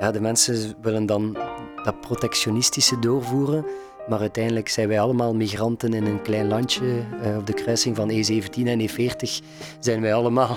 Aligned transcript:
Ja, 0.00 0.10
de 0.10 0.20
mensen 0.20 0.74
willen 0.80 1.06
dan 1.06 1.36
dat 1.84 2.00
protectionistische 2.00 2.98
doorvoeren. 2.98 3.66
Maar 4.08 4.20
uiteindelijk 4.20 4.68
zijn 4.68 4.88
wij 4.88 5.00
allemaal 5.00 5.34
migranten 5.34 5.94
in 5.94 6.04
een 6.06 6.22
klein 6.22 6.48
landje. 6.48 6.84
Uh, 6.84 7.36
op 7.36 7.46
de 7.46 7.52
kruising 7.52 7.96
van 7.96 8.10
E17 8.10 8.62
en 8.64 8.88
E40 8.88 9.44
zijn 9.78 10.00
wij 10.00 10.14
allemaal 10.14 10.56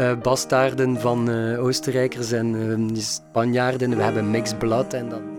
uh, 0.00 0.20
bastaarden 0.22 1.00
van 1.00 1.30
uh, 1.30 1.64
Oostenrijkers 1.64 2.32
en 2.32 2.90
Spanjaarden. 2.96 3.96
We 3.96 4.02
hebben 4.02 4.30
mixed 4.30 4.58
blood 4.58 4.92
en 4.94 5.08
dan... 5.08 5.37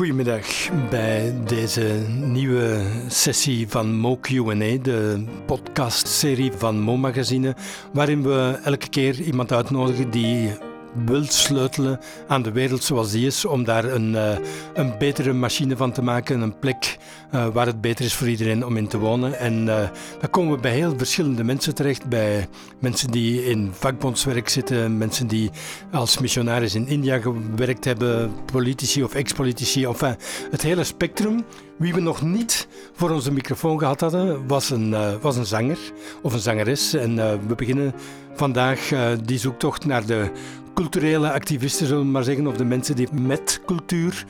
Goedemiddag. 0.00 0.46
Bij 0.90 1.34
deze 1.46 2.04
nieuwe 2.24 2.82
sessie 3.08 3.68
van 3.68 3.96
Mo 3.96 4.16
Q&A, 4.16 4.78
de 4.82 5.24
podcastserie 5.46 6.52
van 6.52 6.80
Mo 6.80 6.96
Magazine, 6.96 7.54
waarin 7.92 8.22
we 8.22 8.58
elke 8.64 8.88
keer 8.88 9.20
iemand 9.20 9.52
uitnodigen 9.52 10.10
die 10.10 10.50
wil 10.92 11.24
sleutelen 11.24 12.00
aan 12.28 12.42
de 12.42 12.52
wereld 12.52 12.84
zoals 12.84 13.10
die 13.10 13.26
is, 13.26 13.44
om 13.44 13.64
daar 13.64 13.84
een, 13.84 14.12
uh, 14.12 14.36
een 14.74 14.98
betere 14.98 15.32
machine 15.32 15.76
van 15.76 15.92
te 15.92 16.02
maken, 16.02 16.40
een 16.40 16.58
plek 16.58 16.98
uh, 17.34 17.46
waar 17.46 17.66
het 17.66 17.80
beter 17.80 18.04
is 18.04 18.14
voor 18.14 18.28
iedereen 18.28 18.66
om 18.66 18.76
in 18.76 18.88
te 18.88 18.98
wonen. 18.98 19.38
En 19.38 19.66
uh, 19.66 19.88
dan 20.20 20.30
komen 20.30 20.54
we 20.54 20.60
bij 20.60 20.72
heel 20.72 20.94
verschillende 20.96 21.44
mensen 21.44 21.74
terecht, 21.74 22.08
bij 22.08 22.48
mensen 22.78 23.10
die 23.10 23.44
in 23.44 23.70
vakbondswerk 23.72 24.48
zitten, 24.48 24.98
mensen 24.98 25.26
die 25.26 25.50
als 25.92 26.18
missionaris 26.18 26.74
in 26.74 26.86
India 26.86 27.18
gewerkt 27.18 27.84
hebben, 27.84 28.32
politici 28.52 29.04
of 29.04 29.14
ex-politici, 29.14 29.84
enfin 29.84 30.16
het 30.50 30.62
hele 30.62 30.84
spectrum. 30.84 31.44
Wie 31.76 31.94
we 31.94 32.00
nog 32.00 32.22
niet 32.22 32.68
voor 32.92 33.10
onze 33.10 33.32
microfoon 33.32 33.78
gehad 33.78 34.00
hadden, 34.00 34.46
was 34.46 34.70
een, 34.70 35.20
was 35.20 35.36
een 35.36 35.46
zanger 35.46 35.78
of 36.22 36.32
een 36.32 36.38
zangeres. 36.38 36.94
En 36.94 37.16
we 37.46 37.54
beginnen 37.54 37.94
vandaag 38.40 38.92
die 39.24 39.38
zoektocht 39.38 39.84
naar 39.84 40.06
de 40.06 40.30
culturele 40.74 41.32
activisten, 41.32 41.86
zullen 41.86 42.04
we 42.04 42.10
maar 42.10 42.24
zeggen, 42.24 42.46
of 42.46 42.56
de 42.56 42.64
mensen 42.64 42.96
die 42.96 43.08
met 43.12 43.60
cultuur 43.66 44.24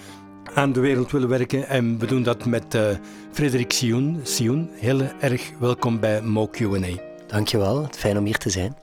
aan 0.55 0.72
de 0.72 0.80
wereld 0.80 1.11
willen 1.11 1.28
werken. 1.28 1.69
En 1.69 1.98
we 1.98 2.06
doen 2.06 2.22
dat 2.22 2.44
met 2.44 2.75
uh, 2.75 2.83
Frederik 3.33 3.72
Sioen. 3.72 4.20
Sioen, 4.22 4.70
heel 4.72 5.00
erg 5.20 5.50
welkom 5.58 6.00
bij 6.00 6.22
Mo 6.22 6.47
Q&A. 6.47 7.00
Dankjewel, 7.27 7.88
fijn 7.91 8.19
om 8.19 8.25
hier 8.25 8.38
te 8.38 8.50
zijn. 8.50 8.77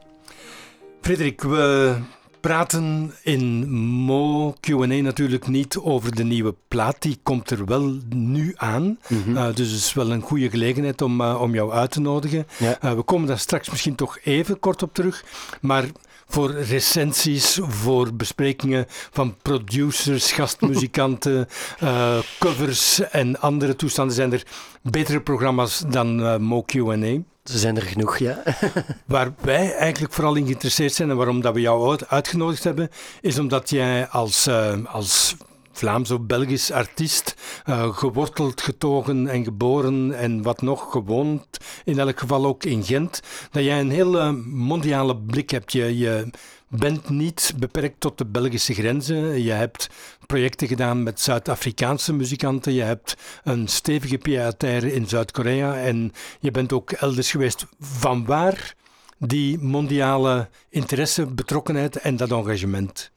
Frederik, 1.01 1.41
we 1.41 1.95
praten 2.39 3.13
in 3.23 3.69
Mo 3.79 4.53
Q&A 4.59 4.85
natuurlijk 4.85 5.47
niet 5.47 5.77
over 5.77 6.15
de 6.15 6.23
nieuwe 6.23 6.55
plaat. 6.67 7.01
Die 7.01 7.19
komt 7.23 7.49
er 7.49 7.65
wel 7.65 7.97
nu 8.09 8.53
aan. 8.55 8.99
Mm 9.07 9.35
uh, 9.35 9.45
dus 9.55 9.69
het 9.69 9.79
is 9.79 9.93
wel 9.93 10.11
een 10.11 10.21
goede 10.21 10.49
gelegenheid 10.49 11.01
om, 11.01 11.21
uh, 11.21 11.41
om 11.41 11.53
jou 11.53 11.71
uit 11.71 11.91
te 11.91 11.99
nodigen. 11.99 12.47
Ja. 12.57 12.95
we 12.95 13.01
komen 13.01 13.27
daar 13.27 13.39
straks 13.39 13.69
misschien 13.69 13.95
toch 13.95 14.19
even 14.23 14.59
kort 14.59 14.83
op 14.83 14.93
terug. 14.93 15.25
Maar 15.61 15.85
voor 16.27 16.51
recensies, 16.51 17.59
voor 17.61 18.13
besprekingen 18.13 18.85
van 18.89 19.35
producers, 19.41 20.31
gastmuzikanten, 20.31 21.47
uh, 21.83 22.17
covers 22.39 22.99
en 22.99 23.39
andere 23.39 23.75
toestanden 23.75 24.15
zijn 24.15 24.33
er 24.33 24.43
betere 24.81 25.21
programma's 25.21 25.83
dan 25.87 26.19
uh, 26.19 26.37
Mo 26.37 26.63
Q&A. 26.63 27.21
Ze 27.49 27.57
zijn 27.57 27.75
er 27.75 27.81
genoeg, 27.81 28.17
ja. 28.17 28.43
Waar 29.05 29.33
wij 29.41 29.73
eigenlijk 29.73 30.13
vooral 30.13 30.35
in 30.35 30.45
geïnteresseerd 30.45 30.93
zijn 30.93 31.09
en 31.09 31.15
waarom 31.15 31.41
dat 31.41 31.53
we 31.53 31.61
jou 31.61 31.97
uitgenodigd 32.07 32.63
hebben, 32.63 32.89
is 33.21 33.39
omdat 33.39 33.69
jij 33.69 34.07
als, 34.07 34.47
uh, 34.47 34.73
als 34.85 35.35
Vlaams 35.71 36.11
of 36.11 36.21
Belgisch 36.21 36.71
artiest, 36.71 37.35
uh, 37.65 37.97
geworteld, 37.97 38.61
getogen 38.61 39.27
en 39.27 39.43
geboren 39.43 40.13
en 40.13 40.41
wat 40.41 40.61
nog 40.61 40.91
gewoond, 40.91 41.45
in 41.85 41.99
elk 41.99 42.19
geval 42.19 42.45
ook 42.45 42.63
in 42.63 42.83
Gent, 42.83 43.21
dat 43.51 43.63
jij 43.63 43.79
een 43.79 43.91
hele 43.91 44.31
mondiale 44.45 45.17
blik 45.17 45.49
hebt. 45.49 45.71
Je, 45.71 45.97
je 45.97 46.29
bent 46.67 47.09
niet 47.09 47.53
beperkt 47.57 47.99
tot 47.99 48.17
de 48.17 48.25
Belgische 48.25 48.73
grenzen. 48.73 49.43
Je 49.43 49.51
hebt 49.51 49.89
projecten 50.25 50.67
gedaan 50.67 51.03
met 51.03 51.19
Zuid-Afrikaanse 51.19 52.13
muzikanten. 52.13 52.73
Je 52.73 52.81
hebt 52.81 53.15
een 53.43 53.67
stevige 53.67 54.17
pied 54.17 54.63
in 54.83 55.07
Zuid-Korea 55.07 55.75
en 55.75 56.11
je 56.39 56.51
bent 56.51 56.73
ook 56.73 56.91
elders 56.91 57.31
geweest. 57.31 57.65
Van 57.79 58.25
waar 58.25 58.75
die 59.17 59.59
mondiale 59.59 60.49
interesse, 60.69 61.25
betrokkenheid 61.25 61.95
en 61.95 62.17
dat 62.17 62.31
engagement? 62.31 63.11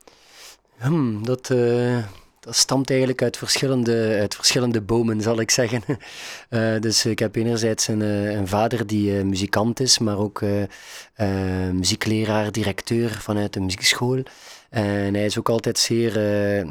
Hmm, 0.78 1.24
dat, 1.24 1.50
uh, 1.50 2.04
dat 2.40 2.56
stamt 2.56 2.90
eigenlijk 2.90 3.22
uit 3.22 3.36
verschillende, 3.36 4.16
uit 4.20 4.34
verschillende 4.34 4.80
bomen, 4.80 5.20
zal 5.20 5.40
ik 5.40 5.50
zeggen. 5.50 5.82
Uh, 6.50 6.80
dus 6.86 7.06
ik 7.06 7.18
heb 7.18 7.36
enerzijds 7.36 7.88
een, 7.88 8.02
eh, 8.02 8.30
een 8.30 8.48
vader 8.48 8.86
die 8.86 9.12
uh, 9.12 9.22
muzikant 9.22 9.80
is, 9.80 9.98
maar 9.98 10.18
ook 10.18 10.42
muziekleraar, 11.72 12.52
directeur 12.52 13.10
vanuit 13.10 13.52
de 13.52 13.60
muziekschool. 13.60 14.22
En 14.70 15.14
hij 15.14 15.24
is 15.24 15.38
ook 15.38 15.48
altijd 15.48 15.78
zeer 15.78 16.18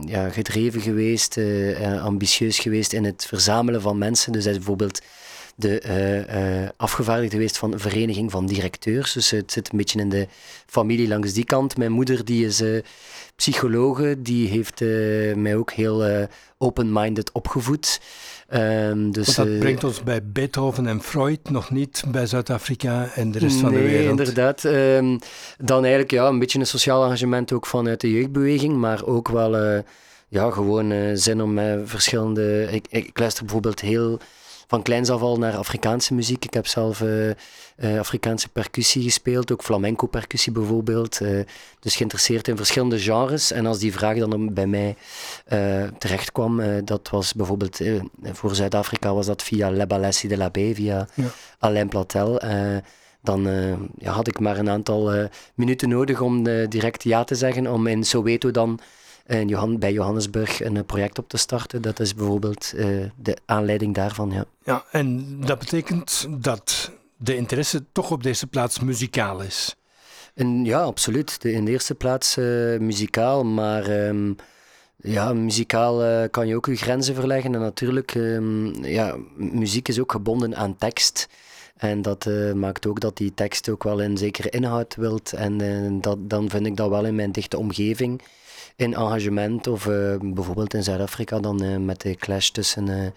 ja, 0.08 0.30
gedreven 0.30 0.82
geweest, 0.82 1.40
ambitieus 2.02 2.60
geweest 2.60 2.94
in 2.94 3.04
het 3.04 3.26
verzamelen 3.26 3.82
van 3.82 3.98
mensen. 3.98 4.32
Dus 4.32 4.44
hij 4.44 4.52
is 4.52 4.58
bijvoorbeeld 4.58 5.02
de 5.60 5.84
uh, 5.86 6.62
uh, 6.62 6.70
afgevaardigde 6.78 7.36
geweest 7.36 7.58
van 7.58 7.74
een 7.74 7.80
vereniging 7.80 8.32
van 8.32 8.46
directeurs. 8.46 9.14
Dus 9.14 9.30
het 9.30 9.52
zit 9.52 9.72
een 9.72 9.78
beetje 9.78 10.00
in 10.00 10.10
de 10.10 10.28
familie 10.66 11.08
langs 11.08 11.34
die 11.34 11.44
kant. 11.44 11.78
Mijn 11.78 11.92
moeder 11.92 12.26
die 12.26 12.46
is 12.46 12.62
uh, 12.62 12.82
psychologe, 13.36 14.16
die 14.22 14.48
heeft 14.48 14.80
mij 15.36 15.56
ook 15.56 15.72
heel 15.72 16.28
open-minded 16.58 17.32
opgevoed. 17.32 18.02
Um, 18.54 19.12
dus, 19.12 19.36
dat 19.36 19.60
brengt 19.60 19.84
ons 19.84 20.04
bij 20.04 20.24
Beethoven 20.24 20.88
en 20.88 21.02
Freud, 21.02 21.50
nog 21.50 21.72
niet 21.72 22.04
bij 22.08 22.26
Zuid-Afrika 22.26 23.10
en 23.16 23.32
de 23.32 23.40
rest 23.40 23.54
nee, 23.54 23.62
van 23.62 23.72
de 23.72 23.82
wereld. 23.82 24.20
inderdaad. 24.20 24.64
Um, 24.64 25.20
dan 25.58 25.82
eigenlijk 25.82 26.12
ja, 26.12 26.28
een 26.28 26.40
beetje 26.40 26.60
een 26.60 26.68
sociaal 26.68 27.04
engagement 27.04 27.52
ook 27.52 27.66
vanuit 27.66 28.02
de 28.02 28.12
jeugdbeweging, 28.12 28.76
maar 28.76 29.06
ook 29.06 29.28
wel 29.28 29.84
ja, 30.28 30.52
gewoon 30.52 31.18
zin 31.18 31.42
om 31.42 31.60
verschillende... 31.86 32.68
Ik, 32.72 32.86
ik 32.90 33.20
luister 33.20 33.44
bijvoorbeeld 33.44 33.80
heel 33.80 34.20
van 34.70 34.82
kleins 34.82 35.10
af 35.10 35.22
al 35.22 35.38
naar 35.38 35.58
Afrikaanse 35.58 36.14
muziek. 36.14 36.46
Ik 36.46 36.54
heb 36.54 36.68
zelf 36.68 37.02
uh, 37.02 37.28
uh, 37.28 38.00
Afrikaanse 38.00 38.50
percussie 38.50 39.04
gespeeld, 39.04 39.52
ook 39.52 39.64
flamenco 39.64 40.08
percussie 40.08 40.52
bijvoorbeeld. 40.52 41.20
Uh, 41.22 41.44
dus 41.80 41.96
geïnteresseerd 41.96 42.48
in 42.48 42.58
verschillende 42.58 43.00
genres. 43.00 43.52
En 43.52 43.66
als 43.66 43.80
die 43.80 43.92
vraag 43.92 44.18
dan 44.18 44.54
bij 44.54 44.68
mij 44.68 44.96
terecht 45.98 46.32
kwam, 46.32 46.62
dat 46.86 47.10
was 47.10 47.34
bijvoorbeeld 47.34 47.80
voor 48.24 48.56
Zuid-Afrika 48.56 49.14
was 49.14 49.26
dat 49.26 49.44
via 49.44 49.70
Le 49.70 49.88
Balessi 49.88 50.28
de 50.28 50.38
la 50.38 50.50
Baie, 50.50 50.76
via 50.76 51.08
ja. 51.14 51.26
Alain 51.60 51.90
Platel 51.90 52.42
dan 53.22 53.44
ja, 53.98 54.12
had 54.12 54.28
ik 54.28 54.40
maar 54.40 54.58
een 54.58 54.70
aantal 54.70 55.30
minuten 55.54 55.90
nodig 55.90 56.22
om 56.22 56.44
direct 56.68 57.04
ja 57.04 57.24
te 57.24 57.36
zeggen, 57.36 57.68
om 57.68 57.88
in 57.88 58.04
Soweto 58.04 58.52
dan 58.52 58.80
en 59.30 59.48
Johan, 59.48 59.80
bij 59.80 59.94
Johannesburg 59.94 60.64
een 60.64 60.86
project 60.86 61.18
op 61.18 61.30
te 61.30 61.38
starten. 61.38 61.82
Dat 61.82 62.00
is 62.00 62.16
bijvoorbeeld 62.16 62.74
uh, 62.76 63.06
de 63.16 63.38
aanleiding 63.46 63.96
daarvan. 63.96 64.32
Ja. 64.32 64.46
ja, 64.64 64.86
en 64.92 65.38
dat 65.46 65.60
betekent 65.60 66.28
dat 66.30 66.92
de 67.18 67.36
interesse 67.36 67.84
toch 67.92 68.12
op 68.12 68.24
deze 68.24 68.48
plaats 68.48 68.80
muzikaal 68.80 69.42
is. 69.42 69.76
En 70.34 70.66
ja, 70.66 70.82
absoluut. 70.82 71.42
De, 71.42 71.52
in 71.52 71.66
de 71.66 71.72
eerste 71.72 71.96
plaats 71.96 72.38
uh, 72.38 72.80
muzikaal, 72.80 73.44
maar 73.44 74.08
um, 74.08 74.36
ja, 74.96 75.34
muzikaal 75.34 76.06
uh, 76.06 76.24
kan 76.32 76.48
je 76.48 76.56
ook 76.56 76.66
je 76.66 76.76
grenzen 76.76 77.16
verleggen. 77.16 77.54
En 77.54 77.60
natuurlijk, 77.60 78.16
um, 78.16 78.86
ja, 78.86 79.16
muziek 79.36 79.88
is 79.88 80.00
ook 80.00 80.12
gebonden 80.12 80.56
aan 80.56 80.78
tekst. 80.78 81.28
En 81.76 82.02
dat 82.02 82.26
uh, 82.26 82.54
maakt 82.54 82.88
ook 82.88 83.00
dat 83.00 83.18
die 83.18 83.34
tekst 83.34 83.70
ook 83.70 83.84
wel 83.84 84.02
een 84.02 84.18
zekere 84.18 84.50
inhoud 84.50 84.96
wilt. 84.96 85.34
En 85.34 85.62
uh, 85.62 86.02
dat, 86.02 86.30
dan 86.30 86.50
vind 86.50 86.66
ik 86.66 86.76
dat 86.76 86.90
wel 86.90 87.06
in 87.06 87.16
mijn 87.16 87.32
dichte 87.32 87.58
omgeving 87.58 88.22
in 88.76 88.94
engagement 88.94 89.68
of 89.68 89.86
uh, 89.86 90.16
bijvoorbeeld 90.22 90.74
in 90.74 90.84
Zuid-Afrika 90.84 91.40
dan 91.40 91.64
uh, 91.64 91.78
met 91.78 92.02
de 92.02 92.16
clash 92.16 92.50
tussen, 92.50 92.88
uh, 92.88 93.08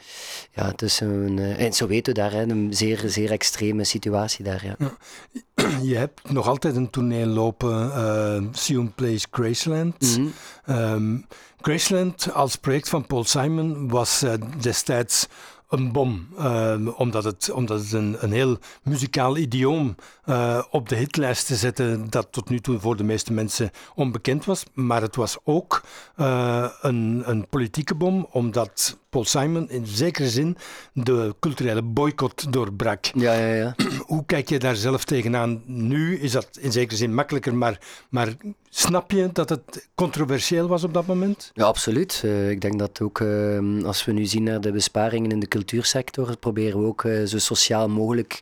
ja, 0.51 0.73
tussen 0.73 1.39
in 1.39 1.73
Soweto 1.73 2.13
daar, 2.13 2.33
hè, 2.33 2.43
een 2.43 2.75
zeer, 2.75 3.03
zeer 3.07 3.31
extreme 3.31 3.85
situatie 3.85 4.45
daar. 4.45 4.65
Ja. 4.65 4.77
Je 5.91 5.97
hebt 5.97 6.31
nog 6.31 6.49
altijd 6.49 6.77
een 6.77 6.91
toneel 6.91 7.27
lopen, 7.27 8.51
Sion 8.53 8.93
Place 8.95 9.27
Graceland. 9.31 10.17
Mm 10.17 10.33
-hmm. 10.65 10.77
um, 10.77 11.27
Graceland 11.61 12.33
als 12.33 12.57
project 12.57 12.89
van 12.89 13.07
Paul 13.07 13.25
Simon 13.25 13.89
was 13.89 14.25
destijds 14.61 15.29
een 15.73 15.93
bom, 15.93 16.29
uh, 16.39 16.75
omdat 16.97 17.25
het, 17.25 17.51
omdat 17.53 17.81
het 17.81 17.93
een, 17.93 18.17
een 18.21 18.33
heel 18.33 18.59
muzikaal 18.83 19.37
idioom 19.37 19.95
uh, 20.27 20.63
op 20.71 20.89
de 20.89 20.97
hitlijst 20.97 21.47
te 21.47 21.57
zetten 21.57 22.11
dat 22.11 22.29
tot 22.31 22.49
nu 22.49 22.61
toe 22.61 22.79
voor 22.79 22.97
de 22.97 23.05
meeste 23.05 23.33
mensen 23.33 23.71
onbekend 23.95 24.45
was. 24.45 24.65
Maar 24.73 25.03
het 25.03 25.17
was 25.17 25.37
ook 25.45 25.83
uh, 26.17 26.69
een, 26.81 27.23
een 27.25 27.47
politieke 27.49 27.95
bom, 27.95 28.27
omdat 28.31 28.99
Paul 29.11 29.25
Simon 29.25 29.71
in 29.71 29.87
zekere 29.87 30.29
zin 30.29 30.57
de 30.93 31.35
culturele 31.41 31.83
boycott 31.83 32.53
doorbrak. 32.53 33.05
Ja, 33.05 33.33
ja, 33.33 33.55
ja. 33.55 33.75
Hoe 34.07 34.25
kijk 34.25 34.49
je 34.49 34.59
daar 34.59 34.77
zelf 34.77 35.05
tegenaan? 35.05 35.63
Nu 35.67 36.19
is 36.19 36.33
dat 36.33 36.49
in 36.61 36.73
zekere 36.73 36.97
zin 36.97 37.15
makkelijker, 37.15 37.55
maar, 37.55 37.79
maar 38.09 38.29
snap 38.75 39.11
je 39.11 39.31
dat 39.33 39.49
het 39.49 39.89
controversieel 39.95 40.69
was 40.69 40.85
op 40.85 40.95
dat 40.95 41.07
moment? 41.07 41.51
Ja, 41.55 41.65
absoluut. 41.65 42.23
Uh, 42.25 42.51
ik 42.51 42.61
denk 42.61 42.79
dat 42.79 43.01
ook 43.01 43.21
uh, 43.21 43.85
als 43.85 44.05
we 44.05 44.13
nu 44.13 44.25
zien 44.25 44.43
naar 44.43 44.61
de 44.61 44.73
besparingen 44.73 45.31
in 45.31 45.41
de 45.41 45.49
cultuur 45.49 45.81
cultuursector 45.81 46.37
proberen 46.37 46.81
we 46.81 46.87
ook 46.87 47.07
zo 47.27 47.39
sociaal 47.39 47.89
mogelijk 47.89 48.41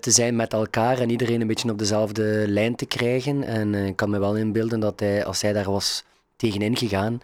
te 0.00 0.10
zijn 0.10 0.36
met 0.36 0.52
elkaar 0.52 0.98
en 0.98 1.10
iedereen 1.10 1.40
een 1.40 1.46
beetje 1.46 1.70
op 1.70 1.78
dezelfde 1.78 2.44
lijn 2.48 2.74
te 2.74 2.86
krijgen. 2.86 3.42
En 3.44 3.74
ik 3.74 3.96
kan 3.96 4.10
me 4.10 4.18
wel 4.18 4.36
inbeelden 4.36 4.80
dat 4.80 5.00
hij, 5.00 5.24
als 5.24 5.42
hij 5.42 5.52
daar 5.52 5.70
was 5.70 6.04
tegenin 6.36 6.76
gegaan, 6.76 7.20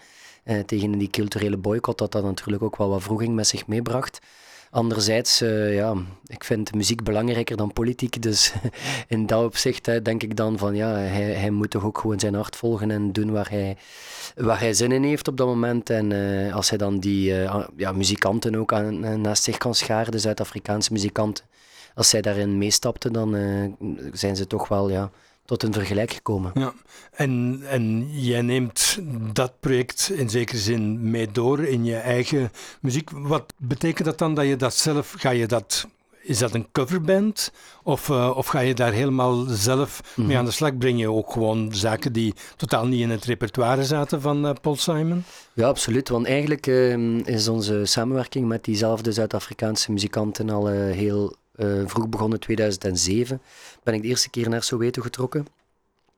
tegen 0.66 0.98
die 0.98 1.10
culturele 1.10 1.56
boycott, 1.56 1.98
dat 1.98 2.12
dat 2.12 2.24
natuurlijk 2.24 2.62
ook 2.62 2.76
wel 2.76 2.88
wat 2.88 3.02
vroeging 3.02 3.34
met 3.34 3.46
zich 3.46 3.66
meebracht. 3.66 4.18
Anderzijds, 4.70 5.42
uh, 5.42 5.74
ja, 5.74 5.94
ik 6.26 6.44
vind 6.44 6.74
muziek 6.74 7.02
belangrijker 7.02 7.56
dan 7.56 7.72
politiek. 7.72 8.22
Dus 8.22 8.52
in 9.08 9.26
dat 9.26 9.44
opzicht 9.44 9.86
hè, 9.86 10.02
denk 10.02 10.22
ik 10.22 10.36
dan 10.36 10.58
van 10.58 10.74
ja, 10.74 10.88
hij, 10.88 11.32
hij 11.32 11.50
moet 11.50 11.70
toch 11.70 11.84
ook 11.84 11.98
gewoon 11.98 12.20
zijn 12.20 12.34
hart 12.34 12.56
volgen 12.56 12.90
en 12.90 13.12
doen 13.12 13.30
waar 13.30 13.50
hij, 13.50 13.76
waar 14.36 14.60
hij 14.60 14.74
zin 14.74 14.92
in 14.92 15.02
heeft 15.02 15.28
op 15.28 15.36
dat 15.36 15.46
moment. 15.46 15.90
En 15.90 16.10
uh, 16.10 16.54
als 16.54 16.68
hij 16.68 16.78
dan 16.78 16.98
die 16.98 17.30
uh, 17.30 17.64
ja, 17.76 17.92
muzikanten 17.92 18.56
ook 18.56 18.72
aan, 18.72 19.20
naast 19.20 19.42
zich 19.42 19.58
kan 19.58 19.74
scharen, 19.74 20.12
de 20.12 20.18
Zuid-Afrikaanse 20.18 20.92
muzikanten, 20.92 21.44
als 21.94 22.08
zij 22.08 22.20
daarin 22.20 22.58
meestapten, 22.58 23.12
dan 23.12 23.36
zijn 24.12 24.36
ze 24.36 24.46
toch 24.46 24.68
wel 24.68 24.90
ja, 24.90 25.10
tot 25.48 25.62
een 25.62 25.72
vergelijk 25.72 26.12
gekomen. 26.12 26.50
Ja, 26.54 26.72
en, 27.10 27.60
en 27.68 28.08
jij 28.10 28.42
neemt 28.42 28.98
dat 29.32 29.52
project 29.60 30.10
in 30.14 30.30
zekere 30.30 30.58
zin 30.58 31.10
mee 31.10 31.30
door 31.32 31.60
in 31.60 31.84
je 31.84 31.96
eigen 31.96 32.50
muziek. 32.80 33.10
Wat 33.10 33.52
betekent 33.56 34.04
dat 34.04 34.18
dan 34.18 34.34
dat 34.34 34.46
je 34.46 34.56
dat 34.56 34.74
zelf, 34.74 35.14
ga 35.18 35.30
je 35.30 35.46
dat, 35.46 35.86
is 36.22 36.38
dat 36.38 36.54
een 36.54 36.66
coverband? 36.72 37.52
Of, 37.82 38.08
uh, 38.08 38.32
of 38.36 38.46
ga 38.46 38.60
je 38.60 38.74
daar 38.74 38.92
helemaal 38.92 39.44
zelf 39.48 40.02
mee 40.16 40.26
mhm. 40.26 40.36
aan 40.36 40.44
de 40.44 40.50
slag? 40.50 40.78
Breng 40.78 41.00
je 41.00 41.10
ook 41.10 41.32
gewoon 41.32 41.74
zaken 41.74 42.12
die 42.12 42.34
totaal 42.56 42.86
niet 42.86 43.00
in 43.00 43.10
het 43.10 43.24
repertoire 43.24 43.84
zaten 43.84 44.20
van 44.20 44.46
uh, 44.46 44.52
Paul 44.60 44.76
Simon? 44.76 45.24
Ja, 45.52 45.66
absoluut. 45.66 46.08
Want 46.08 46.26
eigenlijk 46.26 46.66
uh, 46.66 47.18
is 47.26 47.48
onze 47.48 47.84
samenwerking 47.84 48.48
met 48.48 48.64
diezelfde 48.64 49.12
Zuid-Afrikaanse 49.12 49.92
muzikanten 49.92 50.50
al 50.50 50.72
uh, 50.72 50.92
heel 50.92 51.36
uh, 51.58 51.82
vroeg 51.86 52.08
begonnen, 52.08 52.40
2007, 52.40 53.42
ben 53.82 53.94
ik 53.94 54.02
de 54.02 54.08
eerste 54.08 54.30
keer 54.30 54.48
naar 54.48 54.62
Soweto 54.62 55.02
getrokken. 55.02 55.46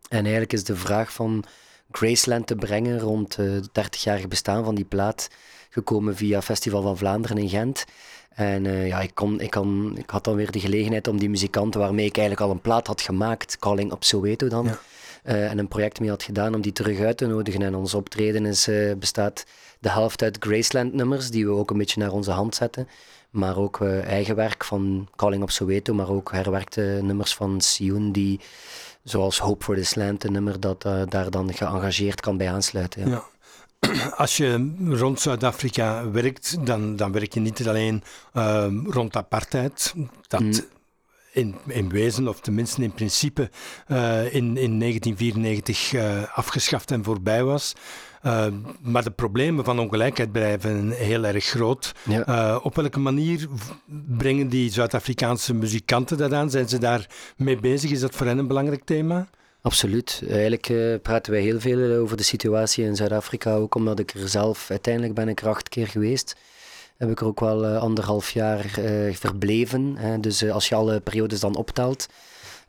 En 0.09 0.21
eigenlijk 0.21 0.53
is 0.53 0.65
de 0.65 0.77
vraag 0.77 1.13
van 1.13 1.45
Graceland 1.91 2.47
te 2.47 2.57
brengen 2.57 3.01
rond 3.01 3.39
uh, 3.39 3.53
het 3.53 3.69
30-jarige 3.69 4.29
bestaan 4.29 4.65
van 4.65 4.75
die 4.75 4.85
plaat 4.85 5.29
gekomen 5.71 6.17
via 6.17 6.43
Festival 6.43 6.83
van 6.83 6.97
Vlaanderen 6.97 7.39
in 7.39 7.49
Gent. 7.49 7.85
En 8.31 8.65
uh, 8.65 8.89
ja, 8.89 9.01
ik, 9.01 9.15
kon, 9.15 9.41
ik, 9.41 9.51
kon, 9.51 9.97
ik 9.97 10.11
had 10.11 10.25
dan 10.25 10.35
weer 10.35 10.51
de 10.51 10.61
gelegenheid 10.61 11.09
om 11.09 11.19
die 11.19 11.31
muzikanten 11.31 11.81
waarmee 11.81 12.07
ik 12.07 12.17
eigenlijk 12.17 12.47
al 12.47 12.55
een 12.55 12.61
plaat 12.61 12.87
had 12.87 13.01
gemaakt, 13.01 13.59
Calling 13.59 13.93
op 13.93 14.05
Soweto 14.05 14.49
dan, 14.49 14.65
ja. 14.65 14.79
uh, 15.25 15.51
en 15.51 15.59
een 15.59 15.69
project 15.69 16.01
mee 16.01 16.09
had 16.09 16.23
gedaan 16.23 16.55
om 16.55 16.61
die 16.61 16.73
terug 16.73 17.01
uit 17.01 17.17
te 17.17 17.27
nodigen. 17.27 17.63
En 17.63 17.75
ons 17.75 17.95
optreden 17.95 18.47
is, 18.47 18.69
bestaat 18.99 19.45
de 19.79 19.91
helft 19.91 20.23
uit 20.23 20.37
Graceland 20.41 20.93
nummers, 20.93 21.31
die 21.31 21.47
we 21.47 21.53
ook 21.53 21.71
een 21.71 21.79
beetje 21.79 22.01
naar 22.01 22.13
onze 22.13 22.31
hand 22.31 22.55
zetten. 22.55 22.89
Maar 23.31 23.57
ook 23.57 23.81
uh, 23.81 24.05
eigen 24.05 24.37
werk 24.37 24.65
van 24.65 25.09
Calling 25.17 25.43
op 25.43 25.51
Soweto, 25.51 25.95
maar 25.95 26.09
ook 26.09 26.33
herwerkte 26.33 26.99
nummers 27.03 27.35
van 27.35 27.61
Sion, 27.61 28.13
die 28.13 28.41
zoals 29.03 29.39
Hope 29.39 29.65
for 29.65 29.83
the 29.83 29.99
Land, 30.01 30.25
een 30.25 30.33
nummer 30.33 30.61
dat 30.61 30.85
uh, 30.85 31.03
daar 31.09 31.31
dan 31.31 31.55
geëngageerd 31.55 32.21
kan 32.21 32.37
bij 32.37 32.51
aansluiten. 32.51 33.11
Ja. 33.11 33.25
ja. 33.81 34.11
Als 34.17 34.37
je 34.37 34.73
rond 34.89 35.21
Zuid-Afrika 35.21 36.11
werkt, 36.11 36.67
dan, 36.67 36.97
dan 36.97 37.13
werk 37.13 37.35
je 37.35 37.41
niet 37.41 37.69
alleen 37.69 38.03
uh, 38.35 38.67
rond 38.87 39.17
apartheid. 39.17 39.95
Dat 40.29 40.41
mm. 40.41 40.53
In, 41.33 41.55
in 41.67 41.89
wezen, 41.89 42.29
of 42.29 42.41
tenminste 42.41 42.83
in 42.83 42.93
principe, 42.93 43.51
uh, 43.89 44.35
in, 44.35 44.57
in 44.57 44.79
1994 44.79 45.95
afgeschaft 46.35 46.91
en 46.91 47.05
voorbij 47.05 47.45
was. 47.45 47.75
Uh, 48.27 48.47
maar 48.81 49.05
de 49.05 49.11
problemen 49.11 49.65
van 49.65 49.79
ongelijkheid 49.79 50.33
blijven 50.33 50.91
heel 50.91 51.25
erg 51.25 51.45
groot. 51.45 51.95
Uh, 52.09 52.59
op 52.63 52.75
welke 52.75 52.99
manier 52.99 53.49
brengen 54.07 54.49
die 54.49 54.71
Zuid-Afrikaanse 54.71 55.55
muzikanten 55.55 56.19
dat 56.19 56.33
aan? 56.33 56.51
Zijn 56.51 56.69
ze 56.69 56.79
daar 56.79 57.07
mee 57.37 57.57
bezig? 57.57 57.91
Is 57.91 58.01
dat 58.01 58.15
voor 58.15 58.27
hen 58.27 58.39
een 58.39 58.47
belangrijk 58.47 58.85
thema? 58.85 59.29
Absoluut. 59.63 60.23
Eigenlijk 60.29 60.69
uh, 60.69 60.95
praten 61.03 61.33
wij 61.33 61.41
heel 61.41 61.61
veel 61.61 61.99
over 61.99 62.17
de 62.17 62.23
situatie 62.23 62.85
in 62.85 62.97
Zuid-Afrika, 62.97 63.55
ook 63.55 63.75
omdat 63.75 63.99
ik 63.99 64.11
er 64.11 64.29
zelf 64.29 64.71
uiteindelijk 64.71 65.15
ben 65.15 65.29
ik 65.29 65.41
er 65.41 65.49
acht 65.49 65.69
keer 65.69 65.87
geweest. 65.87 66.37
Heb 67.01 67.11
ik 67.11 67.21
er 67.21 67.27
ook 67.27 67.41
wel 67.41 67.67
anderhalf 67.67 68.31
jaar 68.31 68.65
verbleven. 69.13 69.97
Hè. 69.97 70.21
Dus 70.21 70.51
als 70.51 70.69
je 70.69 70.75
alle 70.75 71.01
periodes 71.01 71.41
dan 71.41 71.57
optelt. 71.57 72.09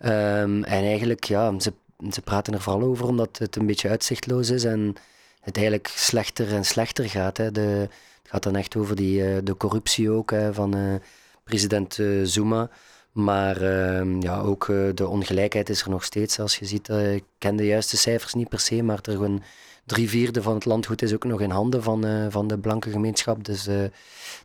Um, 0.06 0.64
en 0.64 0.84
eigenlijk, 0.84 1.24
ja, 1.24 1.60
ze, 1.60 1.74
ze 2.12 2.22
praten 2.22 2.54
er 2.54 2.62
vooral 2.62 2.82
over 2.84 3.06
omdat 3.06 3.38
het 3.38 3.56
een 3.56 3.66
beetje 3.66 3.90
uitzichtloos 3.90 4.50
is 4.50 4.64
en 4.64 4.96
het 5.42 5.56
eigenlijk 5.56 5.88
slechter 5.88 6.54
en 6.54 6.66
slechter 6.66 7.10
gaat. 7.10 7.38
Hè. 7.38 7.52
De, 7.52 7.62
het 7.62 7.90
gaat 8.24 8.44
dan 8.44 8.56
echt 8.56 8.76
over 8.76 8.96
die, 8.96 9.22
uh, 9.22 9.38
de 9.44 9.58
corruptie 9.58 10.12
ook 10.12 10.32
hè, 10.32 10.54
van 10.54 10.78
uh, 10.78 10.96
president 11.44 11.98
uh, 11.98 12.26
Zuma. 12.26 12.70
Maar 13.12 13.62
ehm, 13.62 14.22
ja, 14.22 14.40
ook 14.40 14.66
de 14.94 15.08
ongelijkheid 15.08 15.70
is 15.70 15.82
er 15.82 15.90
nog 15.90 16.04
steeds. 16.04 16.40
Als 16.40 16.58
je 16.58 16.66
ziet, 16.66 16.90
ik 16.90 17.24
ken 17.38 17.56
de 17.56 17.66
juiste 17.66 17.98
cijfers 17.98 18.34
niet 18.34 18.50
per 18.50 18.60
se, 18.60 18.84
maar 18.84 19.00
er 19.02 19.12
gewoon 19.12 19.44
drie 19.92 20.10
vierde 20.10 20.42
van 20.42 20.54
het 20.54 20.66
landgoed 20.66 21.02
is 21.02 21.14
ook 21.14 21.24
nog 21.24 21.42
in 21.42 21.50
handen 21.50 21.84
van, 21.84 22.06
van 22.30 22.48
de 22.48 22.58
blanke 22.58 22.90
gemeenschap. 22.90 23.44
Dus 23.44 23.68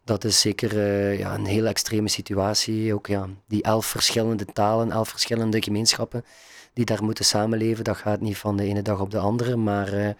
dat 0.04 0.24
is 0.24 0.40
zeker 0.40 0.78
ja, 1.18 1.34
een 1.34 1.46
heel 1.46 1.66
extreme 1.66 2.08
situatie. 2.08 2.94
Ook 2.94 3.06
ja, 3.06 3.28
die 3.48 3.62
elf 3.62 3.86
verschillende 3.86 4.44
talen, 4.44 4.90
elf 4.90 5.08
verschillende 5.08 5.62
gemeenschappen 5.62 6.24
die 6.72 6.84
daar 6.84 7.04
moeten 7.04 7.24
samenleven. 7.24 7.84
Dat 7.84 7.96
gaat 7.96 8.20
niet 8.20 8.36
van 8.36 8.56
de 8.56 8.64
ene 8.64 8.82
dag 8.82 9.00
op 9.00 9.10
de 9.10 9.18
andere, 9.18 9.56
maar 9.56 10.16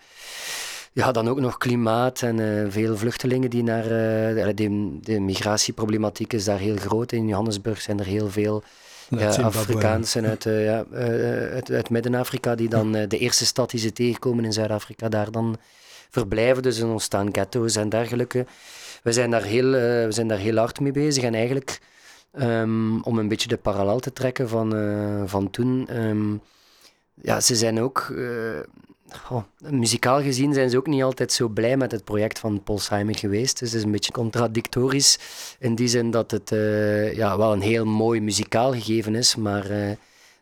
ja, 0.93 1.12
dan 1.12 1.28
ook 1.28 1.40
nog 1.40 1.58
klimaat 1.58 2.23
en 2.23 2.73
veel 2.73 2.96
vluchtelingen 2.96 3.50
die 3.50 3.62
naar... 3.62 3.88
De, 4.55 4.99
de, 5.00 5.20
migratieproblematiek 5.20 6.32
is 6.32 6.44
daar 6.44 6.58
heel 6.58 6.76
groot. 6.76 7.12
In 7.12 7.28
Johannesburg 7.28 7.81
zijn 7.81 7.99
er 7.99 8.06
heel 8.06 8.31
veel 8.31 8.62
uh, 9.11 9.38
Afrikaansen 9.38 10.26
uit, 10.26 10.44
ja, 10.44 10.85
uit, 10.93 11.70
uit 11.70 11.91
Midden-Afrika 11.91 12.55
die 12.55 12.69
dan 12.69 12.93
de 12.93 13.19
eerste 13.19 13.47
stad 13.47 13.70
die 13.70 13.81
ze 13.81 13.93
tegenkomen 13.93 14.44
in 14.44 14.53
Zuid-Afrika 14.53 15.08
daar 15.08 15.31
dan 15.31 15.56
verblijven. 16.11 16.62
Dus 16.62 16.79
er 16.79 16.88
ontstaan 16.88 17.29
ghetto's 17.32 17.76
en 17.76 17.88
dergelijke. 17.88 18.47
We 19.03 19.12
zijn 19.12 19.31
daar 19.31 19.43
heel, 19.43 19.70
we 19.70 20.06
zijn 20.08 20.29
daar 20.29 20.38
heel 20.38 20.56
hard 20.56 20.81
mee 20.81 20.93
bezig 20.93 21.23
en 21.23 21.35
eigenlijk... 21.35 21.81
Um, 22.41 23.03
om 23.03 23.19
een 23.19 23.29
beetje 23.29 23.49
de 23.49 23.56
parallel 23.56 24.00
te 24.00 24.12
trekken 24.12 24.49
van, 24.49 24.70
van 25.26 25.50
toen... 25.50 25.88
Um, 25.97 26.41
ja, 27.23 27.41
ze 27.41 27.56
zijn 27.56 27.81
ook 27.81 28.14
Oh, 29.31 29.43
muzikaal 29.58 30.23
gezien 30.23 30.55
zijn 30.55 30.70
ze 30.70 30.76
ook 30.76 30.87
niet 30.87 31.03
altijd 31.03 31.32
zo 31.32 31.49
blij 31.49 31.76
met 31.76 31.93
het 31.93 32.05
project 32.05 32.38
van 32.38 32.62
Paul 32.62 32.79
Simon 32.79 33.17
geweest. 33.17 33.58
Dus 33.58 33.69
het 33.69 33.79
is 33.79 33.85
een 33.85 33.91
beetje 33.91 34.12
contradictorisch 34.12 35.19
in 35.58 35.75
die 35.75 35.88
zin 35.88 36.11
dat 36.11 36.31
het 36.31 36.50
uh, 36.50 37.14
ja, 37.14 37.37
wel 37.37 37.53
een 37.53 37.61
heel 37.61 37.85
mooi 37.85 38.20
muzikaal 38.20 38.73
gegeven 38.73 39.14
is, 39.14 39.37
maar 39.37 39.71
uh, 39.71 39.90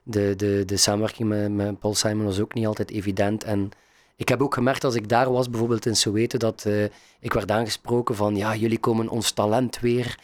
de, 0.03 0.35
de, 0.37 0.63
de 0.67 0.77
samenwerking 0.77 1.29
met, 1.29 1.53
met 1.53 1.79
Paul 1.79 1.95
Simon 1.95 2.25
was 2.25 2.41
ook 2.41 2.55
niet 2.55 2.67
altijd 2.67 2.91
evident. 2.91 3.45
En 3.45 3.71
ik 4.17 4.29
heb 4.29 4.43
ook 4.43 4.55
gemerkt 4.55 4.85
als 4.85 4.95
ik 4.95 5.09
daar 5.09 5.33
was, 5.33 5.51
bijvoorbeeld 5.51 5.87
in 5.87 5.97
Soweto, 5.97 6.39
dat 6.39 6.65
uh, 6.67 6.85
ik 7.21 7.33
werd 7.33 7.51
aangesproken 7.51 8.15
van 8.15 8.37
ja, 8.37 8.57
jullie 8.57 8.79
komen 8.79 9.09
ons 9.09 9.31
talent 9.31 9.81
weer. 9.81 10.19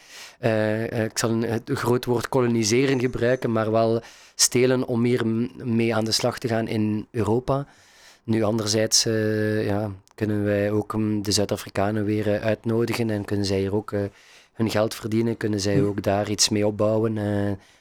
ik 1.05 1.17
zal 1.17 1.39
het 1.39 1.69
groot 1.73 2.05
woord 2.05 2.29
koloniseren 2.29 2.99
gebruiken, 2.99 3.51
maar 3.51 3.71
wel 3.71 4.01
stelen 4.35 4.87
om 4.87 5.01
meer 5.01 5.25
mee 5.63 5.95
aan 5.95 6.05
de 6.05 6.11
slag 6.11 6.39
te 6.39 6.47
gaan 6.47 6.67
in 6.67 7.07
Europa. 7.11 7.67
Nu, 8.23 8.43
anderzijds 8.43 9.05
uh, 9.05 9.65
ja, 9.65 9.91
kunnen 10.15 10.43
wij 10.43 10.71
ook 10.71 10.93
um, 10.93 11.21
de 11.21 11.31
Zuid-Afrikanen 11.31 12.05
weer 12.05 12.27
uh, 12.27 12.41
uitnodigen 12.41 13.09
en 13.09 13.25
kunnen 13.25 13.45
zij 13.45 13.59
hier 13.59 13.75
ook 13.75 13.91
uh, 13.91 14.01
hun 14.53 14.69
geld 14.69 14.95
verdienen, 14.95 15.37
kunnen 15.37 15.59
zij 15.59 15.77
hm. 15.77 15.85
ook 15.85 16.03
daar 16.03 16.29
iets 16.29 16.49
mee 16.49 16.67
opbouwen. 16.67 17.15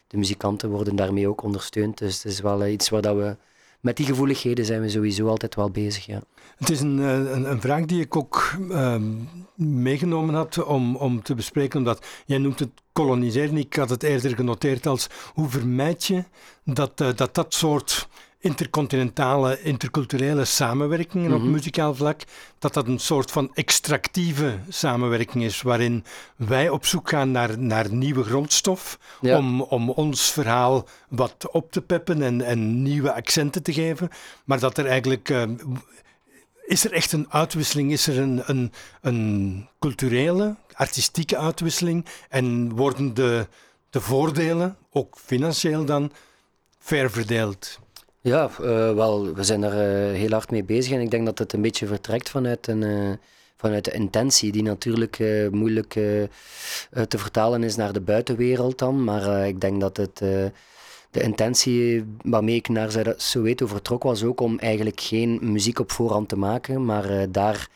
de 0.06 0.16
muzikanten 0.16 0.70
worden 0.70 0.97
daarmee 0.97 1.28
ook 1.28 1.42
ondersteund. 1.42 1.99
Dus 1.99 2.23
het 2.23 2.32
is 2.32 2.40
wel 2.40 2.66
iets 2.66 2.88
waar 2.88 3.02
dat 3.02 3.16
we 3.16 3.37
met 3.80 3.97
die 3.97 4.06
gevoeligheden 4.06 4.64
zijn 4.64 4.80
we 4.80 4.88
sowieso 4.88 5.28
altijd 5.28 5.54
wel 5.54 5.70
bezig. 5.70 6.06
Ja. 6.06 6.23
Het 6.56 6.70
is 6.70 6.80
een, 6.80 6.99
een, 6.99 7.50
een 7.50 7.61
vraag 7.61 7.85
die 7.85 8.00
ik 8.00 8.16
ook 8.16 8.54
ehm, 8.70 9.12
meegenomen 9.54 10.35
had 10.35 10.64
om, 10.64 10.97
om 10.97 11.23
te 11.23 11.35
bespreken, 11.35 11.78
omdat 11.78 12.06
jij 12.26 12.38
noemt 12.38 12.59
het 12.59 12.70
koloniseren. 12.92 13.56
Ik 13.56 13.75
had 13.75 13.90
het 13.90 14.02
eerder 14.02 14.35
genoteerd 14.35 14.87
als 14.87 15.06
hoe 15.35 15.49
vermijd 15.49 16.04
je 16.04 16.25
dat 16.64 16.97
dat, 16.97 17.35
dat 17.35 17.54
soort 17.54 18.09
intercontinentale, 18.40 19.62
interculturele 19.62 20.44
samenwerkingen 20.44 21.32
op 21.32 21.40
mhm. 21.40 21.50
muzikaal 21.50 21.94
vlak, 21.94 22.23
dat 22.59 22.75
dat 22.75 22.87
een 22.87 22.99
soort 22.99 23.30
van 23.30 23.50
extractieve 23.54 24.59
samenwerking 24.68 25.44
is, 25.44 25.62
waarin 25.62 26.04
wij 26.37 26.68
op 26.68 26.87
zoek 26.87 27.09
gaan 27.09 27.30
naar, 27.30 27.59
naar 27.59 27.92
nieuwe 27.92 28.23
grondstof, 28.23 28.99
om, 29.20 29.62
om 29.62 29.90
ons 29.90 30.30
verhaal 30.30 30.88
wat 31.09 31.49
op 31.50 31.73
te 31.73 31.80
peppen 31.82 32.23
en, 32.23 32.42
en 32.42 32.82
nieuwe 32.82 33.12
accenten 33.12 33.62
te 33.62 33.73
geven, 33.73 34.09
maar 34.44 34.61
dat 34.61 34.78
er 34.78 34.87
eigenlijk... 34.87 35.28
Uh, 35.28 35.42
is 36.66 36.85
er 36.85 36.92
echt 36.92 37.12
een 37.12 37.26
uitwisseling? 37.30 37.92
Is 37.92 38.06
er 38.06 38.18
een, 38.18 38.42
een, 38.47 38.73
een 39.00 39.68
culturele, 39.78 40.56
artistieke 40.73 41.38
uitwisseling? 41.38 42.06
En 42.28 42.75
worden 42.75 43.14
de, 43.14 43.47
de 43.90 44.00
voordelen, 44.00 44.76
ook 44.90 45.18
financieel 45.25 45.85
dan, 45.85 46.12
fair 46.78 47.11
verdeeld? 47.11 47.78
Ja, 48.22 48.50
uh, 48.60 48.94
wel, 48.94 49.34
we 49.34 49.44
zijn 49.44 49.62
er 49.62 49.72
uh, 49.72 50.16
heel 50.18 50.30
hard 50.30 50.50
mee 50.50 50.64
bezig 50.64 50.92
en 50.92 51.00
ik 51.00 51.10
denk 51.10 51.26
dat 51.26 51.38
het 51.38 51.52
een 51.52 51.62
beetje 51.62 51.86
vertrekt 51.86 52.30
vanuit 52.30 52.66
een, 52.66 52.82
uh, 52.82 53.10
vanuit 53.56 53.84
de 53.84 53.90
intentie, 53.90 54.52
die 54.52 54.62
natuurlijk 54.62 55.18
moeilijk 55.50 55.92
te 57.08 57.18
vertalen 57.18 57.62
is 57.62 57.76
naar 57.76 57.92
de 57.92 58.00
buitenwereld 58.00 58.78
dan. 58.78 59.04
Maar 59.04 59.48
ik 59.48 59.60
denk 59.60 59.80
dat 59.80 59.96
het 59.96 60.16
de 61.10 61.22
intentie 61.22 62.04
waarmee 62.22 62.54
ik 62.54 62.68
naar 62.68 63.14
Soweto 63.16 63.66
vertrok 63.66 64.02
was 64.02 64.22
ook 64.22 64.40
om 64.40 64.58
eigenlijk 64.58 65.00
geen 65.00 65.38
muziek 65.42 65.78
op 65.78 65.92
voorhand 65.92 66.28
te 66.28 66.36
maken, 66.36 66.84
maar 66.84 67.30
daar 67.30 67.68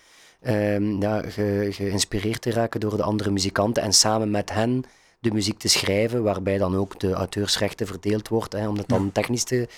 um, 0.46 1.00
ja, 1.00 1.22
ge, 1.22 1.68
geïnspireerd 1.70 2.42
te 2.42 2.50
raken 2.50 2.80
door 2.80 2.96
de 2.96 3.02
andere 3.02 3.30
muzikanten 3.30 3.82
en 3.82 3.92
samen 3.92 4.30
met 4.30 4.52
hen 4.52 4.84
de 5.25 5.33
muziek 5.33 5.59
te 5.59 5.69
schrijven, 5.69 6.23
waarbij 6.23 6.59
dan 6.59 6.76
ook 6.76 7.00
de 7.00 7.12
auteursrechten 7.12 7.87
verdeeld 7.87 8.28
wordt, 8.28 8.52
hè, 8.52 8.69
om 8.69 8.76
dat 8.76 8.88
dan 8.88 9.12
technisch 9.12 9.45
te, 9.45 9.69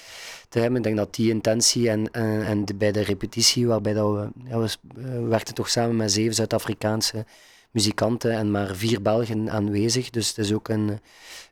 te 0.49 0.59
hebben. 0.59 0.79
Ik 0.79 0.85
denk 0.85 0.97
dat 0.97 1.15
die 1.15 1.31
intentie 1.31 1.91
en, 1.91 2.11
en, 2.11 2.45
en 2.45 2.65
bij 2.79 2.93
de 2.93 3.01
repetitie, 3.03 3.67
waarbij 3.67 3.93
dat 3.93 4.13
we, 4.13 4.29
ja, 4.49 4.59
we, 4.59 5.21
werkten 5.21 5.55
toch 5.55 5.71
samen 5.71 5.97
met 5.97 6.13
zeven 6.13 6.35
Zuid-Afrikaanse 6.35 7.25
muzikanten 7.71 8.33
en 8.33 8.51
maar 8.51 8.77
vier 8.77 9.03
Belgen 9.03 9.51
aanwezig. 9.51 10.11
Dus 10.11 10.29
het 10.29 10.39
is 10.39 10.53
ook 10.53 10.69
een, 10.69 11.01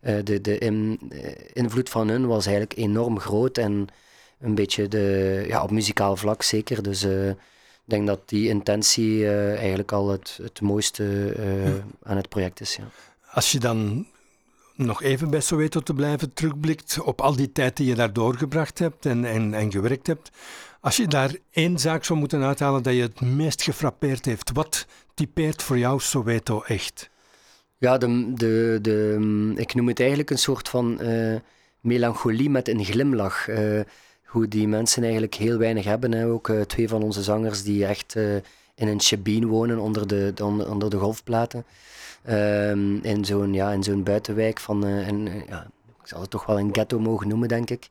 uh, 0.02 0.16
de, 0.24 0.40
de 0.40 0.58
in, 0.58 1.00
eh, 1.10 1.32
invloed 1.52 1.88
van 1.88 2.08
hun 2.08 2.26
was 2.26 2.46
eigenlijk 2.46 2.78
enorm 2.78 3.20
groot 3.20 3.58
en 3.58 3.86
een 4.40 4.54
beetje 4.54 4.88
de, 4.88 5.44
ja, 5.48 5.62
op 5.62 5.70
muzikaal 5.70 6.16
vlak 6.16 6.42
zeker. 6.42 6.82
Dus 6.82 7.04
uh, 7.04 7.28
ik 7.28 7.36
denk 7.84 8.06
dat 8.06 8.28
die 8.28 8.48
intentie 8.48 9.18
uh, 9.18 9.56
eigenlijk 9.56 9.92
al 9.92 10.08
het, 10.08 10.38
het 10.42 10.60
mooiste 10.60 11.34
uh, 11.38 11.74
aan 12.02 12.16
het 12.16 12.28
project 12.28 12.60
is. 12.60 12.76
Ja. 12.76 12.84
Als 13.34 13.52
je 13.52 13.58
dan 13.58 14.06
nog 14.74 15.02
even 15.02 15.30
bij 15.30 15.40
Soweto 15.40 15.80
te 15.80 15.94
blijven 15.94 16.32
terugblikt 16.32 17.00
op 17.00 17.20
al 17.20 17.36
die 17.36 17.52
tijd 17.52 17.76
die 17.76 17.86
je 17.86 17.94
daar 17.94 18.12
doorgebracht 18.12 18.78
hebt 18.78 19.06
en, 19.06 19.24
en, 19.24 19.54
en 19.54 19.72
gewerkt 19.72 20.06
hebt. 20.06 20.30
Als 20.80 20.96
je 20.96 21.06
daar 21.06 21.36
één 21.50 21.78
zaak 21.78 22.04
zou 22.04 22.18
moeten 22.18 22.42
uithalen 22.42 22.82
dat 22.82 22.94
je 22.94 23.02
het 23.02 23.20
meest 23.20 23.62
gefrappeerd 23.62 24.24
heeft, 24.24 24.50
wat 24.52 24.86
typeert 25.14 25.62
voor 25.62 25.78
jou 25.78 26.00
Soweto 26.00 26.62
echt? 26.62 27.10
Ja, 27.78 27.98
de, 27.98 28.32
de, 28.34 28.78
de, 28.82 29.52
ik 29.56 29.74
noem 29.74 29.88
het 29.88 30.00
eigenlijk 30.00 30.30
een 30.30 30.38
soort 30.38 30.68
van 30.68 30.98
uh, 31.02 31.36
melancholie 31.80 32.50
met 32.50 32.68
een 32.68 32.84
glimlach. 32.84 33.48
Uh, 33.48 33.80
hoe 34.24 34.48
die 34.48 34.68
mensen 34.68 35.02
eigenlijk 35.02 35.34
heel 35.34 35.58
weinig 35.58 35.84
hebben. 35.84 36.12
Hè. 36.12 36.26
Ook 36.26 36.48
uh, 36.48 36.60
twee 36.60 36.88
van 36.88 37.02
onze 37.02 37.22
zangers 37.22 37.62
die 37.62 37.86
echt 37.86 38.16
in 38.74 38.88
een 38.88 39.00
shebeen 39.00 39.46
wonen 39.46 39.78
onder 39.78 40.06
de, 40.06 40.32
de 40.34 40.44
onder, 40.44 40.70
onder, 40.70 40.90
de 40.90 40.98
golfplaten. 40.98 41.64
Um, 42.30 43.02
in 43.02 43.24
zo'n 43.24 43.54
ja, 43.54 43.70
in 43.70 43.82
zo'n 43.82 44.02
buitenwijk 44.02 44.60
van, 44.60 44.86
uh, 44.86 45.46
ja, 45.48 45.66
ik 46.02 46.08
zal 46.08 46.20
het 46.20 46.30
toch 46.30 46.46
wel 46.46 46.58
een 46.58 46.72
ghetto 46.72 46.98
mogen 46.98 47.28
noemen, 47.28 47.48
denk 47.48 47.70
ik. 47.70 47.88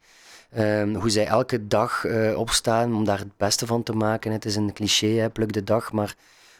Um, 0.58 0.96
hoe 0.96 1.10
zij 1.10 1.26
elke 1.26 1.68
dag 1.68 2.06
opstaan 2.36 2.96
om 2.96 3.06
daar 3.06 3.20
het 3.20 3.38
beste 3.38 3.66
van 3.66 3.84
te 3.84 3.94
maken. 3.94 4.32
Het 4.32 4.46
is 4.46 4.56
een 4.56 4.74
cliché, 4.74 5.08
hè, 5.08 5.30
pluk 5.30 5.54
de 5.54 5.64
dag, 5.64 5.92
maar 5.92 6.16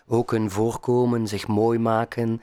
ook 0.08 0.32
hun 0.32 0.52
voorkomen, 0.52 1.28
zich 1.28 1.48
mooi 1.48 1.80
maken. 1.80 2.42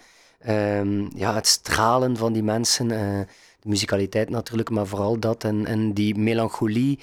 Um, 0.48 1.08
ja, 1.14 1.34
het 1.34 1.46
stralen 1.46 2.16
van 2.16 2.32
die 2.32 2.42
mensen, 2.42 2.88
de 2.88 3.68
muzikaliteit 3.68 4.30
natuurlijk, 4.30 4.70
maar 4.70 4.86
vooral 4.86 5.18
dat. 5.18 5.44
En, 5.44 5.66
en 5.66 5.92
die 5.92 6.18
melancholie 6.18 6.98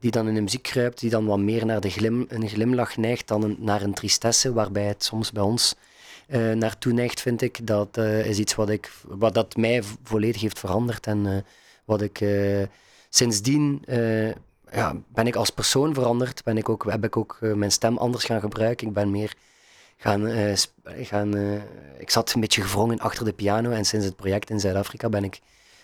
die 0.00 0.10
dan 0.10 0.28
in 0.28 0.34
de 0.34 0.40
muziek 0.40 0.62
kruipt, 0.62 1.00
die 1.00 1.10
dan 1.10 1.26
wat 1.26 1.38
meer 1.38 1.66
naar 1.66 1.80
de 1.80 1.90
glim, 1.90 2.24
een 2.28 2.48
glimlach 2.48 2.96
neigt 2.96 3.28
dan 3.28 3.56
naar 3.58 3.82
een 3.82 3.94
tristesse, 3.94 4.52
waarbij 4.52 4.86
het 4.86 5.04
soms 5.04 5.32
bij 5.32 5.42
ons 5.42 5.74
uh, 6.32 6.52
naartoe 6.52 6.92
neigt, 6.92 7.20
vind 7.20 7.42
ik. 7.42 7.66
Dat 7.66 7.98
uh, 7.98 8.26
is 8.26 8.38
iets 8.38 8.54
wat, 8.54 8.68
ik, 8.68 8.92
wat 9.06 9.34
dat 9.34 9.56
mij 9.56 9.82
volledig 10.02 10.40
heeft 10.40 10.58
veranderd 10.58 11.06
en 11.06 11.26
uh, 11.26 11.36
wat 11.84 12.02
ik 12.02 12.24
sindsdien 13.08 13.84
ja, 14.72 14.96
ben 15.08 15.26
ik 15.26 15.36
als 15.36 15.50
persoon 15.50 15.94
veranderd. 15.94 16.44
Ben 16.44 16.56
ik 16.56 16.68
ook, 16.68 16.84
heb 16.90 17.04
ik 17.04 17.16
ook 17.16 17.38
mijn 17.40 17.72
stem 17.72 17.96
anders 17.96 18.24
gaan 18.24 18.40
gebruiken. 18.40 18.86
Ik 18.86 18.92
ben 18.92 19.10
meer 19.10 19.34
gaan. 19.96 20.28
gaan 20.84 21.34
ik 21.98 22.10
zat 22.10 22.32
een 22.34 22.40
beetje 22.40 22.62
gevrongen 22.62 22.98
achter 22.98 23.24
de 23.24 23.32
piano 23.32 23.70
en 23.70 23.84
sinds 23.84 24.06
het 24.06 24.16
project 24.16 24.50
in 24.50 24.60
Zuid-Afrika 24.60 25.08
ben 25.08 25.24
ik 25.24 25.40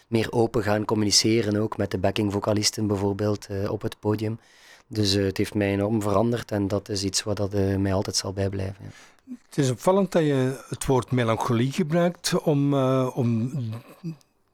meer 0.07 0.33
open 0.33 0.63
gaan 0.63 0.85
communiceren, 0.85 1.57
ook 1.57 1.77
met 1.77 1.91
de 1.91 1.99
backing-vocalisten 1.99 2.87
bijvoorbeeld 2.87 3.47
op 3.69 3.83
het 3.83 3.99
podium. 3.99 4.39
Dus 4.87 5.13
het 5.13 5.37
heeft 5.37 5.55
mij 5.55 5.73
enorm 5.73 6.03
veranderd 6.03 6.51
en 6.51 6.69
dat 6.69 6.89
is 6.89 7.05
iets 7.05 7.23
wat 7.23 7.37
dat, 7.37 7.53
mij 7.79 7.95
altijd 7.95 8.17
zal 8.17 8.33
bijblijven. 8.33 8.85
Ja. 8.85 9.16
Het 9.49 9.59
is 9.59 9.71
opvallend 9.71 10.13
dat 10.13 10.23
je 10.23 10.65
het 10.69 10.87
woord 10.87 11.11
melancholie 11.11 11.73
gebruikt 11.73 12.39
om, 12.43 12.75
om 13.05 13.53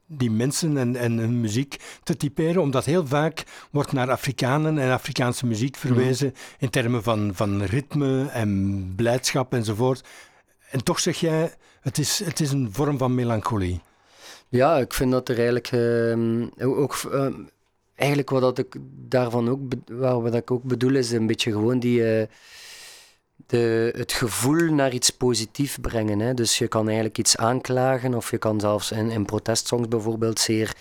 die 0.06 0.30
mensen 0.30 0.76
en, 0.76 0.96
en 0.96 1.18
hun 1.18 1.40
muziek 1.40 1.76
te 2.02 2.16
typeren, 2.16 2.62
omdat 2.62 2.84
heel 2.84 3.06
vaak 3.06 3.44
wordt 3.70 3.92
naar 3.92 4.10
Afrikanen 4.10 4.78
en 4.78 4.92
Afrikaanse 4.92 5.46
muziek 5.46 5.76
verwezen 5.76 6.26
mm. 6.26 6.34
in 6.58 6.70
termen 6.70 7.02
van, 7.02 7.30
van 7.34 7.62
ritme 7.62 8.28
en 8.28 8.92
blijdschap 8.96 9.52
enzovoort. 9.54 10.04
En 10.70 10.84
toch 10.84 11.00
zeg 11.00 11.16
jij, 11.16 11.54
het 11.80 11.98
is, 11.98 12.24
het 12.24 12.40
is 12.40 12.50
een 12.50 12.68
vorm 12.72 12.98
van 12.98 13.14
melancholie. 13.14 13.80
Ja, 14.48 14.78
ik 14.78 14.92
vind 14.94 15.10
dat 15.10 15.28
er 15.28 15.36
eigenlijk 15.36 15.72
uh, 15.72 16.78
ook. 16.78 17.02
Uh, 17.12 17.26
eigenlijk 17.94 18.30
wat 18.30 18.40
dat 18.40 18.58
ik 18.58 18.76
daarvan 19.08 19.48
ook, 19.48 19.60
wat 20.22 20.34
ik 20.34 20.50
ook 20.50 20.62
bedoel, 20.62 20.94
is 20.94 21.10
een 21.10 21.26
beetje 21.26 21.50
gewoon 21.50 21.78
die. 21.78 22.20
Uh, 22.20 22.26
de, 23.46 23.92
het 23.96 24.12
gevoel 24.12 24.72
naar 24.72 24.92
iets 24.92 25.10
positiefs 25.10 25.76
brengen. 25.80 26.18
Hè. 26.18 26.34
Dus 26.34 26.58
je 26.58 26.68
kan 26.68 26.84
eigenlijk 26.86 27.18
iets 27.18 27.36
aanklagen, 27.36 28.14
of 28.14 28.30
je 28.30 28.38
kan 28.38 28.60
zelfs 28.60 28.92
in, 28.92 29.10
in 29.10 29.24
protestsongs 29.24 29.88
bijvoorbeeld 29.88 30.40
zeer 30.40 30.76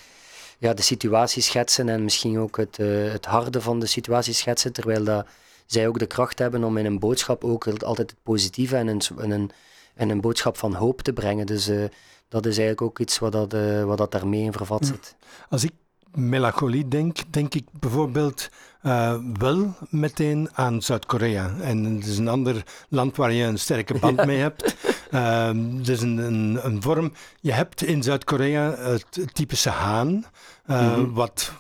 ja, 0.58 0.74
de 0.74 0.82
situatie 0.82 1.42
schetsen 1.42 1.90
en 1.90 2.04
misschien 2.04 2.40
ook 2.40 2.58
het, 2.58 2.78
uh, 2.80 3.12
het 3.12 3.26
harde 3.26 3.62
van 3.62 3.80
de 3.80 3.86
situatie 3.86 4.34
schetsen, 4.34 4.74
terwijl 4.74 5.04
dat 5.04 5.26
zij 5.66 5.88
ook 5.88 6.00
de 6.00 6.06
kracht 6.06 6.40
hebben 6.40 6.64
om 6.64 6.78
in 6.78 6.86
een 6.86 7.00
boodschap 7.00 7.44
ook 7.44 7.68
altijd 7.68 8.10
het 8.10 8.24
positieve 8.24 8.76
en 8.76 8.88
een, 8.88 9.02
een, 9.18 9.52
en 9.96 10.10
een 10.10 10.22
boodschap 10.22 10.58
van 10.58 10.74
hoop 10.74 11.02
te 11.02 11.14
brengen. 11.14 11.46
Dus 11.46 11.70
uh, 11.70 11.84
dat 12.28 12.46
is 12.46 12.58
eigenlijk 12.58 12.82
ook 12.82 13.00
iets 13.00 13.20
wat, 13.20 13.32
dat, 13.32 13.54
uh, 13.54 13.84
wat 13.84 13.98
dat 13.98 14.12
daarmee 14.12 14.42
in 14.42 14.54
vervat 14.54 14.86
zit. 14.86 15.16
Als 15.50 15.64
ik 15.64 15.72
melancholie 16.16 16.88
denk, 16.88 17.18
denk 17.30 17.54
ik 17.54 17.66
bijvoorbeeld 17.80 18.50
uh, 18.84 19.16
wel 19.34 19.74
meteen 19.90 20.50
aan 20.54 20.82
Zuid-Korea. 20.82 21.52
En 21.62 21.84
het 21.84 22.06
is 22.06 22.18
een 22.18 22.28
ander 22.28 22.64
land 22.90 23.16
waar 23.16 23.32
je 23.32 23.44
een 23.44 23.60
sterke 23.60 24.00
band 24.00 24.26
mee 24.32 24.38
hebt. 24.38 24.76
Uh, 25.12 25.52
het 25.78 25.88
is 25.88 26.02
een, 26.02 26.18
een, 26.18 26.60
een, 26.62 26.82
vorm. 26.82 27.14
Je 27.40 27.52
hebt 27.52 27.84
in 27.84 28.04
Zuid-Korea 28.04 28.76
het 28.76 29.28
typische 29.34 29.70
haan, 29.70 30.26
uh, 30.68 30.82
mm 30.82 30.94
-hmm. 30.94 31.14
wat 31.14 31.52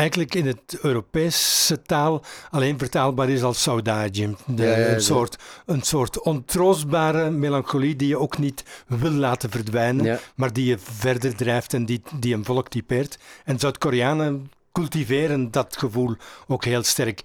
eigenlijk 0.00 0.34
in 0.34 0.46
het 0.46 0.78
Europese 0.82 1.82
taal 1.82 2.22
alleen 2.50 2.78
vertaalbaar 2.78 3.28
is 3.28 3.42
als 3.42 3.62
saudade. 3.62 4.34
een, 4.46 5.00
soort, 5.00 5.36
een 5.66 5.82
soort 5.82 6.20
ontroostbare 6.20 7.30
melancholie 7.30 7.96
die 7.96 8.08
je 8.08 8.18
ook 8.18 8.38
niet 8.38 8.64
wil 8.86 9.10
laten 9.10 9.50
verdwijnen, 9.50 10.18
maar 10.34 10.52
die 10.52 10.64
je 10.64 10.78
verder 10.78 11.36
drijft 11.36 11.74
en 11.74 11.84
die, 11.84 12.02
die 12.18 12.34
een 12.34 12.44
volk 12.44 12.68
typeert. 12.68 13.18
En 13.44 13.58
Zuid-Koreanen 13.58 14.50
cultiveren 14.72 15.50
dat 15.50 15.76
gevoel 15.76 16.16
ook 16.46 16.64
heel 16.64 16.82
sterk. 16.82 17.20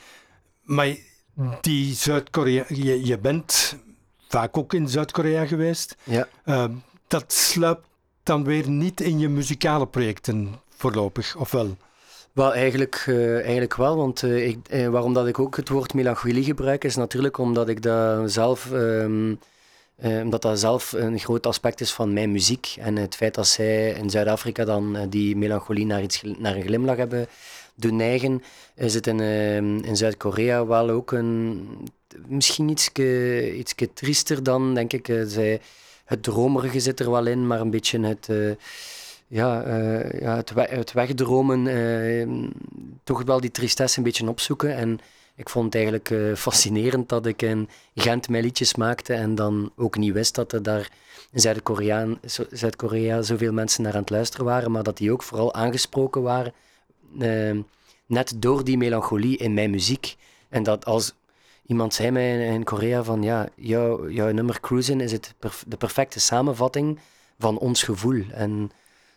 Maar 0.62 0.96
die 1.62 1.94
Zuid-Korea, 1.94 2.66
je, 2.68 3.06
je 3.06 3.18
bent 3.18 3.76
vaak 4.28 4.58
ook 4.58 4.74
in 4.74 4.90
Zuid-Korea 4.90 5.46
geweest. 5.46 5.96
Ja. 6.04 6.28
Uh, 6.46 6.66
dat 7.08 7.34
sluipt 7.34 7.88
dan 8.24 8.44
weer 8.44 8.70
niet 8.70 9.02
in 9.02 9.20
je 9.20 9.30
muzikale 9.30 9.88
projecten 9.88 10.60
voorlopig, 10.70 11.36
of 11.36 11.52
wel? 11.52 11.78
Wel, 12.36 12.54
eigenlijk, 12.54 13.06
uh, 13.08 13.42
eigenlijk 13.42 13.76
wel, 13.76 13.96
want 13.96 14.22
uh, 14.22 14.48
ik, 14.48 14.58
uh, 14.70 14.88
waarom 14.88 15.14
dat 15.14 15.28
ik 15.28 15.40
ook 15.40 15.56
het 15.56 15.70
woord 15.70 15.94
melancholie 15.94 16.44
gebruik, 16.44 16.84
is 16.84 16.96
natuurlijk 16.96 17.38
omdat 17.38 17.70
ik 17.70 17.82
dat 17.82 18.32
zelf, 18.32 18.72
um, 18.72 19.40
omdat 20.04 20.42
dat 20.42 20.60
zelf 20.60 20.92
een 20.92 21.20
groot 21.20 21.46
aspect 21.46 21.82
is 21.82 21.92
van 21.92 22.14
mijn 22.14 22.32
muziek. 22.32 22.76
En 22.80 22.96
het 22.96 23.16
feit 23.16 23.36
dat 23.36 23.48
zij 23.48 23.90
in 23.90 24.10
Zuid-Afrika 24.10 24.66
dan 24.66 25.10
die 25.10 25.36
melancholie 25.36 25.86
naar, 25.86 26.02
iets, 26.02 26.22
naar 26.38 26.56
een 26.56 26.64
glimlach 26.64 26.98
hebben 26.98 27.28
doen 27.76 27.96
neigen, 27.96 28.44
is 28.76 28.94
het 28.94 29.08
in, 29.08 29.20
ehm, 29.20 29.78
in 29.78 29.98
Zuid-Korea 29.98 30.66
wel 30.66 30.90
ook 30.90 31.12
een, 31.12 31.68
misschien 32.28 32.70
iets 32.70 32.90
ietske 33.58 33.94
triester 33.94 34.44
dan, 34.44 34.74
denk 34.74 34.94
ik. 34.94 35.24
zij, 35.28 35.62
het 36.06 36.24
dromerige 36.24 36.80
zit 36.80 37.00
er 37.00 37.12
wel 37.12 37.26
in, 37.26 37.48
maar 37.48 37.60
een 37.60 37.72
beetje 37.72 38.00
het 38.00 38.30
ja, 39.28 39.66
uh, 39.66 40.20
ja, 40.20 40.36
het, 40.36 40.54
we 40.54 40.62
het 40.62 40.92
wegdromen, 40.92 41.66
uh, 41.66 42.50
toch 43.04 43.24
wel 43.24 43.40
die 43.40 43.52
tristesse 43.52 43.98
een 43.98 44.04
beetje 44.04 44.30
opzoeken. 44.30 44.76
En 44.76 45.00
ik 45.36 45.50
vond 45.50 45.66
het 45.66 45.76
eigenlijk 45.76 46.10
uh, 46.10 46.36
fascinerend 46.36 47.10
dat 47.10 47.26
ik 47.26 47.42
in 47.42 47.70
Gent 47.96 48.30
mijn 48.30 48.44
liedjes 48.44 48.76
maakte 48.76 49.14
en 49.14 49.36
dan 49.36 49.72
ook 49.76 49.98
niet 49.98 50.14
wist 50.14 50.36
dat 50.36 50.52
er 50.52 50.64
daar 50.64 50.90
in 51.32 51.40
Zuid-Korea 51.40 52.08
Zuid 52.52 53.26
zoveel 53.26 53.54
mensen 53.54 53.84
naar 53.84 53.94
aan 53.94 54.00
het 54.00 54.10
luisteren 54.10 54.46
waren, 54.46 54.72
maar 54.72 54.84
dat 54.84 54.98
die 54.98 55.12
ook 55.12 55.24
vooral 55.24 55.54
aangesproken 55.54 56.22
waren, 56.22 56.54
ehm, 57.20 57.62
net 58.06 58.34
door 58.38 58.64
die 58.64 58.78
melancholie 58.78 59.38
in 59.38 59.54
mijn 59.54 59.70
muziek. 59.70 60.16
En 60.50 60.64
dat 60.64 60.86
als 60.86 61.14
iemand 61.66 61.94
zei 61.94 62.12
mij 62.12 62.48
in 62.48 62.64
Korea 62.64 63.04
van 63.04 63.24
ja, 63.24 63.48
jouw, 63.56 64.10
jouw 64.10 64.32
nummer 64.32 64.60
Cruisen 64.60 65.02
is 65.02 65.12
het 65.12 65.34
de 65.68 65.78
perfecte 65.78 66.20
samenvatting 66.20 67.00
van 67.40 67.58
ons 67.58 67.84
gevoel. 67.84 68.24
En 68.32 68.72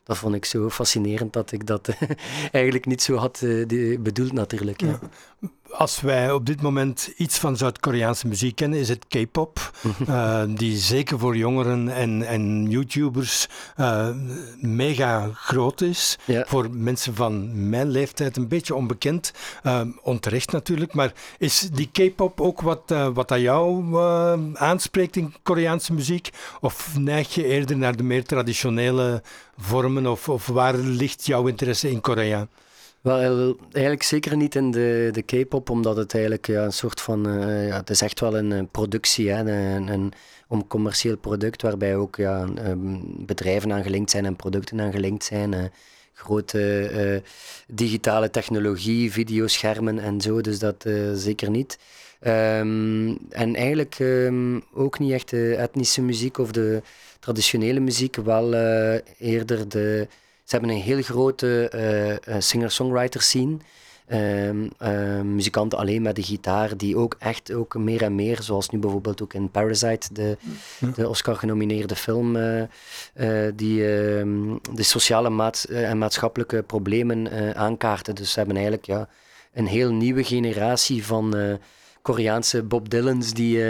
dat 0.09 0.19
vond 0.19 0.35
ik 0.35 0.45
zo 0.45 0.71
fascinerend 0.71 1.33
dat 1.33 1.53
ik 1.53 1.67
dat 1.67 1.89
eigenlijk 2.53 2.87
niet 2.87 3.03
zo 3.03 3.17
had 3.17 3.41
uh, 3.45 3.99
bedoeld 3.99 4.33
natuurlijk. 4.33 4.83
Als 5.71 6.01
wij 6.01 6.33
op 6.33 6.47
dit 6.47 6.63
moment 6.63 7.13
iets 7.17 7.39
van 7.39 7.57
Zuid-Koreaanse 7.57 8.27
muziek 8.27 8.57
kennen, 8.57 8.79
is 8.79 8.89
het 8.89 9.07
K-pop. 9.09 9.71
uh, 10.09 10.43
die 10.57 10.77
zeker 10.77 11.19
voor 11.19 11.37
jongeren 11.37 11.89
en, 11.89 12.27
en 12.27 12.71
YouTubers 12.71 13.49
uh, 13.77 14.09
mega 14.61 15.31
groot 15.35 15.81
is. 15.81 16.19
Ja. 16.25 16.45
Voor 16.47 16.69
mensen 16.71 17.15
van 17.15 17.69
mijn 17.69 17.89
leeftijd 17.91 18.37
een 18.37 18.49
beetje 18.49 18.75
onbekend. 18.75 19.33
Uh, 19.63 19.81
onterecht 20.03 20.53
natuurlijk. 20.53 20.95
Maar 20.95 21.13
is 21.39 21.69
die 21.73 21.91
K-pop 21.93 22.41
ook 22.41 22.61
wat, 22.61 22.95
wat 23.13 23.33
aan 23.33 23.41
jou 23.41 23.97
aanspreekt 24.55 25.17
in 25.17 25.35
Koreaanse 25.43 25.93
muziek? 25.93 26.31
Of 26.61 26.97
neig 26.99 27.35
je 27.35 27.45
eerder 27.45 27.77
naar 27.77 27.97
de 27.97 28.03
meer 28.03 28.25
traditionele 28.25 29.23
vormen? 29.57 30.07
Of, 30.07 30.29
of 30.29 30.47
waar 30.47 30.75
ligt 30.75 31.27
jouw 31.27 31.47
interesse 31.47 31.91
in 31.91 32.01
Korea? 32.01 32.49
Wel, 33.01 33.57
eigenlijk 33.73 34.03
zeker 34.03 34.37
niet 34.37 34.55
in 34.55 34.71
de, 34.71 35.09
de 35.13 35.23
K-pop, 35.23 35.71
omdat 35.71 35.97
het 35.97 36.15
eigenlijk 36.15 36.49
een 36.49 36.73
soort 36.73 37.01
van. 37.01 37.29
Uh, 37.29 37.67
ja, 37.67 37.77
het 37.77 37.91
is 37.91 38.01
echt 38.01 38.21
wel 38.21 38.37
een, 38.37 38.69
productie, 38.71 39.31
hè, 39.31 39.39
een, 39.41 39.89
een, 39.89 40.13
een 40.49 40.67
commercieel 40.67 41.17
product 41.17 41.63
waarbij 41.63 41.97
ook 41.97 42.17
ja, 42.17 42.43
um, 42.43 43.03
bedrijven 43.27 43.73
aan 43.73 43.83
gelinkt 43.83 44.11
zijn 44.11 44.25
en 44.25 44.37
producten 44.37 44.81
aan 44.81 44.93
gelinkt 44.93 45.25
zijn. 45.25 45.53
Uh, 45.53 45.65
grote 46.13 46.91
uh, 46.93 47.31
digitale 47.67 48.31
technologie, 48.31 49.13
videoschermen 49.13 49.99
en 49.99 50.21
zo, 50.21 50.41
dus 50.41 50.59
dat 50.59 50.87
zeker 51.15 51.51
niet. 51.51 51.79
Um, 52.27 53.19
en 53.31 53.55
eigenlijk 53.55 53.99
um, 53.99 54.63
ook 54.75 54.99
niet 54.99 55.13
echt 55.13 55.31
de 55.31 55.55
etnische 55.55 56.03
muziek 56.03 56.39
of 56.39 56.53
de 56.53 56.83
traditionele 57.21 57.81
muziek, 57.81 58.17
wel 58.17 58.55
eerder 59.19 59.69
de 59.69 60.09
ze 60.49 60.57
hebben 60.57 60.71
een 60.71 60.83
heel 60.83 61.03
grote 61.03 61.73
uh, 62.29 62.35
singer-songwriter 62.39 63.23
scene. 63.23 63.57
Uh, 64.09 65.21
muzikanten 65.21 65.79
alleen 65.79 66.03
met 66.03 66.17
de 66.17 66.23
gitaar, 66.23 66.77
die 66.77 66.97
ook 66.97 67.17
echt 67.19 67.53
ook 67.53 67.79
meer 67.79 68.03
en 68.03 68.15
meer, 68.15 68.43
zoals 68.43 68.71
nu 68.71 68.79
bijvoorbeeld 68.79 69.23
ook 69.23 69.35
in 69.35 69.51
Parasite, 69.51 70.13
de, 70.13 70.37
de 70.95 71.09
Oscar-genomineerde 71.09 71.97
film, 71.97 72.37
uh, 72.37 72.63
die 73.55 73.97
ehm, 73.97 74.57
de 74.73 74.83
sociale 74.83 75.31
maat 75.31 75.65
en 75.65 75.99
maatschappelijke 75.99 76.63
problemen 76.63 77.55
aankaarten. 77.57 78.15
Dus 78.15 78.33
ze 78.33 78.39
hebben 78.39 78.57
eigenlijk 78.57 78.87
ja, 78.87 79.09
een 79.53 79.67
heel 79.67 79.93
nieuwe 79.93 80.25
generatie 80.25 81.07
van 81.07 81.59
Koreaanse 82.03 82.63
Bob 82.63 82.91
Dylans 82.91 83.33
die 83.33 83.63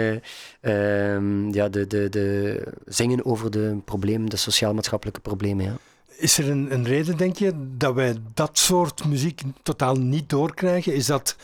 ehm, 0.61 1.53
ja, 1.53 1.69
de, 1.69 1.87
de, 1.87 2.09
de 2.09 2.63
zingen 2.85 3.25
over 3.25 3.51
de 3.51 3.77
problemen, 3.85 4.29
de 4.29 4.37
sociaal-maatschappelijke 4.37 5.19
problemen. 5.19 5.65
Ja. 5.65 5.77
Is 6.19 6.37
er 6.37 6.49
een, 6.49 6.73
een 6.73 6.85
reden, 6.85 7.17
denk 7.17 7.37
je, 7.37 7.51
dat 7.77 7.93
wij 7.93 8.15
dat 8.33 8.57
soort 8.57 9.05
muziek 9.05 9.41
totaal 9.63 9.95
niet 9.95 10.29
doorkrijgen? 10.29 10.93
Is 10.93 11.05
dat, 11.05 11.35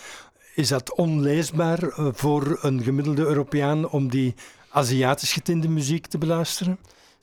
is 0.55 0.67
dat 0.67 0.95
onleesbaar 0.95 1.83
eh, 1.83 2.07
voor 2.13 2.59
een 2.61 2.83
gemiddelde 2.83 3.25
Europeaan 3.25 3.89
om 3.89 4.09
die 4.09 4.33
Aziatisch 4.69 5.33
getinte 5.33 5.67
muziek 5.67 6.07
te 6.07 6.17
beluisteren? 6.17 6.77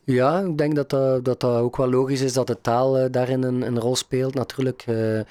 Ja, 0.05 0.41
ik 0.41 0.59
denk 0.59 0.75
dat 0.75 0.91
dat, 0.91 1.25
dat, 1.25 1.41
dat 1.41 1.61
ook 1.61 1.77
wel 1.77 1.91
logisch 1.91 2.21
is 2.21 2.33
dat 2.33 2.47
de 2.47 2.61
taal 2.61 3.01
uh, 3.01 3.05
daarin 3.11 3.43
een, 3.43 3.63
een, 3.63 3.79
rol 3.79 3.97
speelt, 3.97 4.35
natuurlijk. 4.35 4.85
Uh, 4.87 5.19
uh, 5.19 5.25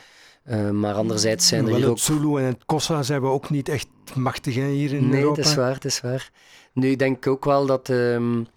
maar 0.70 0.94
anderzijds 0.94 1.48
zijn 1.48 1.68
er 1.68 1.76
hier 1.76 1.90
ook... 1.90 2.00
Zulu 2.00 2.38
en 2.38 2.46
het 2.46 2.66
Kossa 2.66 3.04
zijn 3.04 3.22
we 3.22 3.28
ook 3.28 3.50
niet 3.50 3.70
echt 3.70 3.88
machtig 4.16 4.56
hè, 4.56 4.68
hier 4.68 4.94
in 4.94 5.10
nee, 5.10 5.20
Europa. 5.20 5.36
Nee, 5.36 5.44
dat 5.44 5.46
is 5.46 5.56
waar, 5.56 5.74
dat 5.74 5.86
is 5.86 6.02
waar. 6.02 6.32
Nu, 6.74 6.90
ik 6.90 7.00
denk 7.00 7.28
ook 7.28 7.46
wel 7.46 7.66
dat... 7.66 7.90
Um, 7.90 8.48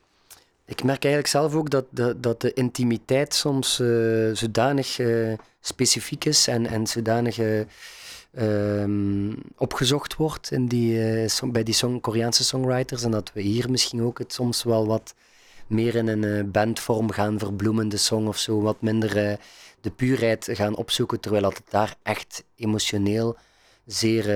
ik 0.66 0.82
merk 0.84 1.04
eigenlijk 1.04 1.32
zelf 1.32 1.54
ook 1.54 1.70
dat, 1.70 1.84
dat, 1.90 2.22
dat 2.22 2.40
de 2.40 2.52
intimiteit 2.52 3.34
soms 3.34 3.80
uh, 3.80 4.34
zodanig 4.34 4.98
uh, 4.98 5.32
specifiek 5.60 6.24
is 6.24 6.46
en, 6.46 6.66
en 6.66 6.86
zodanig 6.86 7.38
uh, 7.38 7.60
um, 8.80 9.36
opgezocht 9.56 10.16
wordt 10.16 10.50
in 10.50 10.66
die, 10.66 11.28
song, 11.28 11.52
bij 11.52 11.62
die 11.62 11.74
song, 11.74 12.00
Koreaanse 12.00 12.44
songwriters. 12.44 13.02
En 13.02 13.10
dat 13.10 13.30
we 13.32 13.40
hier 13.40 13.70
misschien 13.70 14.02
ook 14.02 14.18
het 14.18 14.32
soms 14.32 14.62
wel 14.62 14.86
wat 14.86 15.14
meer 15.66 15.94
in 15.94 16.08
een 16.08 16.50
bandvorm 16.50 17.10
gaan 17.10 17.38
verbloemen, 17.38 17.88
de 17.88 17.96
song 17.96 18.26
of 18.26 18.38
zo. 18.38 18.60
Wat 18.60 18.80
minder 18.80 19.38
de 19.80 19.90
puurheid 19.90 20.48
gaan 20.52 20.76
opzoeken, 20.76 21.20
terwijl 21.20 21.44
het 21.44 21.62
daar 21.70 21.94
echt 22.02 22.44
emotioneel 22.56 23.36
zeer 23.86 24.26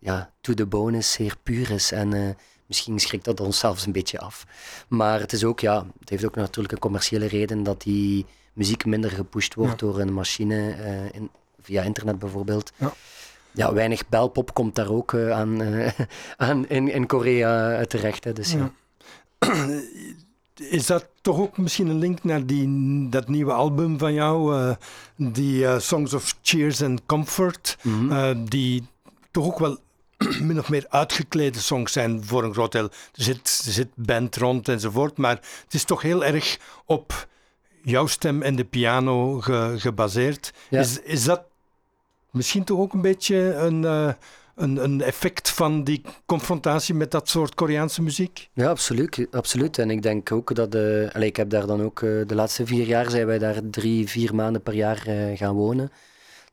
ja, 0.00 0.32
to 0.40 0.54
the 0.54 0.66
bone 0.66 0.96
is, 0.96 1.12
zeer 1.12 1.36
puur 1.42 1.70
is. 1.70 1.92
En 1.92 2.36
Misschien 2.72 2.98
schrikt 2.98 3.24
dat 3.24 3.40
ons 3.40 3.58
zelfs 3.58 3.86
een 3.86 3.92
beetje 3.92 4.18
af. 4.18 4.46
Maar 4.88 5.20
het 5.20 5.32
is 5.32 5.44
ook, 5.44 5.60
ja, 5.60 5.86
het 6.00 6.08
heeft 6.08 6.24
ook 6.24 6.36
natuurlijk 6.36 6.72
een 6.72 6.78
commerciële 6.78 7.26
reden 7.26 7.62
dat 7.62 7.82
die 7.82 8.26
muziek 8.52 8.84
minder 8.84 9.10
gepusht 9.10 9.54
wordt 9.54 9.78
door 9.78 10.00
een 10.00 10.12
machine 10.12 10.76
uh, 10.78 11.12
in, 11.12 11.30
via 11.60 11.82
internet 11.82 12.18
bijvoorbeeld. 12.18 12.72
Ja. 12.76 12.92
ja. 13.52 13.72
weinig 13.72 14.08
belpop 14.08 14.54
komt 14.54 14.74
daar 14.74 14.90
ook 14.90 15.12
uh, 15.12 15.30
aan, 15.30 15.62
uh, 15.62 15.90
aan 16.36 16.68
in, 16.68 16.88
in 16.88 17.06
Korea 17.06 17.84
terecht. 17.84 18.24
Hè, 18.24 18.32
dus, 18.32 18.52
ja. 18.52 18.72
Is 20.54 20.86
dat 20.86 21.08
toch 21.20 21.38
ook 21.38 21.58
misschien 21.58 21.88
een 21.88 21.98
link 21.98 22.24
naar 22.24 22.46
die, 22.46 23.08
dat 23.08 23.28
nieuwe 23.28 23.52
album 23.52 23.98
van 23.98 24.12
jou, 24.12 24.74
die 25.16 25.80
Songs 25.80 26.14
of 26.14 26.34
Cheers 26.42 26.82
and 26.82 27.06
Comfort, 27.06 27.78
mm 27.82 28.10
-hmm. 28.10 28.48
die 28.48 28.86
toch 29.30 29.46
ook 29.46 29.58
wel 29.58 29.78
min 30.40 30.58
of 30.58 30.68
meer 30.68 30.86
uitgeklede 30.88 31.58
songs 31.58 31.92
zijn 31.92 32.24
voor 32.24 32.44
een 32.44 32.52
groot 32.52 32.72
deel. 32.72 32.84
Er 32.84 33.22
zit, 33.22 33.62
er 33.66 33.72
zit 33.72 33.88
band 33.94 34.36
rond 34.36 34.68
enzovoort, 34.68 35.16
maar 35.18 35.36
het 35.64 35.74
is 35.74 35.84
toch 35.84 36.02
heel 36.02 36.24
erg 36.24 36.58
op 36.84 37.28
jouw 37.82 38.06
stem 38.06 38.42
en 38.42 38.56
de 38.56 38.64
piano 38.64 39.40
gebaseerd. 39.76 40.52
Is, 40.70 41.00
is 41.00 41.24
dat 41.24 41.42
misschien 42.30 42.64
toch 42.64 42.78
ook 42.78 42.92
een 42.92 43.00
beetje 43.00 43.54
een, 43.54 43.82
uh, 43.82 44.12
een, 44.54 44.84
een 44.84 45.00
effect 45.00 45.50
van 45.50 45.84
die 45.84 46.02
confrontatie 46.26 46.94
met 46.94 47.10
dat 47.10 47.28
soort 47.28 47.54
Koreaanse 47.54 48.02
muziek? 48.02 48.48
Ja, 48.52 48.68
absoluut. 48.68 49.26
absoluut. 49.30 49.78
En 49.78 49.90
ik 49.90 50.02
denk 50.02 50.32
ook 50.32 50.54
dat... 50.54 50.74
Uh, 50.74 50.82
allez, 51.12 51.28
ik 51.28 51.36
heb 51.36 51.50
daar 51.50 51.66
dan 51.66 51.82
ook... 51.82 52.00
Uh, 52.00 52.26
de 52.26 52.34
laatste 52.34 52.66
vier 52.66 52.86
jaar 52.86 53.10
zijn 53.10 53.26
wij 53.26 53.38
daar 53.38 53.60
drie, 53.70 54.08
vier 54.08 54.34
maanden 54.34 54.62
per 54.62 54.74
jaar 54.74 55.02
gaan 55.34 55.54
wonen. 55.54 55.90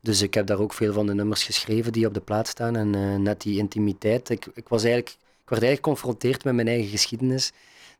Dus 0.00 0.22
ik 0.22 0.34
heb 0.34 0.46
daar 0.46 0.58
ook 0.58 0.72
veel 0.72 0.92
van 0.92 1.06
de 1.06 1.14
nummers 1.14 1.44
geschreven 1.44 1.92
die 1.92 2.06
op 2.06 2.14
de 2.14 2.20
plaat 2.20 2.48
staan. 2.48 2.76
En 2.76 2.96
uh, 2.96 3.16
net 3.16 3.40
die 3.40 3.58
intimiteit. 3.58 4.28
Ik, 4.28 4.46
ik, 4.54 4.68
was 4.68 4.82
eigenlijk, 4.82 5.16
ik 5.42 5.48
werd 5.48 5.62
eigenlijk 5.62 5.84
geconfronteerd 5.84 6.44
met 6.44 6.54
mijn 6.54 6.68
eigen 6.68 6.88
geschiedenis. 6.88 7.52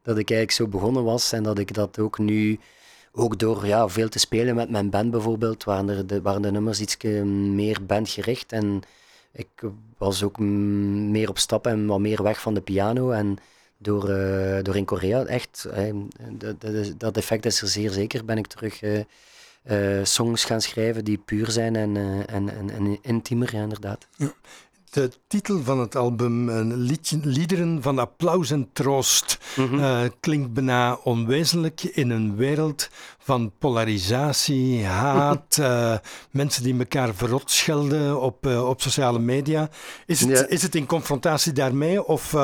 Dat 0.03 0.19
ik 0.19 0.31
eigenlijk 0.31 0.51
zo 0.51 0.79
begonnen 0.79 1.05
was 1.05 1.33
en 1.33 1.43
dat 1.43 1.59
ik 1.59 1.75
dat 1.75 1.99
ook 1.99 2.19
nu, 2.19 2.59
ook 3.13 3.39
door 3.39 3.67
ja, 3.67 3.89
veel 3.89 4.09
te 4.09 4.19
spelen 4.19 4.55
met 4.55 4.71
mijn 4.71 4.91
band 4.91 5.11
bijvoorbeeld, 5.11 5.65
waren, 5.65 5.89
er 5.89 6.07
de, 6.07 6.23
waren 6.23 6.43
de 6.43 6.51
nummers 6.51 6.81
iets 6.81 6.97
meer 7.25 7.87
bandgericht. 7.87 8.53
En 8.53 8.81
ik 9.33 9.49
was 9.99 10.23
ook 10.23 10.39
meer 10.39 11.29
op 11.29 11.39
stap 11.39 11.67
en 11.67 11.87
wat 11.87 12.01
meer 12.01 12.23
weg 12.23 12.41
van 12.41 12.55
de 12.55 12.61
piano. 12.61 13.11
En 13.11 13.37
door, 13.79 14.11
uh, 14.11 14.63
door 14.63 14.77
in 14.77 14.85
Korea, 14.85 15.25
echt, 15.25 15.67
uh, 15.77 15.95
dat, 16.31 16.55
dat, 16.97 17.17
effect 17.17 17.47
is 17.47 17.63
er 17.63 17.69
zeer 17.69 17.91
zeker, 17.91 18.25
ben 18.25 18.39
ik 18.39 18.47
terug 18.47 18.81
uh, 19.65 20.05
songs 20.05 20.45
gaan 20.45 20.61
schrijven 20.61 21.05
die 21.05 21.19
puur 21.19 21.51
zijn 21.51 21.77
en, 21.77 21.95
uh, 21.95 22.19
en, 22.19 22.49
en, 22.49 22.71
en 22.71 22.99
intiemer, 23.03 23.55
ja, 23.55 23.63
inderdaad. 23.63 24.09
De 24.91 25.11
titel 25.27 25.63
van 25.63 25.81
het 25.81 25.97
album, 25.97 26.51
liedje, 26.73 27.19
Liederen 27.23 27.83
van 27.83 27.99
Applaus 27.99 28.51
en 28.51 28.69
Troost, 28.73 29.39
mm 29.57 29.67
-hmm. 29.67 29.79
uh, 29.79 30.03
klinkt 30.21 30.53
bijna 30.53 30.99
onwezenlijk 31.05 31.83
in 31.83 32.11
een 32.11 32.37
wereld 32.37 32.89
van 33.19 33.53
polarisatie, 33.59 34.85
haat, 34.85 35.57
uh, 35.61 35.97
mensen 36.31 36.63
die 36.63 36.79
elkaar 36.79 37.15
verrot 37.15 37.51
schelden 37.51 38.21
op, 38.21 38.47
uh, 38.47 38.69
op 38.69 38.83
sociale 38.83 39.19
media. 39.19 39.69
Is 40.07 40.21
het, 40.21 40.39
ja. 40.39 40.47
is 40.47 40.63
het 40.63 40.75
in 40.75 40.87
confrontatie 40.87 41.53
daarmee 41.53 42.05
of, 42.05 42.37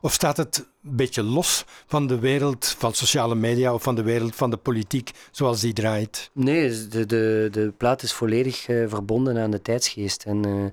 of 0.00 0.12
staat 0.12 0.36
het 0.36 0.66
een 0.82 0.96
beetje 0.96 1.22
los 1.22 1.64
van 1.86 2.06
de 2.06 2.18
wereld 2.18 2.74
van 2.78 2.94
sociale 2.94 3.34
media 3.34 3.74
of 3.74 3.82
van 3.82 3.94
de 3.94 4.02
wereld 4.02 4.34
van 4.34 4.50
de 4.50 4.56
politiek 4.56 5.10
zoals 5.30 5.60
die 5.60 5.72
draait? 5.72 6.30
Nee, 6.32 6.88
de, 6.88 7.06
de, 7.06 7.48
de 7.50 7.72
plaat 7.76 8.02
is 8.02 8.12
volledig 8.12 8.64
verbonden 8.64 9.38
aan 9.38 9.50
de 9.50 9.62
tijdsgeest. 9.62 10.24
En 10.24 10.72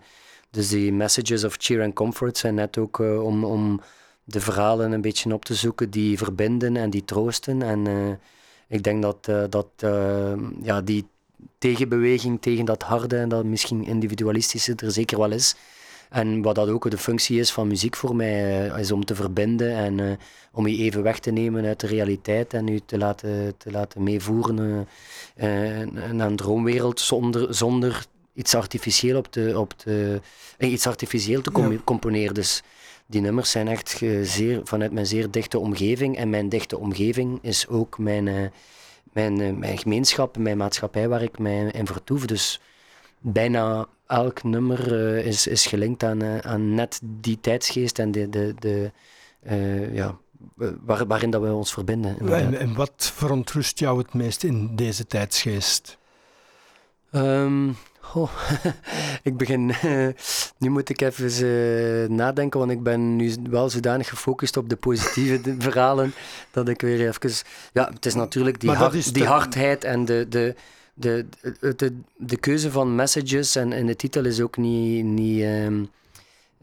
dus 0.58 0.70
die 0.70 0.94
messages 0.94 1.44
of 1.44 1.56
cheer 1.58 1.84
and 1.84 1.94
comfort 1.94 2.38
zijn 2.38 2.56
net 2.56 2.78
ook 2.78 3.00
uh, 3.00 3.24
om, 3.24 3.44
om 3.44 3.82
de 4.24 4.40
verhalen 4.40 4.92
een 4.92 5.02
beetje 5.02 5.34
op 5.34 5.46
te 5.46 5.56
zoeken 5.56 5.90
die 5.90 6.18
verbinden 6.18 6.78
en 6.78 6.90
die 6.90 7.06
troosten. 7.06 7.62
En 7.62 7.86
uh, 7.86 8.10
ik 8.68 8.84
denk 8.84 9.02
dat, 9.02 9.28
uh, 9.30 9.44
dat 9.50 9.70
ja, 10.62 10.82
die 10.82 11.06
tegenbeweging 11.58 12.42
tegen 12.42 12.66
dat 12.66 12.84
harde 12.84 13.18
en 13.18 13.30
dat 13.30 13.46
misschien 13.46 13.86
individualistische 13.86 14.76
er 14.76 14.92
zeker 14.92 15.18
wel 15.18 15.32
is. 15.32 15.56
En 16.10 16.42
wat 16.42 16.56
dat 16.56 16.70
ook 16.70 16.90
de 16.90 16.98
functie 16.98 17.40
is 17.40 17.52
van 17.52 17.68
muziek 17.68 17.96
voor 17.96 18.16
mij, 18.16 18.72
is 18.80 18.92
om 18.92 19.06
te 19.06 19.16
verbinden 19.16 19.76
en 19.76 20.20
om 20.52 20.68
je 20.68 20.78
even 20.78 21.04
weg 21.04 21.20
te 21.20 21.32
nemen 21.32 21.66
uit 21.66 21.80
de 21.80 21.88
realiteit 21.88 22.54
en 22.54 22.68
je 22.68 22.86
te 22.86 22.98
laten, 22.98 23.58
te 23.58 23.72
laten 23.72 24.04
meevoeren 24.04 24.88
naar 26.12 26.28
een 26.28 26.36
droomwereld 26.36 27.00
zonder, 27.00 27.56
zonder 27.56 28.06
iets 28.38 28.56
artificieel 28.56 29.18
op 29.18 29.32
te, 29.32 29.60
op 29.60 29.74
te, 29.74 30.22
eh, 30.58 30.72
iets 30.72 30.88
artificieel 30.88 31.42
te 31.42 31.52
com 31.52 31.84
componeren. 31.84 32.34
Dus 32.34 32.64
die 33.06 33.22
nummers 33.22 33.52
zijn 33.52 33.68
echt 33.68 34.02
zeer, 34.22 34.62
vanuit 34.64 34.92
mijn 34.92 35.06
zeer 35.06 35.32
dichte 35.32 35.60
omgeving. 35.60 36.18
En 36.18 36.30
mijn 36.30 36.50
dichte 36.50 36.78
omgeving 36.78 37.40
is 37.42 37.68
ook 37.68 37.98
mijn, 37.98 38.28
uh, 38.28 38.48
mijn, 39.14 39.40
uh, 39.40 39.54
mijn 39.54 39.78
gemeenschap, 39.78 40.38
mijn 40.38 40.58
maatschappij 40.58 41.08
waar 41.08 41.22
ik 41.22 41.40
mij 41.40 41.72
in 41.72 41.86
vertoef. 41.86 42.26
Dus 42.26 42.60
bijna 43.20 43.88
elk 44.08 44.44
nummer 44.44 44.92
is, 45.26 45.48
is 45.48 45.66
gelinkt 45.66 46.04
aan, 46.04 46.44
aan 46.44 46.74
net 46.74 47.00
die 47.04 47.40
tijdsgeest 47.40 48.00
en 48.00 48.12
de, 48.12 48.30
de, 48.30 48.54
de, 48.60 48.92
ja, 49.94 50.18
waar, 50.82 51.08
waarin 51.08 51.30
dat 51.30 51.42
we 51.42 51.54
ons 51.54 51.74
verbinden. 51.74 52.20
En, 52.20 52.60
en, 52.60 52.76
wat 52.76 53.12
verontrust 53.16 53.80
jou 53.80 53.98
het 53.98 54.14
meest 54.14 54.44
in 54.44 54.76
deze 54.76 55.08
tijdsgeest? 55.08 55.98
Um, 57.12 57.76
oh, 58.14 58.32
ik 59.24 59.38
begin. 59.38 59.66
nu 60.58 60.70
moet 60.70 60.90
ik 60.90 61.02
even 61.02 61.46
uh, 61.46 62.10
nadenken, 62.10 62.60
want 62.60 62.72
ik 62.72 62.84
ben 62.84 63.16
nu 63.16 63.36
wel 63.50 63.70
zodanig 63.70 64.10
gefocust 64.10 64.58
op 64.58 64.70
de 64.70 64.76
positieve 64.76 65.56
verhalen 65.60 66.14
dat 66.52 66.70
ik 66.70 66.82
weer 66.82 67.08
even. 67.08 67.32
Ja, 67.74 67.90
het 67.94 68.06
is 68.06 68.14
natuurlijk 68.14 68.60
die, 68.60 68.72
hard, 68.72 69.14
die 69.14 69.26
hardheid 69.26 69.84
en 69.84 70.06
de, 70.06 70.26
de, 70.30 70.56
de, 70.94 71.26
de, 71.76 71.94
de, 72.18 72.38
keuze 72.38 72.72
van 72.72 72.96
messages 72.96 73.56
en, 73.56 73.74
en 73.74 73.86
de 73.86 73.96
titel 73.96 74.26
is 74.26 74.42
ook 74.42 74.58
niet. 74.58 75.06
niet 75.06 75.44
um, 75.44 75.90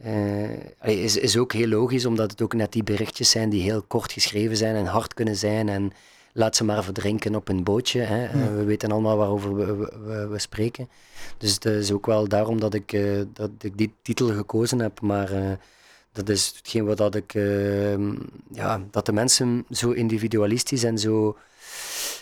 uh, 0.04 1.02
is, 1.04 1.16
is 1.16 1.36
ook 1.36 1.52
heel 1.52 1.68
logisch, 1.68 2.06
omdat 2.06 2.30
het 2.30 2.42
ook 2.42 2.54
net 2.54 2.72
die 2.72 2.82
berichtjes 2.82 3.30
zijn 3.30 3.50
die 3.50 3.62
heel 3.62 3.82
kort 3.82 4.12
geschreven 4.12 4.56
zijn 4.56 4.76
en 4.76 4.86
hard 4.86 5.14
kunnen 5.14 5.36
zijn. 5.36 5.68
En 5.68 5.92
laat 6.36 6.56
ze 6.56 6.64
maar 6.64 6.84
verdrinken 6.84 7.34
op 7.34 7.48
een 7.48 7.64
bootje. 7.64 8.00
Hè. 8.00 8.24
Eh, 8.24 8.54
we 8.54 8.64
weten 8.64 8.92
allemaal 8.92 9.16
waarover 9.16 9.54
we, 9.54 9.76
we, 10.04 10.26
we, 10.26 10.38
spreken. 10.38 10.88
Dus 11.38 11.54
het 11.54 11.64
is 11.64 11.92
ook 11.92 12.06
wel 12.06 12.28
daarom 12.28 12.60
dat 12.60 12.74
ik, 12.74 12.92
uh, 12.92 13.22
dat 13.32 13.50
ik 13.60 13.78
die 13.78 13.94
titel 14.02 14.26
gekozen 14.26 14.78
heb. 14.78 15.00
Maar 15.00 15.32
uh, 15.32 15.52
dat 16.12 16.28
is 16.28 16.52
hetgeen 16.56 16.84
wat 16.84 16.96
dat 16.96 17.14
ik... 17.14 17.34
Ehm, 17.34 18.14
ja, 18.52 18.82
dat 18.90 19.06
de 19.06 19.12
mensen 19.12 19.64
zo 19.70 19.90
individualistisch 19.90 20.84
en 20.84 20.98
zo... 20.98 21.36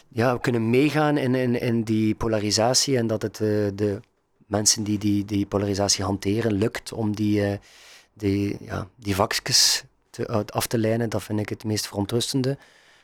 Ja, 0.08 0.38
kunnen 0.38 0.70
meegaan 0.70 1.16
in, 1.16 1.34
in, 1.34 1.60
in 1.60 1.82
die 1.82 2.14
polarisatie 2.14 2.96
en 2.96 3.06
dat 3.06 3.22
het 3.22 3.36
de 3.36 4.00
mensen 4.46 4.82
die, 4.82 4.98
die 4.98 5.24
die 5.24 5.46
polarisatie 5.46 6.04
hanteren 6.04 6.52
lukt 6.52 6.92
om 6.92 7.16
die, 7.16 7.58
die, 8.14 8.56
ja, 8.60 8.88
die 8.96 9.14
vakjes 9.14 9.84
te, 10.10 10.46
af 10.46 10.66
te 10.66 10.78
lijnen. 10.78 11.10
Dat 11.10 11.22
vind 11.22 11.40
ik 11.40 11.48
het 11.48 11.64
meest 11.64 11.86
verontrustende. 11.86 12.58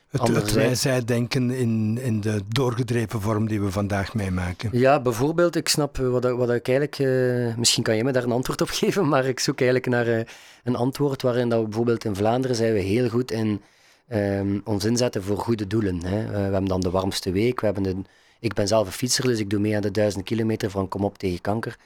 Het, 0.09 0.27
het 0.27 0.53
wij-zij-denken 0.53 1.51
in, 1.51 1.97
in 2.01 2.21
de 2.21 2.41
doorgedreven 2.47 3.21
vorm 3.21 3.47
die 3.47 3.61
we 3.61 3.71
vandaag 3.71 4.13
meemaken. 4.13 4.69
Ja, 4.71 5.01
bijvoorbeeld, 5.01 5.55
ik 5.55 5.67
snap 5.67 5.97
wat, 5.97 6.23
wat 6.23 6.49
ik 6.49 6.67
eigenlijk... 6.67 6.99
Uh, 6.99 7.55
misschien 7.55 7.83
kan 7.83 7.95
je 7.95 8.03
me 8.03 8.11
daar 8.11 8.23
een 8.23 8.31
antwoord 8.31 8.61
op 8.61 8.69
geven, 8.81 9.07
maar 9.07 9.25
ik 9.25 9.39
zoek 9.39 9.57
eigenlijk 9.57 9.89
naar 9.89 10.07
uh, 10.07 10.21
een 10.63 10.75
antwoord 10.75 11.21
waarin 11.21 11.49
dat 11.49 11.59
we 11.59 11.65
bijvoorbeeld 11.65 12.05
in 12.05 12.15
Vlaanderen 12.15 12.55
zijn 12.55 12.73
we 12.73 12.79
heel 12.79 13.09
goed 13.09 13.31
in 13.31 13.61
um, 14.11 14.61
ons 14.63 14.85
inzetten 14.85 15.23
voor 15.23 15.37
goede 15.37 15.67
doelen. 15.67 16.05
Hè. 16.05 16.23
Uh, 16.23 16.31
we 16.31 16.37
hebben 16.37 16.65
dan 16.65 16.81
de 16.81 16.89
warmste 16.89 17.31
week, 17.31 17.59
we 17.59 17.65
hebben 17.65 17.83
de, 17.83 17.95
ik 18.39 18.53
ben 18.53 18.67
zelf 18.67 18.87
een 18.87 18.93
fietser, 18.93 19.23
dus 19.23 19.39
ik 19.39 19.49
doe 19.49 19.59
mee 19.59 19.75
aan 19.75 19.81
de 19.81 19.91
duizend 19.91 20.23
kilometer 20.23 20.69
van 20.69 20.87
Kom 20.87 21.03
op 21.03 21.17
tegen 21.17 21.41
kanker. 21.41 21.77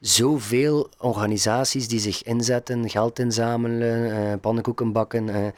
Zoveel 0.00 0.88
organisaties 0.98 1.88
die 1.88 2.00
zich 2.00 2.22
inzetten, 2.22 2.90
geld 2.90 3.18
inzamelen, 3.18 4.40
pannenkoeken 4.40 4.92
bakken 4.92 5.54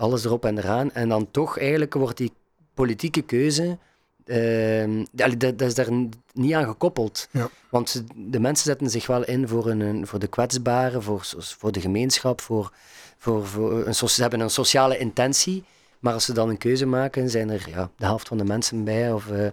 alles 0.00 0.24
erop 0.24 0.44
en 0.44 0.58
eraan. 0.58 0.92
En 0.92 1.08
dan 1.08 1.30
toch 1.30 1.58
eigenlijk 1.58 1.94
wordt 1.94 2.16
die 2.16 2.32
politieke 2.74 3.22
keuze, 3.22 3.78
uh, 4.24 5.04
dat, 5.12 5.60
is 5.60 5.74
daar 5.74 5.88
niet 6.32 6.54
aan 6.54 6.64
gekoppeld. 6.64 7.28
Ja. 7.30 7.48
Want 7.70 8.04
de 8.14 8.40
mensen 8.40 8.64
zetten 8.64 8.90
zich 8.90 9.06
wel 9.06 9.24
in 9.24 9.48
voor, 9.48 9.70
een, 9.70 10.06
voor 10.06 10.18
de 10.18 10.26
kwetsbaren, 10.26 11.02
voor, 11.02 11.20
voor 11.38 11.72
de 11.72 11.80
gemeenschap, 11.80 12.40
voor, 12.40 12.72
voor, 13.18 13.46
voor 13.46 13.86
een, 13.86 13.94
ze 13.94 14.20
hebben 14.20 14.40
een 14.40 14.50
sociale 14.50 14.98
intentie. 14.98 15.64
Maar 15.98 16.12
als 16.12 16.24
ze 16.24 16.32
dan 16.32 16.48
een 16.48 16.58
keuze 16.58 16.86
maken, 16.86 17.30
zijn 17.30 17.50
er 17.50 17.68
ja, 17.68 17.90
de 17.96 18.04
helft 18.04 18.28
van 18.28 18.38
de 18.38 18.44
mensen 18.44 18.84
bij, 18.84 19.12
of 19.12 19.26
uh, 19.26 19.46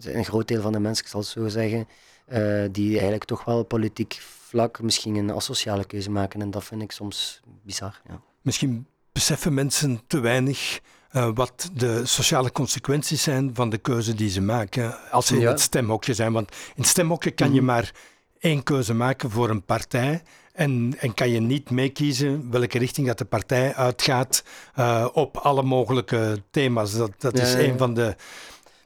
een 0.00 0.24
groot 0.24 0.48
deel 0.48 0.60
van 0.60 0.72
de 0.72 0.80
mensen, 0.80 1.04
ik 1.04 1.10
zal 1.10 1.20
het 1.20 1.28
zo 1.28 1.48
zeggen, 1.48 1.88
uh, 2.32 2.64
die 2.70 2.92
eigenlijk 2.92 3.24
toch 3.24 3.44
wel 3.44 3.62
politiek 3.62 4.18
vlak 4.20 4.82
misschien 4.82 5.14
een 5.14 5.32
asociale 5.32 5.84
keuze 5.84 6.10
maken. 6.10 6.40
En 6.40 6.50
dat 6.50 6.64
vind 6.64 6.82
ik 6.82 6.92
soms 6.92 7.40
bizar. 7.62 8.00
Ja. 8.08 8.20
Misschien 8.42 8.86
beseffen 9.18 9.54
mensen 9.54 10.00
te 10.06 10.20
weinig 10.20 10.80
uh, 11.12 11.28
wat 11.34 11.70
de 11.74 12.06
sociale 12.06 12.52
consequenties 12.52 13.22
zijn 13.22 13.50
van 13.54 13.70
de 13.70 13.78
keuze 13.78 14.14
die 14.14 14.30
ze 14.30 14.40
maken 14.40 15.10
als 15.10 15.26
ze 15.26 15.38
in 15.38 15.46
het 15.46 15.60
stemhokje 15.60 16.14
zijn. 16.14 16.32
Want 16.32 16.50
in 16.50 16.82
het 16.82 16.86
stemhokje 16.86 17.30
kan 17.30 17.52
je 17.52 17.60
mhm. 17.60 17.64
maar 17.64 17.92
één 18.38 18.62
keuze 18.62 18.94
maken 18.94 19.30
voor 19.30 19.50
een 19.50 19.64
partij. 19.64 20.22
En, 20.52 20.94
en 20.98 21.14
kan 21.14 21.30
je 21.30 21.40
niet 21.40 21.70
meekiezen 21.70 22.50
welke 22.50 22.78
richting 22.78 23.06
dat 23.06 23.18
de 23.18 23.24
partij 23.24 23.74
uitgaat 23.74 24.44
uh, 24.78 25.08
op 25.12 25.36
alle 25.36 25.62
mogelijke 25.62 26.42
thema's. 26.50 26.96
Dat, 26.96 27.10
dat 27.18 27.38
is 27.38 27.54
een 27.54 27.78
van 27.78 27.94
de. 27.94 28.16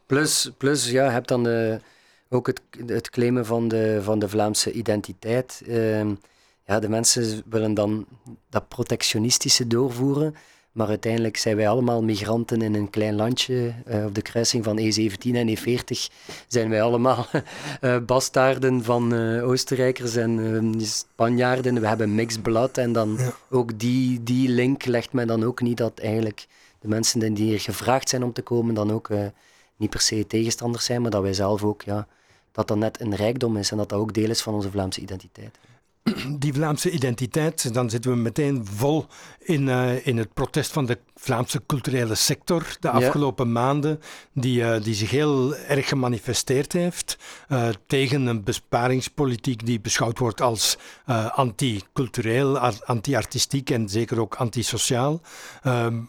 Plus, 0.06 0.50
plus 0.58 0.90
ja, 0.90 1.04
je 1.04 1.10
hebt 1.10 1.28
dan 1.28 1.42
de, 1.42 1.80
ook 2.28 2.46
het, 2.46 2.60
het 2.86 3.10
claimen 3.10 3.46
van 3.46 3.68
de, 3.68 4.00
van 4.02 4.18
de 4.18 4.28
Vlaamse 4.28 4.72
identiteit. 4.72 5.62
Uh, 5.66 6.10
ja, 6.72 6.80
de 6.80 6.88
mensen 6.88 7.42
willen 7.48 7.74
dan 7.74 8.06
dat 8.50 8.68
protectionistische 8.68 9.66
doorvoeren. 9.66 10.34
Maar 10.72 10.88
uiteindelijk 10.88 11.36
zijn 11.36 11.56
wij 11.56 11.68
allemaal 11.68 12.02
migranten 12.02 12.62
in 12.62 12.74
een 12.74 12.90
klein 12.90 13.14
landje. 13.14 13.74
Uh, 13.88 14.04
op 14.04 14.14
de 14.14 14.22
kruising 14.22 14.64
van 14.64 14.78
E17 14.78 15.30
en 15.32 15.56
E40 15.58 16.14
zijn 16.46 16.68
wij 16.70 16.82
allemaal 16.82 17.26
uh, 17.80 17.98
bastaarden 18.12 18.84
van 18.84 19.14
uh, 19.14 19.48
Oostenrijkers 19.48 20.16
en 20.16 20.74
Spanjaarden. 20.80 21.80
We 21.80 21.86
hebben 21.86 22.14
mixed 22.14 22.42
blood. 22.42 22.78
En 22.78 22.92
dan 22.92 23.18
ook 23.50 23.78
die, 23.78 24.22
die 24.22 24.48
link 24.48 24.84
legt 24.84 25.12
men 25.12 25.26
dan 25.26 25.44
ook 25.44 25.60
niet 25.60 25.76
dat 25.76 25.98
eigenlijk 25.98 26.46
de 26.80 26.88
mensen 26.88 27.34
die 27.34 27.44
hier 27.44 27.60
gevraagd 27.60 28.08
zijn 28.08 28.22
om 28.22 28.32
te 28.32 28.42
komen, 28.42 28.74
dan 28.74 28.92
ook 28.92 29.08
niet 29.76 29.90
per 29.90 30.00
se 30.00 30.26
tegenstanders 30.26 30.84
zijn, 30.84 31.02
maar 31.02 31.10
dat 31.10 31.22
wij 31.22 31.34
zelf 31.34 31.62
ook, 31.62 31.82
ja, 31.82 32.06
dat 32.52 32.68
dat 32.68 32.76
net 32.78 33.00
een 33.00 33.14
rijkdom 33.14 33.56
is 33.56 33.70
en 33.70 33.76
dat 33.76 33.88
dat 33.88 33.98
ook 33.98 34.14
deel 34.14 34.30
is 34.30 34.42
van 34.42 34.54
onze 34.54 34.70
Vlaamse 34.70 35.00
identiteit 35.00 35.58
die 36.38 36.52
Vlaamse 36.52 36.90
identiteit, 36.90 37.74
dan 37.74 37.90
zitten 37.90 38.10
we 38.10 38.16
meteen 38.16 38.66
vol 38.66 39.06
in, 39.38 39.66
uh, 39.66 40.06
in 40.06 40.16
het 40.16 40.34
protest 40.34 40.72
van 40.72 40.86
de 40.86 40.98
Vlaamse 41.14 41.62
culturele 41.66 42.14
sector 42.14 42.76
de 42.80 42.90
afgelopen 42.90 43.52
maanden, 43.52 44.00
die, 44.32 44.60
uh, 44.60 44.82
die 44.82 44.94
zich 44.94 45.10
heel 45.10 45.56
erg 45.56 45.88
gemanifesteerd 45.88 46.72
heeft 46.72 47.18
uh, 47.48 47.68
tegen 47.86 48.26
een 48.26 48.44
besparingspolitiek 48.44 49.66
die 49.66 49.80
beschouwd 49.80 50.18
wordt 50.18 50.40
als 50.40 50.76
anti-cultureel, 51.34 52.58
anti-artistiek 52.58 53.70
en 53.70 53.88
zeker 53.88 54.20
ook 54.20 54.34
antisociaal. 54.34 55.20
Ehm, 55.62 56.00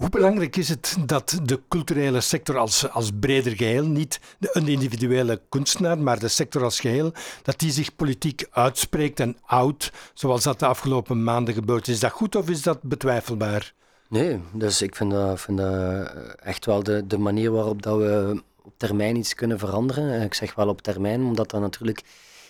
hoe 0.00 0.08
belangrijk 0.08 0.56
is 0.56 0.68
het 0.68 0.96
dat 1.06 1.40
de 1.42 1.60
culturele 1.68 2.20
sector 2.20 2.58
als, 2.58 2.90
als 2.90 3.10
breder 3.20 3.56
geheel, 3.56 3.86
niet 3.86 4.20
een 4.40 4.68
individuele 4.68 5.40
kunstenaar, 5.48 5.98
maar 5.98 6.18
de 6.18 6.28
sector 6.28 6.64
als 6.64 6.80
geheel, 6.80 7.12
dat 7.42 7.58
die 7.58 7.70
zich 7.70 7.96
politiek 7.96 8.46
uitspreekt 8.50 9.20
en 9.20 9.36
oud, 9.46 9.92
zoals 10.14 10.42
dat 10.42 10.58
de 10.58 10.66
afgelopen 10.66 11.24
maanden 11.24 11.54
gebeurd 11.54 11.88
is? 11.88 12.00
Dat 12.00 12.10
goed 12.10 12.36
of 12.36 12.48
is 12.48 12.62
dat 12.62 12.82
betwijfelbaar? 12.82 13.72
Nee, 14.08 14.40
dus 14.52 14.82
ik 14.82 14.96
vind 14.96 15.10
dat, 15.10 15.40
vind 15.40 15.58
dat 15.58 16.12
echt 16.42 16.66
wel 16.66 16.82
de, 16.82 17.06
de 17.06 17.18
manier 17.18 17.50
waarop 17.50 17.82
dat 17.82 17.98
we 17.98 18.42
op 18.62 18.72
termijn 18.76 19.16
iets 19.16 19.34
kunnen 19.34 19.58
veranderen. 19.58 20.22
Ik 20.22 20.34
zeg 20.34 20.54
wel 20.54 20.68
op 20.68 20.82
termijn, 20.82 21.22
omdat 21.22 21.50
dat 21.50 21.60
natuurlijk 21.60 22.02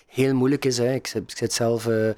heel 0.06 0.34
moeilijk 0.34 0.64
is. 0.64 0.78
Hè. 0.78 0.94
Ik, 0.94 1.08
ik 1.08 1.36
zit 1.36 1.52
zelf... 1.52 1.86
Uh, 1.86 2.10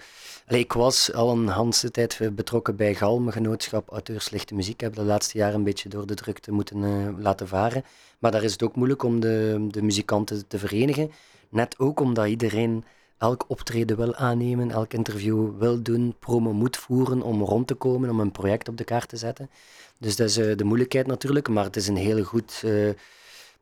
ik 0.59 0.73
was 0.73 1.13
al 1.13 1.31
een 1.31 1.53
hele 1.53 1.91
tijd 1.91 2.31
betrokken 2.33 2.77
bij 2.77 2.95
Galme 2.95 3.33
Genootschap 3.33 3.91
Auteurs 3.91 4.31
Lichte 4.31 4.55
Muziek. 4.55 4.75
Ik 4.75 4.81
heb 4.81 4.95
de 4.95 5.03
laatste 5.03 5.39
jaren 5.39 5.55
een 5.55 5.65
beetje 5.65 5.89
door 5.89 6.07
de 6.07 6.15
drukte 6.15 6.53
moeten 6.53 6.83
uh, 6.83 7.09
laten 7.19 7.49
varen. 7.49 7.85
Maar 8.19 8.31
daar 8.31 8.43
is 8.43 8.53
het 8.53 8.63
ook 8.63 8.77
moeilijk 8.77 9.03
om 9.03 9.21
de, 9.21 9.67
de 9.71 9.83
muzikanten 9.83 10.47
te 10.47 10.59
verenigen. 10.59 11.11
Net 11.49 11.79
ook 11.79 12.01
omdat 12.01 12.27
iedereen 12.27 12.85
elk 13.19 13.45
optreden 13.49 13.97
wil 13.97 14.15
aannemen, 14.15 14.71
elk 14.71 14.93
interview 14.93 15.59
wil 15.59 15.83
doen, 15.83 16.15
promo 16.19 16.53
moet 16.53 16.77
voeren 16.77 17.23
om 17.23 17.43
rond 17.43 17.67
te 17.67 17.75
komen, 17.75 18.11
om 18.11 18.21
een 18.21 18.33
project 18.33 18.69
op 18.69 18.77
de 18.77 18.85
kaart 18.85 19.09
te 19.09 19.17
zetten. 19.17 19.51
Dus 19.99 20.17
dat 20.17 20.29
is 20.29 20.39
uh, 20.39 20.57
de 20.57 20.65
moeilijkheid 20.65 21.07
natuurlijk, 21.07 21.49
maar 21.49 21.65
het 21.65 21.77
is 21.77 21.89
een 21.89 21.97
heel 21.97 22.23
goed 22.23 22.63
uh, 22.65 22.91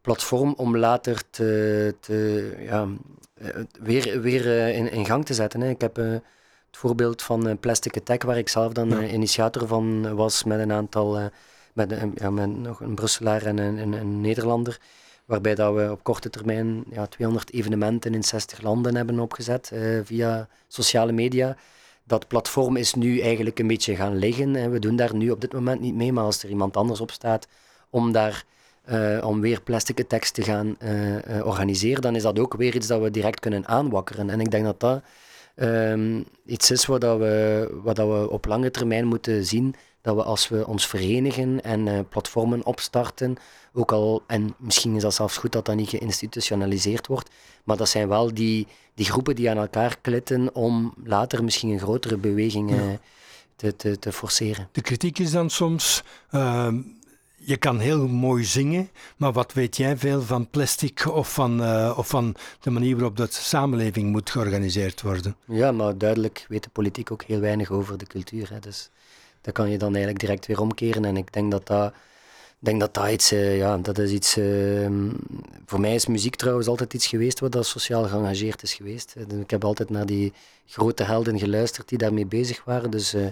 platform 0.01 0.55
om 0.57 0.77
later 0.77 1.23
te, 1.31 1.95
te 2.01 2.53
ja, 2.59 2.89
weer, 3.81 4.21
weer 4.21 4.69
in, 4.69 4.93
in, 4.93 5.07
gang 5.07 5.25
te 5.25 5.35
zetten. 5.35 5.61
Hè. 5.61 5.69
Ik 5.69 5.81
heb 5.81 6.23
het 6.71 6.79
voorbeeld 6.79 7.23
van 7.23 7.49
uh, 7.49 7.53
Plastic 7.61 7.97
Attack, 7.97 8.23
waar 8.23 8.39
ik 8.39 8.49
zelf 8.49 8.73
dan 8.73 8.89
ja. 8.89 9.03
initiator 9.03 9.67
van 9.67 10.15
was 10.15 10.45
met 10.45 10.61
een 10.61 10.73
aantal, 10.73 11.31
met, 11.73 11.95
ja, 12.15 12.31
met 12.31 12.57
nog 12.57 12.81
een 12.81 12.95
Brusselaar 12.95 13.43
en 13.43 13.59
een, 13.59 13.79
een, 13.79 13.93
een, 13.93 14.21
Nederlander, 14.21 14.79
waarbij 15.25 15.55
dat 15.55 15.75
we 15.75 15.91
op 15.91 16.03
korte 16.03 16.31
termijn 16.31 16.85
ja, 16.91 17.07
200 17.07 17.53
evenementen 17.53 18.15
in 18.15 18.25
60 18.25 18.63
landen 18.63 18.97
hebben 18.97 19.21
opgezet 19.21 19.73
via 20.05 20.49
sociale 20.69 21.13
media. 21.13 21.57
Dat 22.05 22.29
platform 22.29 22.77
is 22.77 22.95
nu 22.95 23.21
eigenlijk 23.21 23.59
een 23.59 23.67
beetje 23.67 23.97
gaan 23.97 24.17
liggen. 24.17 24.71
We 24.71 24.79
doen 24.79 24.97
daar 24.97 25.15
nu 25.15 25.31
op 25.31 25.41
dit 25.41 25.53
moment 25.53 25.81
niet 25.81 25.95
mee, 25.95 26.13
maar 26.13 26.25
als 26.25 26.43
er 26.43 26.49
iemand 26.49 26.77
anders 26.77 27.01
op 27.01 27.11
staat 27.11 27.47
om 27.91 28.13
daar 28.13 28.45
om 29.23 29.41
weer 29.41 29.61
plastic 29.61 30.01
attacks 30.01 30.31
te 30.31 30.43
gaan 30.43 30.77
organiseren, 31.45 32.03
dan 32.03 32.17
is 32.17 32.23
dat 32.23 32.39
ook 32.39 32.55
weer 32.55 32.75
iets 32.75 32.87
dat 32.87 33.01
we 33.01 33.11
direct 33.11 33.41
kunnen 33.41 33.67
aanwakkeren. 33.67 34.31
En 34.31 34.41
ik 34.41 34.51
denk 34.51 34.65
dat 34.65 34.81
dat 34.81 35.03
um, 35.57 36.25
iets 36.47 36.71
is 36.71 36.87
wat, 36.87 37.01
dat 37.01 37.19
we, 37.19 37.69
wat 37.83 37.97
dat 37.97 38.09
we 38.09 38.31
op 38.31 38.47
lange 38.47 38.71
termijn 38.71 39.07
moeten 39.07 39.45
zien, 39.45 39.75
dat 40.03 40.15
we 40.15 40.23
als 40.23 40.49
we 40.49 40.67
ons 40.67 40.87
verenigen 40.87 41.63
en 41.63 42.09
platformen 42.09 42.65
opstarten, 42.65 43.37
ook 43.73 43.93
al, 43.93 44.23
en 44.27 44.55
misschien 44.59 44.97
is 44.97 45.03
dat 45.03 45.15
zelfs 45.15 45.37
goed 45.37 45.53
dat 45.53 45.65
dat 45.65 45.77
niet 45.77 45.89
geïnstitutionaliseerd 45.89 47.07
wordt, 47.07 47.31
maar 47.65 47.77
dat 47.77 47.89
zijn 47.89 48.09
wel 48.09 48.35
die, 48.35 48.67
die 48.95 49.07
groepen 49.07 49.35
die 49.35 49.51
aan 49.51 49.57
elkaar 49.57 49.97
klitten 50.01 50.55
om 50.55 50.95
later 51.05 51.45
misschien 51.45 51.71
een 51.71 51.79
grotere 51.81 52.17
beweging 52.17 52.99
te, 53.61 53.77
te, 53.77 53.99
te 53.99 54.13
forceren. 54.13 54.69
De 54.73 54.81
kritiek 54.81 55.19
is 55.19 55.31
dan 55.31 55.51
soms. 55.51 56.03
Ehm, 56.31 56.81
je 57.43 57.57
kan 57.57 57.79
heel 57.79 58.09
mooi 58.09 58.45
zingen, 58.45 58.91
maar 59.17 59.33
wat 59.33 59.53
weet 59.53 59.77
jij 59.77 59.97
veel 59.97 60.23
van 60.23 60.51
plastic 60.51 61.07
of 61.09 61.33
van, 61.33 61.63
uh, 61.63 61.95
of 61.97 62.09
van 62.09 62.35
de 62.61 62.71
manier 62.71 62.95
waarop 62.95 63.17
dat 63.17 63.33
samenleving 63.33 64.11
moet 64.11 64.31
georganiseerd 64.31 65.03
worden? 65.03 65.37
Ja, 65.45 65.73
maar 65.73 65.99
duidelijk 65.99 66.45
weet 66.49 66.63
de 66.63 66.71
politiek 66.71 67.11
ook 67.11 67.23
heel 67.23 67.41
weinig 67.41 67.71
over 67.71 67.99
de 67.99 68.07
cultuur. 68.07 68.51
Hè. 68.51 68.59
Dus 68.59 68.91
dat 69.41 69.55
kan 69.55 69.71
je 69.71 69.79
dan 69.79 69.89
eigenlijk 69.89 70.21
direct 70.21 70.47
weer 70.47 70.61
omkeren. 70.61 71.05
En 71.05 71.17
ik 71.17 71.33
denk 71.33 71.51
dat 71.51 71.67
dat, 71.67 71.95
denk 72.59 72.81
dat, 72.81 72.95
dat 72.95 73.11
iets, 73.11 73.33
uh, 73.33 73.57
ja, 73.57 73.77
dat 73.77 73.99
is 73.99 74.11
iets. 74.11 74.39
Uh, 74.39 74.89
voor 75.67 75.81
mij 75.81 75.95
is 75.95 76.07
muziek 76.07 76.37
trouwens 76.37 76.67
altijd 76.67 76.95
iets 76.95 77.07
geweest 77.07 77.41
wat 77.41 77.53
dat 77.53 77.67
sociaal 77.67 78.05
geëngageerd 78.05 78.63
is 78.63 78.75
geweest. 78.75 79.17
Ik 79.41 79.51
heb 79.51 79.65
altijd 79.65 79.91
naar 79.91 80.07
die 80.07 80.33
grote 80.67 81.03
helden 81.03 81.39
geluisterd 81.39 81.89
die 81.89 81.99
daarmee 81.99 82.27
bezig 82.27 82.65
waren. 82.65 82.91
Dus 82.91 83.15
uh, 83.15 83.27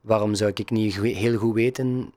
waarom 0.00 0.34
zou 0.34 0.50
ik 0.54 0.70
niet 0.70 0.94
heel 0.94 1.38
goed 1.38 1.54
weten 1.54 2.12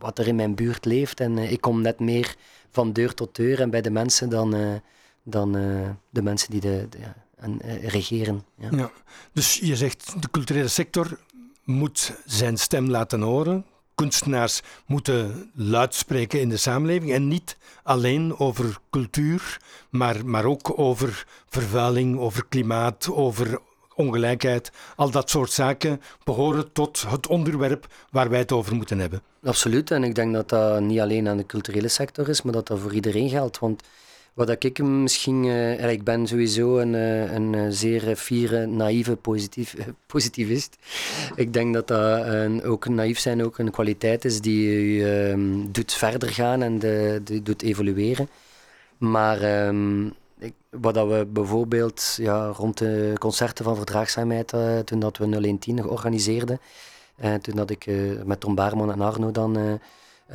wat 0.00 0.18
er 0.18 0.26
in 0.26 0.36
mijn 0.36 0.54
buurt 0.54 0.84
leeft. 0.84 1.20
En 1.20 1.36
uh, 1.36 1.52
ik 1.52 1.60
kom 1.60 1.80
net 1.80 1.98
meer 1.98 2.34
van 2.70 2.92
deur 2.92 3.14
tot 3.14 3.36
deur 3.36 3.60
en 3.60 3.70
bij 3.70 3.80
de 3.80 3.90
mensen 3.90 4.28
dan, 4.28 4.54
uh, 4.54 4.74
dan 5.22 5.56
uh, 5.56 5.88
de 6.10 6.22
mensen 6.22 6.50
die 6.50 6.60
de, 6.60 6.86
de 6.90 6.98
en, 7.36 7.60
regeren. 7.82 8.44
Ja. 8.54 8.68
ja. 8.70 8.90
Dus 9.32 9.58
je 9.62 9.76
zegt 9.76 10.22
de 10.22 10.30
culturele 10.30 10.68
sector 10.68 11.18
moet 11.64 12.12
zijn 12.24 12.56
stem 12.56 12.88
laten 12.88 13.20
horen. 13.20 13.64
Kunstenaars 13.94 14.60
moeten 14.86 15.50
luid 15.54 15.94
spreken 15.94 16.40
in 16.40 16.48
de 16.48 16.56
samenleving 16.56 17.12
en 17.12 17.28
niet 17.28 17.56
alleen 17.82 18.38
over 18.38 18.78
cultuur, 18.90 19.60
maar, 19.90 20.26
maar 20.26 20.44
ook 20.44 20.78
over 20.78 21.26
vervuiling, 21.48 22.18
over 22.18 22.46
klimaat, 22.46 23.10
over 23.10 23.60
ongelijkheid, 23.94 24.72
al 24.96 25.10
dat 25.10 25.30
soort 25.30 25.50
zaken 25.50 26.00
behoren 26.24 26.72
tot 26.72 27.04
het 27.08 27.26
onderwerp 27.26 27.86
waar 28.10 28.28
wij 28.28 28.38
het 28.38 28.52
over 28.52 28.74
moeten 28.74 28.98
hebben. 28.98 29.22
Absoluut, 29.42 29.90
en 29.90 30.04
ik 30.04 30.14
denk 30.14 30.32
dat 30.32 30.48
dat 30.48 30.80
niet 30.80 31.00
alleen 31.00 31.28
aan 31.28 31.36
de 31.36 31.46
culturele 31.46 31.88
sector 31.88 32.28
is, 32.28 32.42
maar 32.42 32.52
dat 32.52 32.66
dat 32.66 32.78
voor 32.78 32.94
iedereen 32.94 33.28
geldt. 33.28 33.58
Want 33.58 33.82
wat 34.34 34.64
ik 34.64 34.82
misschien, 34.82 35.44
uh, 35.44 35.90
ik 35.90 36.04
ben 36.04 36.26
sowieso 36.26 36.78
een, 36.78 36.94
uh, 36.94 37.32
een 37.32 37.52
uh, 37.52 37.66
zeer 37.68 38.16
fiere, 38.16 38.66
naïeve 38.66 39.16
positief, 39.16 39.76
positivist. 40.06 40.76
Ik 41.34 41.52
denk 41.52 41.74
dat 41.74 41.88
dat 41.88 42.64
ook 42.64 42.88
naïef 42.88 43.18
zijn 43.18 43.44
ook 43.44 43.58
een 43.58 43.70
kwaliteit 43.70 44.24
is 44.24 44.40
die 44.40 44.94
je 44.94 45.30
ehm, 45.30 45.72
doet 45.72 45.92
verder 45.92 46.28
gaan 46.28 46.62
en 46.62 46.78
de, 46.78 47.40
doet 47.42 47.62
evolueren. 47.62 48.28
Maar 48.98 49.66
um, 49.66 50.12
ik, 50.38 50.52
wat 50.70 50.94
dat 50.94 51.08
we 51.08 51.26
bijvoorbeeld 51.26 52.16
ja, 52.20 52.46
rond 52.46 52.78
de 52.78 53.12
concerten 53.18 53.64
van 53.64 53.76
verdraagzaamheid, 53.76 54.48
toen 54.84 55.00
dat 55.00 55.16
we 55.16 55.26
0110 55.26 55.84
organiseerden, 55.84 56.60
uh, 57.22 57.34
toen 57.34 57.56
dat 57.56 57.70
ik 57.70 57.86
uh, 57.86 58.22
met 58.22 58.40
Tom 58.40 58.54
Baarman 58.54 58.92
en 58.92 59.00
Arno 59.00 59.30
dan 59.30 59.80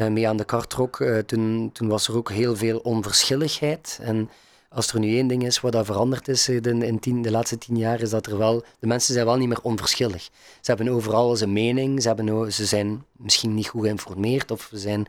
mee 0.09 0.27
aan 0.27 0.37
de 0.37 0.45
kar 0.45 0.67
trok, 0.67 1.03
toen, 1.25 1.69
toen 1.73 1.87
was 1.87 2.07
er 2.07 2.15
ook 2.15 2.31
heel 2.31 2.55
veel 2.55 2.77
onverschilligheid. 2.77 3.99
En 4.01 4.29
als 4.69 4.87
er 4.87 4.99
nu 4.99 5.15
één 5.15 5.27
ding 5.27 5.45
is 5.45 5.59
wat 5.59 5.71
dat 5.71 5.85
veranderd 5.85 6.27
is 6.27 6.49
in, 6.49 6.81
in 6.81 6.99
tien, 6.99 7.21
de 7.21 7.31
laatste 7.31 7.57
tien 7.57 7.77
jaar, 7.77 8.01
is 8.01 8.09
dat 8.09 8.25
er 8.25 8.37
wel, 8.37 8.63
de 8.79 8.87
mensen 8.87 9.13
zijn 9.13 9.25
wel 9.25 9.37
niet 9.37 9.47
meer 9.47 9.61
onverschillig. 9.61 10.23
Ze 10.61 10.71
hebben 10.71 10.89
overal 10.89 11.35
zijn 11.35 11.53
mening, 11.53 12.01
ze, 12.01 12.07
hebben, 12.07 12.53
ze 12.53 12.65
zijn 12.65 13.05
misschien 13.11 13.53
niet 13.53 13.67
goed 13.67 13.83
geïnformeerd 13.83 14.51
of 14.51 14.67
ze 14.69 14.77
zijn, 14.77 15.05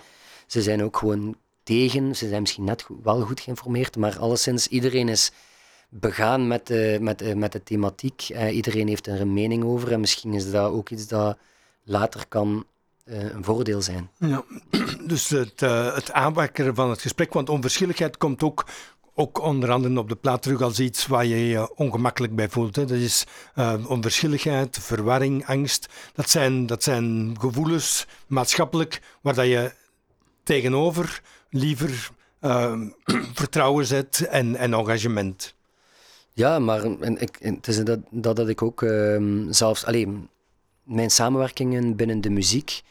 ze 0.47 0.62
zijn 0.62 0.83
ook 0.83 0.97
gewoon 0.97 1.37
tegen. 1.62 2.17
Ze 2.17 2.29
zijn 2.29 2.41
misschien 2.41 2.65
net 2.65 2.87
wel 3.03 3.21
goed 3.21 3.41
geïnformeerd, 3.41 3.97
maar 3.97 4.19
alleszins 4.19 4.69
iedereen 4.69 5.09
is 5.09 5.31
begaan 5.89 6.47
met 6.47 6.67
de, 6.67 6.99
met, 7.01 7.19
de, 7.19 7.37
met 7.37 7.53
de 7.53 7.62
thematiek. 7.62 8.29
Iedereen 8.51 8.89
heeft 8.89 9.07
er 9.07 9.21
een 9.21 9.33
mening 9.33 9.65
over 9.65 9.93
en 9.93 10.01
misschien 10.01 10.35
is 10.35 10.51
dat 10.51 10.71
ook 10.71 10.91
iets 10.91 11.07
dat 11.07 11.39
later 11.87 12.27
kan 12.29 12.66
uh, 13.05 13.33
een 13.33 13.44
voordeel 13.44 13.83
zijn. 13.83 14.11
Ja, 14.18 14.44
dus 15.07 15.29
het, 15.29 15.62
uh, 15.62 15.94
het 15.94 16.12
aanwakkeren 16.12 16.75
van 16.75 16.90
het 16.90 17.01
gesprek, 17.01 17.33
want 17.33 17.49
onverschilligheid 17.49 18.16
komt 18.16 18.42
ook 18.42 18.64
ook 19.18 19.40
onder 19.40 19.70
andere 19.70 19.99
op 19.99 20.09
de 20.09 20.16
plaat 20.16 20.42
terug 20.42 20.61
als 20.61 20.81
iets 20.81 21.07
waar 21.07 21.27
je 21.27 21.49
je 21.49 21.77
ongemakkelijk 21.77 22.35
bij 22.35 22.49
voelt. 22.49 22.77
Hè. 22.77 22.85
Dat 22.85 22.96
is 22.96 23.27
uh, 23.55 23.75
onverschilligheid, 23.88 24.79
verwarring, 24.81 25.46
angst. 25.46 25.88
Dat 26.14 26.31
zijn, 26.31 26.66
dat 26.66 26.83
zijn 26.83 27.37
gevoelens 27.40 28.07
maatschappelijk 28.27 29.01
waar 29.20 29.35
dat 29.35 29.46
je 29.46 29.72
tegenover 30.42 31.22
liever 31.51 32.11
uh, 32.40 32.81
vertrouwen 33.40 33.87
zet 33.87 34.27
en, 34.31 34.57
en 34.57 34.75
engagement. 34.75 35.55
Ja, 36.33 36.59
maar 36.59 36.83
en, 36.83 37.20
ik, 37.20 37.37
het 37.40 37.68
is 37.68 37.85
dat, 37.85 37.99
dat, 38.11 38.37
dat 38.37 38.49
ik 38.49 38.62
ook 38.62 38.83
uh, 38.83 39.46
zelfs... 39.51 39.85
Alleen, 39.85 40.29
mijn 40.87 41.11
samenwerkingen 41.11 41.96
binnen 41.96 42.20
de 42.20 42.31
muziek 42.31 42.83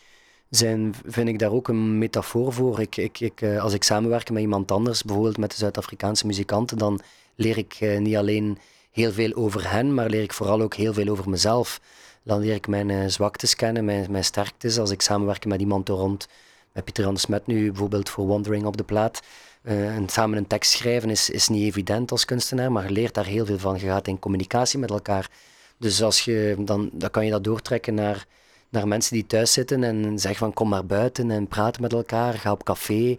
zijn, 0.49 0.93
vind 1.05 1.27
ik 1.27 1.39
daar 1.39 1.51
ook 1.51 1.67
een 1.67 1.97
metafoor 1.97 2.53
voor. 2.53 2.79
Ik, 2.79 2.97
ik, 2.97 3.19
ik, 3.19 3.41
uh, 3.41 3.61
als 3.61 3.73
ik 3.73 3.83
samenwerk 3.83 4.29
met 4.29 4.41
iemand 4.41 4.71
anders, 4.71 5.03
bijvoorbeeld 5.03 5.37
met 5.37 5.51
de 5.51 5.57
Zuid-Afrikaanse 5.57 6.25
muzikanten, 6.25 6.77
dan 6.77 6.99
leer 7.35 7.57
ik 7.57 7.77
uh, 7.81 7.99
niet 7.99 8.15
alleen 8.15 8.57
heel 8.91 9.11
veel 9.11 9.33
over 9.33 9.71
hen, 9.71 9.93
maar 9.93 10.09
leer 10.09 10.21
ik 10.21 10.33
vooral 10.33 10.61
ook 10.61 10.73
heel 10.73 10.93
veel 10.93 11.07
over 11.07 11.29
mezelf. 11.29 11.81
Dan 12.23 12.39
leer 12.39 12.53
ik 12.53 12.67
mijn 12.67 12.89
uh, 12.89 13.07
zwaktes 13.07 13.55
kennen, 13.55 13.85
mijn, 13.85 14.11
mijn 14.11 14.23
sterktes. 14.23 14.79
Als 14.79 14.91
ik 14.91 15.01
samenwerk 15.01 15.45
met 15.45 15.59
iemand 15.59 15.89
rond 15.89 16.27
met 16.71 16.83
Pieter 16.83 17.05
Anders 17.05 17.25
Met 17.25 17.47
nu 17.47 17.67
bijvoorbeeld 17.67 18.09
voor 18.09 18.27
Wandering 18.27 18.65
op 18.65 18.77
de 18.77 18.83
plaat. 18.83 19.21
En 19.61 20.09
samen 20.09 20.37
een 20.37 20.47
tekst 20.47 20.71
schrijven 20.71 21.09
is, 21.09 21.29
is 21.29 21.47
niet 21.47 21.63
evident 21.63 22.11
als 22.11 22.25
kunstenaar, 22.25 22.71
maar 22.71 22.83
je 22.83 22.91
leert 22.91 23.13
daar 23.13 23.25
heel 23.25 23.45
veel 23.45 23.59
van. 23.59 23.79
Je 23.79 23.85
gaat 23.85 24.07
in 24.07 24.19
communicatie 24.19 24.79
met 24.79 24.89
elkaar. 24.89 25.29
Dus 25.77 26.03
als 26.03 26.25
je, 26.25 26.55
dan, 26.59 26.89
dan 26.93 27.09
kan 27.09 27.25
je 27.25 27.31
dat 27.31 27.43
doortrekken 27.43 27.93
naar, 27.93 28.25
naar 28.69 28.87
mensen 28.87 29.13
die 29.13 29.25
thuis 29.25 29.53
zitten 29.53 29.83
en 29.83 30.19
zeggen 30.19 30.39
van 30.39 30.53
kom 30.53 30.69
maar 30.69 30.85
buiten 30.85 31.31
en 31.31 31.47
praat 31.47 31.79
met 31.79 31.93
elkaar, 31.93 32.33
ga 32.33 32.51
op 32.51 32.63
café, 32.63 32.93
uh, 32.93 33.17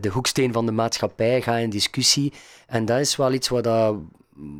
de 0.00 0.08
hoeksteen 0.08 0.52
van 0.52 0.66
de 0.66 0.72
maatschappij, 0.72 1.42
ga 1.42 1.56
in 1.56 1.70
discussie. 1.70 2.32
En 2.66 2.84
dat 2.84 3.00
is 3.00 3.16
wel 3.16 3.32
iets 3.32 3.48
wat, 3.48 3.64
dat, 3.64 3.96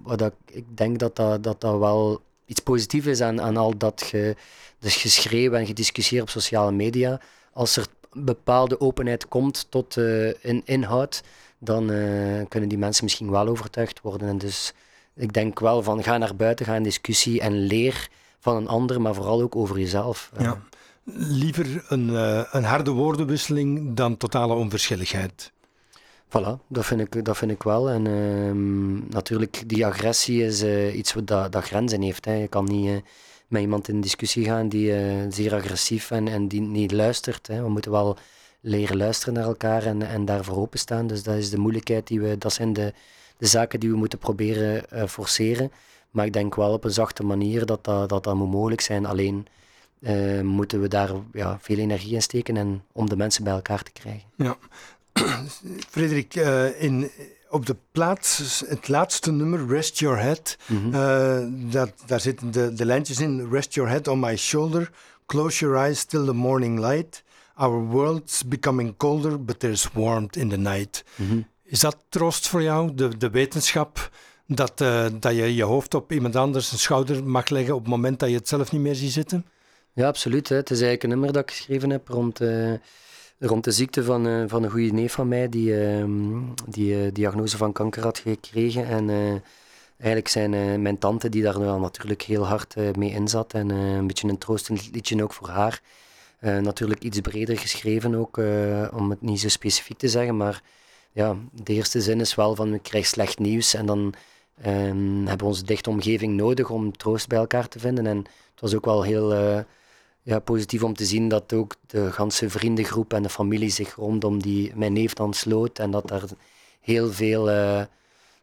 wat 0.02 0.18
dat, 0.18 0.32
ik 0.46 0.64
denk 0.76 0.98
dat 0.98 1.16
dat, 1.16 1.42
dat 1.42 1.60
dat 1.60 1.78
wel 1.78 2.20
iets 2.46 2.60
positiefs 2.60 3.06
is 3.06 3.20
aan, 3.20 3.40
aan 3.40 3.56
al 3.56 3.76
dat 3.76 4.02
ge, 4.02 4.36
dus 4.78 4.96
geschreven 4.96 5.58
en 5.58 5.66
gediscussieerd 5.66 6.22
op 6.22 6.30
sociale 6.30 6.72
media. 6.72 7.20
Als 7.52 7.76
er 7.76 7.86
bepaalde 8.12 8.80
openheid 8.80 9.28
komt 9.28 9.66
tot 9.68 9.96
uh, 9.96 10.28
in 10.40 10.62
inhoud, 10.64 11.22
dan 11.58 11.90
uh, 11.90 12.42
kunnen 12.48 12.68
die 12.68 12.78
mensen 12.78 13.04
misschien 13.04 13.30
wel 13.30 13.48
overtuigd 13.48 14.00
worden. 14.00 14.28
En 14.28 14.38
dus 14.38 14.72
ik 15.14 15.32
denk 15.32 15.60
wel 15.60 15.82
van 15.82 16.02
ga 16.02 16.18
naar 16.18 16.36
buiten, 16.36 16.66
ga 16.66 16.74
in 16.74 16.82
discussie 16.82 17.40
en 17.40 17.58
leer 17.58 18.08
van 18.38 18.56
een 18.56 18.68
ander, 18.68 19.00
maar 19.00 19.14
vooral 19.14 19.42
ook 19.42 19.56
over 19.56 19.78
jezelf. 19.78 20.30
Ja. 20.38 20.62
Liever 21.14 21.84
een, 21.88 22.08
uh, 22.08 22.44
een 22.50 22.64
harde 22.64 22.90
woordenwisseling 22.90 23.94
dan 23.96 24.16
totale 24.16 24.54
onverschilligheid. 24.54 25.52
Voilà, 26.28 26.66
dat 26.68 26.86
vind 26.86 27.00
ik, 27.00 27.24
dat 27.24 27.36
vind 27.36 27.50
ik 27.50 27.62
wel. 27.62 27.90
En 27.90 28.04
uh, 28.04 29.10
natuurlijk, 29.10 29.62
die 29.66 29.86
agressie 29.86 30.44
is 30.44 30.62
uh, 30.62 30.96
iets 30.96 31.12
wat 31.12 31.26
dat, 31.26 31.52
dat 31.52 31.64
grenzen 31.64 32.02
heeft. 32.02 32.24
Hè. 32.24 32.32
Je 32.32 32.48
kan 32.48 32.64
niet 32.64 32.86
uh, 32.86 32.96
met 33.46 33.60
iemand 33.60 33.88
in 33.88 34.00
discussie 34.00 34.44
gaan 34.44 34.68
die 34.68 34.94
zeer 35.28 35.54
agressief 35.54 36.10
en, 36.10 36.28
en 36.28 36.48
die 36.48 36.60
niet 36.60 36.92
luistert. 36.92 37.46
Hè. 37.46 37.62
We 37.62 37.68
moeten 37.68 37.90
wel 37.90 38.16
leren 38.60 38.96
luisteren 38.96 39.34
naar 39.34 39.44
elkaar 39.44 39.82
en, 39.82 40.02
en 40.02 40.24
daarvoor 40.24 40.56
openstaan. 40.56 41.06
Dus 41.06 41.22
dat 41.22 41.36
is 41.36 41.50
de 41.50 41.58
moeilijkheid 41.58 42.06
die 42.06 42.20
we, 42.20 42.38
dat 42.38 42.52
zijn 42.52 42.72
de, 42.72 42.92
de 43.36 43.46
zaken 43.46 43.80
die 43.80 43.90
we 43.90 43.96
moeten 43.96 44.18
proberen 44.18 44.84
uh, 44.92 45.06
forceren. 45.06 45.72
Maar 46.10 46.26
ik 46.26 46.32
denk 46.32 46.54
wel 46.54 46.72
op 46.72 46.84
een 46.84 46.90
zachte 46.90 47.24
manier 47.24 47.66
dat 47.66 47.84
dat, 47.84 48.08
dat, 48.08 48.24
dat 48.24 48.34
moet 48.34 48.50
mogelijk 48.50 48.80
zijn. 48.80 49.06
Alleen 49.06 49.46
uh, 50.00 50.40
moeten 50.40 50.80
we 50.80 50.88
daar 50.88 51.10
ja, 51.32 51.58
veel 51.60 51.78
energie 51.78 52.14
in 52.14 52.22
steken 52.22 52.56
en 52.56 52.84
om 52.92 53.08
de 53.08 53.16
mensen 53.16 53.44
bij 53.44 53.52
elkaar 53.52 53.82
te 53.82 53.92
krijgen. 53.92 54.28
Ja. 54.36 54.56
Frederik, 55.90 56.36
uh, 56.36 56.82
in 56.82 57.10
op 57.52 57.66
de 57.66 57.76
plaats, 57.92 58.62
het 58.66 58.88
laatste 58.88 59.32
nummer, 59.32 59.66
Rest 59.66 59.98
Your 59.98 60.18
Head, 60.18 60.56
mm 60.66 60.78
-hmm. 60.82 60.94
uh, 60.94 61.72
dat, 61.72 61.92
daar 62.06 62.20
zitten 62.20 62.50
de, 62.50 62.72
de 62.72 62.84
lijntjes 62.84 63.20
in. 63.20 63.48
Rest 63.50 63.74
your 63.74 63.90
head 63.90 64.08
on 64.08 64.20
my 64.20 64.36
shoulder, 64.36 64.90
close 65.26 65.58
your 65.58 65.76
eyes 65.76 66.04
till 66.04 66.24
the 66.24 66.32
morning 66.32 66.80
light. 66.80 67.22
Our 67.54 67.86
world's 67.86 68.44
becoming 68.44 68.96
colder, 68.96 69.44
but 69.44 69.60
there's 69.60 69.88
warmth 69.92 70.36
in 70.36 70.48
the 70.48 70.56
night. 70.56 71.04
Mm 71.16 71.28
-hmm. 71.28 71.44
Is 71.72 71.80
dat 71.80 71.96
troost 72.08 72.48
voor 72.48 72.62
jou, 72.62 72.94
de, 72.94 73.16
de 73.16 73.30
wetenschap, 73.30 74.10
dat, 74.46 74.80
uh, 74.80 75.06
dat 75.20 75.34
je 75.34 75.54
je 75.54 75.62
hoofd 75.62 75.94
op 75.94 76.12
iemand 76.12 76.36
anders 76.36 76.72
een 76.72 76.78
schouder 76.78 77.24
mag 77.24 77.48
leggen 77.48 77.74
op 77.74 77.80
het 77.80 77.88
moment 77.88 78.18
dat 78.18 78.28
je 78.28 78.34
het 78.34 78.48
zelf 78.48 78.72
niet 78.72 78.80
meer 78.80 78.94
ziet 78.94 79.12
zitten? 79.12 79.46
Ja, 79.92 80.06
absoluut. 80.06 80.48
Hè. 80.48 80.56
Het 80.56 80.70
is 80.70 80.80
eigenlijk 80.80 81.02
een 81.02 81.08
nummer 81.08 81.32
dat 81.32 81.42
ik 81.42 81.50
geschreven 81.50 81.90
heb 81.90 82.08
rond... 82.08 82.40
Uh 82.40 82.72
rond 83.38 83.64
de 83.64 83.70
ziekte 83.70 84.04
van, 84.04 84.26
uh, 84.26 84.44
van 84.46 84.62
een 84.62 84.70
goede 84.70 84.92
neef 84.92 85.12
van 85.12 85.28
mij, 85.28 85.48
die 85.48 85.98
uh, 85.98 86.04
die 86.68 87.12
diagnose 87.12 87.56
van 87.56 87.72
kanker 87.72 88.02
had 88.02 88.18
gekregen. 88.18 88.86
En 88.86 89.10
eh, 89.10 89.34
eigenlijk 89.96 90.28
zijn 90.28 90.82
mijn 90.82 90.98
tante, 90.98 91.28
die 91.28 91.42
daar 91.42 91.80
natuurlijk 91.80 92.22
heel 92.22 92.46
hard 92.46 92.96
mee 92.96 93.10
inzat, 93.10 93.54
en 93.54 93.70
een 93.70 94.06
beetje 94.06 94.28
een 94.28 94.38
troostend 94.38 94.90
liedje 94.92 95.22
ook 95.22 95.32
voor 95.32 95.48
haar. 95.48 95.80
natuurlijk 96.40 97.02
iets 97.02 97.20
breder 97.20 97.58
geschreven 97.58 98.14
ook, 98.14 98.36
om 98.92 99.10
het 99.10 99.20
niet 99.20 99.40
zo 99.40 99.48
specifiek 99.48 99.98
te 99.98 100.08
zeggen, 100.08 100.36
maar 100.36 100.62
ja, 101.12 101.36
de 101.52 101.72
eerste 101.72 102.00
zin 102.00 102.20
is 102.20 102.34
wel 102.34 102.54
van, 102.54 102.74
ik 102.74 102.82
krijg 102.82 103.06
slecht 103.06 103.38
nieuws 103.38 103.74
en 103.74 103.86
dan 103.86 104.14
ehm, 104.62 105.16
hebben 105.16 105.38
we 105.38 105.44
onze 105.44 105.64
dichte 105.64 105.90
omgeving 105.90 106.36
nodig 106.36 106.70
om 106.70 106.96
troost 106.96 107.28
bij 107.28 107.38
elkaar 107.38 107.68
te 107.68 107.78
vinden. 107.78 108.06
En 108.06 108.16
het 108.16 108.60
was 108.60 108.74
ook 108.74 108.84
wel 108.84 109.02
heel 109.02 109.64
ja, 110.22 110.38
positief 110.38 110.82
om 110.82 110.94
te 110.94 111.04
zien 111.04 111.28
dat 111.28 111.52
ook 111.52 111.74
de 111.86 112.12
ganse 112.12 112.50
vriendengroep 112.50 113.12
en 113.12 113.22
de 113.22 113.28
familie 113.28 113.70
zich 113.70 113.94
rondom 113.94 114.42
die, 114.42 114.72
mijn 114.74 114.92
neef 114.92 115.12
dan 115.12 115.34
sloot 115.34 115.78
en 115.78 115.90
dat 115.90 116.08
daar 116.08 116.22
heel 116.80 117.12
veel, 117.12 117.50
uh, 117.50 117.82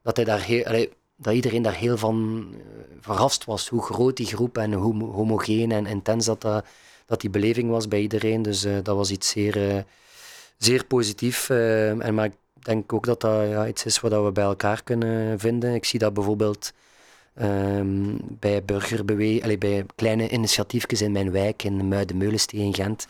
dat, 0.01 0.15
hij 0.15 0.25
daar 0.25 0.41
heel, 0.41 0.87
dat 1.15 1.33
iedereen 1.33 1.61
daar 1.61 1.75
heel 1.75 1.97
van 1.97 2.47
uh, 2.51 2.59
verrast 2.99 3.45
was, 3.45 3.67
hoe 3.67 3.83
groot 3.83 4.17
die 4.17 4.25
groep 4.25 4.57
en 4.57 4.73
hoe 4.73 5.03
homogeen 5.03 5.71
en 5.71 5.85
intens 5.85 6.25
dat, 6.25 6.41
dat, 7.05 7.21
die 7.21 7.29
beleving 7.29 7.69
was 7.69 7.87
bij 7.87 8.01
iedereen. 8.01 8.41
Dus 8.41 8.65
uh, 8.65 8.77
dat 8.83 8.95
was 8.95 9.11
iets 9.11 9.29
zeer, 9.29 9.85
zeer 10.57 10.85
positief. 10.85 11.49
en, 11.49 12.13
maar 12.13 12.29
denk 12.61 12.93
ook 12.93 13.05
dat 13.05 13.21
dat 13.21 13.49
ja, 13.49 13.67
iets 13.67 13.85
is 13.85 13.99
wat 13.99 14.23
we 14.23 14.31
bij 14.31 14.43
elkaar 14.43 14.83
kunnen 14.83 15.39
vinden. 15.39 15.73
Ik 15.73 15.85
zie 15.85 15.99
dat 15.99 16.13
bijvoorbeeld 16.13 16.71
Um, 17.41 18.17
bij 18.39 18.63
burgerbeweging, 18.63 19.59
bij 19.59 19.85
kleine 19.95 20.29
initiatiefjes 20.29 21.01
in 21.01 21.11
mijn 21.11 21.31
wijk, 21.31 21.63
in 21.63 21.87
Muiden-Meulensteen 21.87 22.61
in 22.61 22.73
Gent. 22.73 23.07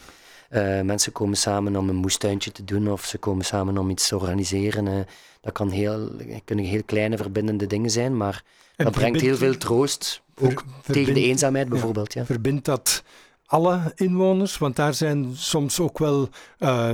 Uh, 0.52 0.82
mensen 0.82 1.12
komen 1.12 1.38
samen 1.38 1.76
om 1.76 1.90
een 1.90 1.96
moestuintje 1.96 2.52
te 2.52 2.64
doen 2.64 2.92
of 2.92 3.06
ze 3.06 3.18
komen 3.18 3.46
samen 3.46 3.78
om 3.78 3.90
iets 3.90 4.08
te 4.08 4.16
organiseren. 4.16 4.86
Uh, 4.86 4.94
dat 5.42 5.54
kan 5.54 5.70
heel, 5.70 6.10
kunnen 6.46 6.66
heel 6.66 6.84
kleine 6.86 7.18
verbindende 7.18 7.68
dingen 7.68 7.90
zijn, 7.90 8.18
maar 8.18 8.44
en 8.76 8.86
dat 8.86 8.94
brengt 8.94 9.22
heel 9.22 9.36
veel 9.38 9.58
troost. 9.58 10.22
Ook 10.42 10.64
tegen 10.92 11.14
de 11.14 11.24
eenzaamheid 11.24 11.70
bijvoorbeeld. 11.70 12.14
Ja, 12.14 12.20
ja. 12.20 12.26
Verbindt 12.26 12.66
dat 12.66 13.04
alle 13.50 13.92
inwoners? 13.96 14.58
Want 14.58 14.76
daar 14.76 14.94
zijn 14.94 15.32
soms 15.34 15.80
ook 15.80 15.98
wel 15.98 16.30
uh, 16.60 16.92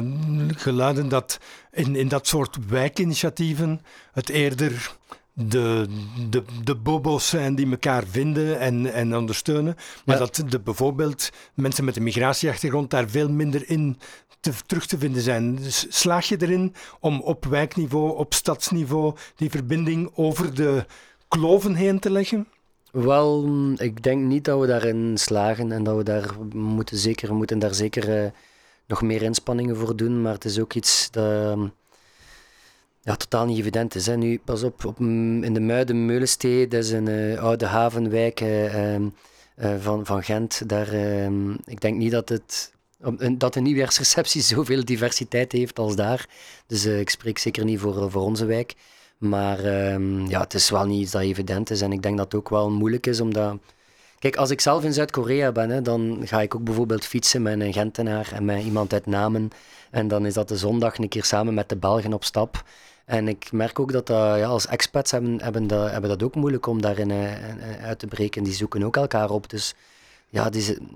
geluiden 0.48 1.10
dat 1.10 1.39
in, 1.72 1.96
in 1.96 2.08
dat 2.08 2.28
soort 2.28 2.58
wijkinitiatieven 2.68 3.82
het 4.12 4.30
eerder 4.30 4.96
de, 5.34 5.88
de, 6.30 6.44
de 6.63 6.76
bobo's 6.76 7.30
zijn 7.30 7.56
die 7.56 7.70
elkaar 7.70 8.04
vinden 8.08 8.60
en, 8.60 8.94
en 8.94 9.15
ondersteunen. 9.15 9.76
Maar 10.06 10.18
dat 10.18 10.44
de, 10.48 10.60
bijvoorbeeld 10.60 11.30
mensen 11.54 11.86
met 11.86 11.96
een 11.96 12.04
migratieachtergrond 12.04 12.89
daar 12.89 13.10
veel 13.10 13.30
minder 13.30 13.70
in 13.70 14.00
te, 14.39 14.52
terug 14.65 14.86
te 14.86 14.98
vinden 14.98 15.22
zijn. 15.22 15.56
Dus 15.56 15.86
slaag 15.89 16.28
je 16.28 16.41
erin 16.41 16.76
om 17.00 17.22
op 17.22 17.46
wijkniveau, 17.46 18.18
op 18.18 18.34
stadsniveau, 18.34 19.15
die 19.36 19.50
verbinding 19.50 20.12
over 20.13 20.54
de 20.54 20.86
kloven 21.28 21.76
heen 21.76 22.00
te 22.00 22.10
leggen? 22.10 22.48
Wel, 22.96 23.50
ik 23.78 24.04
denk 24.04 24.24
niet 24.24 24.46
dat 24.46 24.60
we 24.60 24.68
daarin 24.68 25.18
slagen 25.18 25.72
en 25.72 25.84
dat 25.84 25.98
we 25.98 26.04
daar 26.04 26.36
moeten 26.54 26.98
zeker, 26.98 27.34
moeten 27.34 27.60
daar 27.60 27.74
zeker 27.74 28.24
uh, 28.24 28.30
nog 28.88 29.02
meer 29.02 29.22
inspanningen 29.22 29.78
voor 29.78 29.96
doen. 29.96 30.22
Maar 30.22 30.34
het 30.34 30.46
is 30.46 30.60
ook 30.60 30.74
iets 30.74 31.12
dat 31.12 31.58
ja, 33.02 33.16
totaal 33.16 33.46
niet 33.46 33.60
evident 33.60 33.96
is. 33.96 34.06
Hè. 34.06 34.18
Nu, 34.18 34.40
pas 34.46 34.64
op, 34.64 34.86
op 34.86 35.00
in 35.00 35.54
de 35.54 35.60
Muiden 35.60 36.06
Meulenstee, 36.06 36.68
dat 36.68 36.84
is 36.84 36.92
een 36.92 37.10
uh, 37.10 37.44
oude 37.44 37.66
havenwijk 37.66 38.42
uh, 38.42 38.96
uh, 38.96 39.08
van, 39.80 40.06
van 40.06 40.24
Gent. 40.24 40.70
Daar, 40.70 40.88
ehm, 40.94 41.52
ik 41.52 41.82
denk 41.82 41.98
niet 41.98 42.12
dat 42.12 42.30
het 42.30 42.74
dat 43.38 43.54
de 43.54 43.62
nieuwjaarsreceptie 43.62 44.42
zoveel 44.56 44.86
diversiteit 44.86 45.52
heeft 45.52 45.80
als 45.80 45.96
daar. 45.96 46.30
Dus 46.68 46.86
ik 46.86 47.10
spreek 47.10 47.38
zeker 47.38 47.66
niet 47.66 47.80
voor, 47.80 48.12
voor 48.12 48.22
onze 48.22 48.46
wijk. 48.46 48.76
Maar 49.17 49.60
ehm, 49.60 50.25
ja, 50.25 50.39
het 50.41 50.54
is 50.54 50.69
wel 50.69 50.86
niet 50.86 51.01
iets 51.01 51.12
dat 51.12 51.21
evident 51.21 51.69
is. 51.69 51.82
En 51.82 51.91
ik 51.91 52.01
denk 52.01 52.17
dat 52.17 52.25
het 52.25 52.36
ook 52.36 52.49
wel 52.49 52.69
moeilijk 52.69 53.08
is, 53.08 53.19
omdat... 53.19 53.58
Kijk, 54.19 54.36
als 54.36 54.49
ik 54.49 54.62
zelf 54.62 54.84
in 54.84 54.93
Zuid-Korea 54.93 55.51
ben, 55.51 55.84
dan 55.84 56.21
ga 56.23 56.41
ik 56.41 56.56
ook 56.56 56.63
bijvoorbeeld 56.63 57.06
fietsen 57.06 57.41
met 57.41 57.60
een 57.60 57.73
Gentenaar 57.73 58.32
en 58.34 58.45
met 58.45 58.63
iemand 58.63 58.93
uit 58.93 59.06
Namen. 59.06 59.49
En 59.91 60.08
dan 60.08 60.25
is 60.25 60.34
dat 60.34 60.47
de 60.47 60.58
zondag 60.58 60.97
een 60.97 61.10
keer 61.10 61.23
samen 61.23 61.54
met 61.54 61.69
de 61.69 61.75
Belgen 61.75 62.13
op 62.13 62.23
stap. 62.23 62.63
En 63.06 63.28
ik 63.28 63.51
merk 63.51 63.80
ook 63.80 63.91
dat, 63.91 64.08
dat 64.08 64.38
ja, 64.38 64.45
als 64.45 64.67
expats 64.67 65.12
hebben, 65.12 65.41
hebben, 65.41 65.67
dat, 65.67 65.91
hebben 65.91 66.10
dat 66.10 66.23
ook 66.23 66.36
moeilijk 66.36 66.67
om 66.67 66.82
daarin 66.82 67.10
uh, 67.10 67.32
uit 67.84 67.99
te 67.99 68.08
breken. 68.08 68.43
Die 68.43 68.54
zoeken 68.54 68.84
ook 68.84 68.95
elkaar 68.95 69.30
op. 69.30 69.49
Dus 69.49 69.73
ja, 70.30 70.49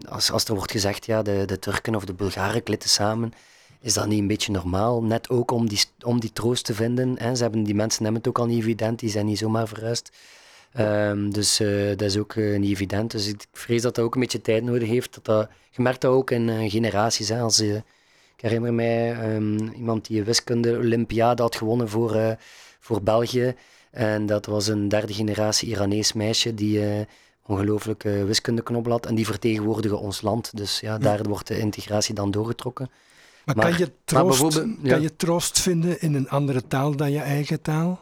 als, 0.09 0.31
als 0.31 0.45
er 0.45 0.55
wordt 0.55 0.71
gezegd, 0.71 1.05
ja, 1.05 1.21
de, 1.21 1.43
de 1.45 1.59
Turken 1.59 1.95
of 1.95 2.05
de 2.05 2.13
Bulgaren 2.13 2.63
klitten 2.63 2.89
samen, 2.89 3.33
is 3.81 3.93
dat 3.93 4.07
niet 4.07 4.19
een 4.19 4.27
beetje 4.27 4.51
normaal? 4.51 5.03
Net 5.03 5.29
ook 5.29 5.51
om 5.51 5.69
die, 5.69 5.83
om 6.01 6.19
die 6.19 6.33
troost 6.33 6.65
te 6.65 6.73
vinden. 6.73 7.19
Hè. 7.19 7.35
Ze 7.35 7.41
hebben, 7.41 7.63
die 7.63 7.75
mensen 7.75 8.03
hebben 8.03 8.21
het 8.21 8.29
ook 8.29 8.39
al 8.39 8.45
niet 8.45 8.59
evident, 8.59 8.99
die 8.99 9.09
zijn 9.09 9.25
niet 9.25 9.37
zomaar 9.37 9.67
verhuisd. 9.67 10.11
Um, 10.79 11.33
dus 11.33 11.59
uh, 11.59 11.89
dat 11.89 12.01
is 12.01 12.17
ook 12.17 12.33
uh, 12.33 12.59
niet 12.59 12.71
evident. 12.71 13.11
Dus 13.11 13.27
ik 13.27 13.45
vrees 13.51 13.81
dat 13.81 13.95
dat 13.95 14.05
ook 14.05 14.13
een 14.13 14.21
beetje 14.21 14.41
tijd 14.41 14.63
nodig 14.63 14.87
heeft. 14.87 15.13
Dat 15.13 15.25
dat, 15.25 15.49
je 15.69 15.81
merkt 15.81 16.01
dat 16.01 16.11
ook 16.11 16.31
in 16.31 16.69
generaties. 16.69 17.29
Hè, 17.29 17.39
als 17.39 17.59
ik 17.59 17.83
herinner 18.35 18.73
mij 18.73 19.33
um, 19.35 19.57
iemand 19.73 20.07
die 20.07 20.19
een 20.19 20.25
wiskunde-olympiade 20.25 21.41
had 21.41 21.55
gewonnen 21.55 21.89
voor, 21.89 22.37
voor 22.79 23.01
België. 23.01 23.55
En 23.91 24.25
dat 24.25 24.45
was 24.45 24.67
een 24.67 24.87
derde 24.87 25.13
generatie 25.13 25.69
Iranees 25.69 26.13
meisje 26.13 26.53
die 26.53 27.07
ongelooflijk 27.45 28.03
uh, 28.03 28.23
wiskundeknobbel 28.23 28.91
had. 28.91 29.05
En 29.05 29.15
die 29.15 29.25
vertegenwoordigde 29.25 29.97
ons 29.97 30.21
land. 30.21 30.57
Dus 30.57 30.79
ja, 30.79 30.97
daar 30.97 31.23
wordt 31.23 31.47
de 31.47 31.59
integratie 31.59 32.15
dan 32.15 32.31
doorgetrokken. 32.31 32.89
Maar, 33.55 33.57
maar 33.65 33.77
kan, 33.77 33.79
je 33.79 33.91
troost, 34.03 34.53
ja. 34.81 34.89
kan 34.89 35.01
je 35.01 35.15
troost 35.15 35.59
vinden 35.59 36.01
in 36.01 36.13
een 36.13 36.29
andere 36.29 36.67
taal 36.67 36.95
dan 36.95 37.11
je 37.11 37.19
eigen 37.19 37.61
taal? 37.61 38.01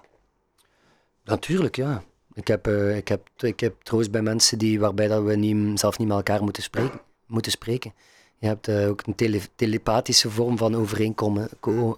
Natuurlijk, 1.23 1.75
ja. 1.75 2.03
Ik 2.33 2.47
heb, 2.47 2.67
uh, 2.67 2.97
ik 2.97 3.07
heb, 3.07 3.29
ik 3.37 3.59
heb 3.59 3.75
troost 3.83 4.11
bij 4.11 4.21
mensen 4.21 4.57
die, 4.57 4.79
waarbij 4.79 5.07
dat 5.07 5.23
we 5.23 5.35
niet, 5.35 5.79
zelf 5.79 5.97
niet 5.97 6.07
met 6.07 6.17
elkaar 6.17 6.43
moeten 6.43 6.63
spreken. 6.63 6.99
Moeten 7.25 7.51
spreken. 7.51 7.93
Je 8.37 8.47
hebt 8.47 8.67
uh, 8.67 8.87
ook 8.87 9.01
een 9.05 9.15
tele 9.15 9.39
telepathische 9.55 10.29
vorm 10.29 10.57
van 10.57 10.75
overeenkomen, 10.75 11.49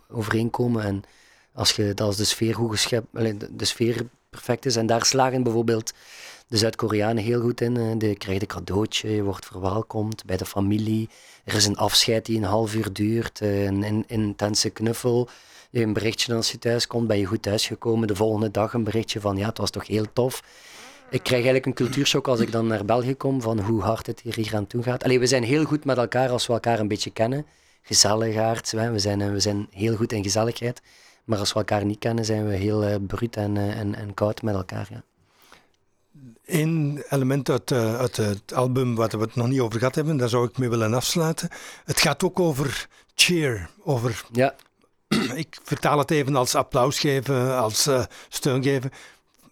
overeenkomen. 0.09 0.83
En 0.83 1.03
als, 1.53 1.71
je, 1.71 1.93
als 1.95 2.17
de 2.17 2.23
sfeer 2.23 2.55
goed 2.55 2.71
geschept, 2.71 3.07
de 3.59 3.65
sfeer 3.65 4.05
perfect 4.29 4.65
is. 4.65 4.75
En 4.75 4.85
daar 4.85 5.05
slagen 5.05 5.43
bijvoorbeeld 5.43 5.93
de 6.47 6.57
Zuid-Koreanen 6.57 7.23
heel 7.23 7.41
goed 7.41 7.61
in. 7.61 7.75
Uh, 7.75 8.09
je 8.09 8.15
krijgt 8.15 8.41
een 8.41 8.47
cadeautje, 8.47 9.09
je 9.09 9.23
wordt 9.23 9.45
verwelkomd 9.45 10.25
bij 10.25 10.37
de 10.37 10.45
familie. 10.45 11.09
Er 11.49 11.55
is 11.55 11.65
een 11.65 11.77
afscheid 11.77 12.25
die 12.25 12.37
een 12.37 12.43
half 12.43 12.75
uur 12.75 12.93
duurt, 12.93 13.41
uh, 13.41 13.63
een, 13.63 13.83
een, 13.83 14.03
intense 14.07 14.69
knuffel. 14.69 15.29
Je 15.69 15.81
een 15.81 15.93
berichtje 15.93 16.33
als 16.35 16.51
je 16.51 16.59
thuis 16.59 16.87
komt, 16.87 17.07
ben 17.07 17.17
je 17.17 17.25
goed 17.25 17.41
thuisgekomen. 17.41 18.07
De 18.07 18.15
volgende 18.15 18.51
dag 18.51 18.73
een 18.73 18.83
berichtje 18.83 19.19
van 19.19 19.37
ja, 19.37 19.47
het 19.47 19.57
was 19.57 19.69
toch 19.69 19.87
heel 19.87 20.05
tof 20.13 20.41
ik 21.09 21.23
krijg 21.23 21.45
eigenlijk 21.45 21.65
een 21.65 21.85
cultuurshock 21.85 22.27
als 22.27 22.39
ik 22.39 22.51
dan 22.51 22.67
naar 22.67 22.85
België 22.85 23.15
kom, 23.15 23.41
van 23.41 23.59
hoe 23.59 23.81
hard 23.81 24.07
het 24.07 24.21
hier 24.21 24.55
aan 24.55 24.67
toe 24.67 24.83
gaat. 24.83 25.03
Allee, 25.03 25.19
we 25.19 25.27
zijn 25.27 25.43
heel 25.43 25.63
goed 25.63 25.85
met 25.85 25.97
elkaar 25.97 26.29
als 26.29 26.47
we 26.47 26.53
elkaar 26.53 26.79
een 26.79 26.87
beetje 26.87 27.09
kennen. 27.09 27.45
Gezelligaard, 27.81 28.71
we 28.71 28.99
zijn, 28.99 29.21
eh, 29.21 29.31
we 29.31 29.39
zijn 29.39 29.67
heel 29.71 29.95
goed 29.95 30.11
in 30.11 30.23
gezelligheid. 30.23 30.81
Maar 31.23 31.39
als 31.39 31.53
we 31.53 31.59
elkaar 31.59 31.85
niet 31.85 31.99
kennen, 31.99 32.25
zijn 32.25 32.47
we 32.47 32.55
heel 32.55 32.99
bruut 32.99 33.35
en, 33.35 33.57
en, 33.57 33.95
en 33.95 34.13
koud 34.13 34.41
met 34.41 34.55
elkaar. 34.55 34.87
Ja. 34.89 35.03
Eén 36.49 37.03
element 37.09 37.49
uit, 37.49 37.71
uh, 37.71 37.97
uit 37.97 38.17
het 38.17 38.53
album 38.53 38.95
waar 38.95 39.09
we 39.09 39.17
het 39.17 39.35
nog 39.35 39.47
niet 39.47 39.59
over 39.59 39.79
gehad 39.79 39.95
hebben, 39.95 40.17
daar 40.17 40.29
zou 40.29 40.47
ik 40.47 40.57
mee 40.57 40.69
willen 40.69 40.93
afsluiten. 40.93 41.49
Het 41.85 41.99
gaat 41.99 42.23
ook 42.23 42.39
over 42.39 42.87
cheer, 43.15 43.69
over... 43.83 44.23
Ja. 44.31 44.55
Ik 45.35 45.57
vertaal 45.63 45.97
het 45.97 46.11
even 46.11 46.35
als 46.35 46.55
applaus 46.55 46.99
geven, 46.99 47.57
als 47.57 47.87
uh, 47.87 48.03
steun 48.29 48.63
geven. 48.63 48.91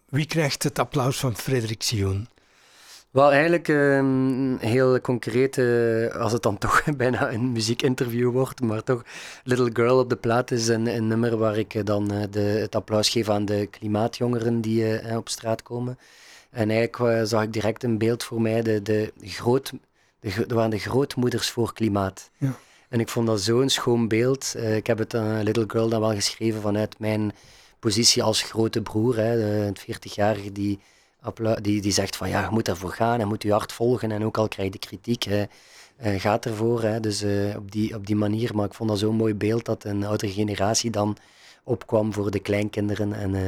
Wie 0.09 0.25
krijgt 0.25 0.63
het 0.63 0.79
applaus 0.79 1.19
van 1.19 1.35
Frederik 1.35 1.81
Sion? 1.81 2.27
Wel, 3.11 3.31
eigenlijk 3.31 3.67
um, 3.67 4.57
heel 4.57 5.01
concreet, 5.01 5.57
uh, 5.57 6.15
als 6.15 6.31
het 6.31 6.43
dan 6.43 6.57
toch 6.67 6.83
bijna 6.97 7.31
een 7.31 7.51
muziekinterview 7.51 8.31
wordt, 8.31 8.61
maar 8.61 8.83
toch 8.83 9.03
Little 9.43 9.69
Girl 9.73 9.99
op 9.99 10.09
de 10.09 10.15
plaat 10.15 10.51
is 10.51 10.67
een, 10.67 10.87
een 10.87 11.07
nummer 11.07 11.37
waar 11.37 11.57
ik 11.57 11.85
dan 11.85 12.13
uh, 12.13 12.23
de, 12.29 12.39
het 12.39 12.75
applaus 12.75 13.09
geef 13.09 13.29
aan 13.29 13.45
de 13.45 13.67
klimaatjongeren 13.71 14.61
die 14.61 15.01
uh, 15.01 15.17
op 15.17 15.29
straat 15.29 15.63
komen. 15.63 15.97
En 16.57 16.69
eigenlijk 16.69 17.27
zag 17.27 17.43
ik 17.43 17.53
direct 17.53 17.83
een 17.83 17.97
beeld 17.97 18.23
voor 18.23 18.41
mij, 18.41 18.61
de, 18.61 18.81
de 18.81 19.13
groot, 19.21 19.71
de, 20.19 20.45
er 20.47 20.55
waren 20.55 20.69
de 20.69 20.79
grootmoeders 20.79 21.49
voor 21.49 21.73
klimaat. 21.73 22.29
Ja. 22.37 22.53
En 22.89 22.99
ik 22.99 23.09
vond 23.09 23.27
dat 23.27 23.41
zo'n 23.41 23.69
schoon 23.69 24.07
beeld. 24.07 24.55
ik 24.57 24.87
heb 24.87 24.97
het 24.97 25.15
aan 25.15 25.43
Little 25.43 25.63
Girl 25.67 25.89
dan 25.89 25.99
wel 25.99 26.13
geschreven 26.13 26.61
vanuit 26.61 26.99
mijn 26.99 27.31
positie 27.79 28.23
als 28.23 28.41
grote 28.41 28.81
broer, 28.81 29.15
hè, 29.15 29.65
een 29.65 29.77
40-jarige 29.77 30.51
die, 30.51 30.79
die, 31.61 31.81
die 31.81 31.91
zegt 31.91 32.15
van 32.15 32.29
ja, 32.29 32.43
je 32.43 32.51
moet 32.51 32.67
ervoor 32.67 32.91
gaan 32.91 33.19
en 33.19 33.27
moet 33.27 33.43
je 33.43 33.51
hart 33.51 33.73
volgen 33.73 34.11
en 34.11 34.25
ook 34.25 34.37
al 34.37 34.47
krijg 34.47 34.73
je 34.73 34.79
kritiek, 34.79 35.23
hè, 35.23 35.43
uh, 36.03 36.19
gaat 36.19 36.45
ervoor. 36.45 36.81
Hè, 36.81 36.99
dus 36.99 37.23
uh, 37.23 37.55
op, 37.55 37.71
die, 37.71 37.95
op 37.95 38.07
die 38.07 38.15
manier, 38.15 38.55
maar 38.55 38.65
ik 38.65 38.73
vond 38.73 38.89
dat 38.89 38.99
zo'n 38.99 39.15
mooi 39.15 39.35
beeld 39.35 39.65
dat 39.65 39.83
een 39.83 40.03
oudere 40.03 40.31
generatie 40.31 40.91
dan 40.91 41.17
opkwam 41.63 42.13
voor 42.13 42.31
de 42.31 42.39
kleinkinderen 42.39 43.13
en 43.13 43.33
uh, 43.33 43.41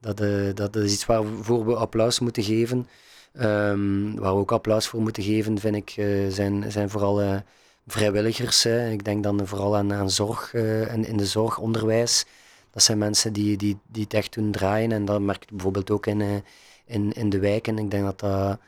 dat, 0.00 0.22
dat 0.56 0.76
is 0.76 0.92
iets 0.92 1.06
waarvoor 1.06 1.66
we 1.66 1.74
applaus 1.74 2.18
moeten 2.18 2.42
geven. 2.42 2.88
Um, 3.40 4.18
waar 4.18 4.32
we 4.32 4.40
ook 4.40 4.52
applaus 4.52 4.86
voor 4.86 5.00
moeten 5.00 5.22
geven, 5.22 5.58
vind 5.58 5.76
ik, 5.76 5.90
zijn, 6.28 6.72
zijn 6.72 6.90
vooral 6.90 7.42
vrijwilligers. 7.86 8.62
Hè. 8.62 8.90
Ik 8.90 9.04
denk 9.04 9.22
dan 9.22 9.46
vooral 9.46 9.76
aan, 9.76 9.92
aan 9.92 10.10
zorg 10.10 10.54
en 10.54 11.04
in 11.04 11.16
de 11.16 11.26
zorg, 11.26 11.58
onderwijs 11.58 12.26
dat 12.70 12.82
zijn 12.82 12.98
mensen 12.98 13.32
die, 13.32 13.56
die, 13.56 13.78
die 13.86 14.02
het 14.02 14.14
echt 14.14 14.34
doen 14.34 14.50
draaien. 14.50 14.92
En 14.92 15.04
dat 15.04 15.20
merk 15.20 15.42
je 15.42 15.54
bijvoorbeeld 15.54 15.90
ook 15.90 16.06
in, 16.06 16.20
eh, 16.20 16.34
in, 16.84 17.12
in 17.12 17.30
de 17.30 17.38
wijken. 17.38 17.78
Ik 17.78 17.90
denk 17.90 18.04
dat 18.04 18.58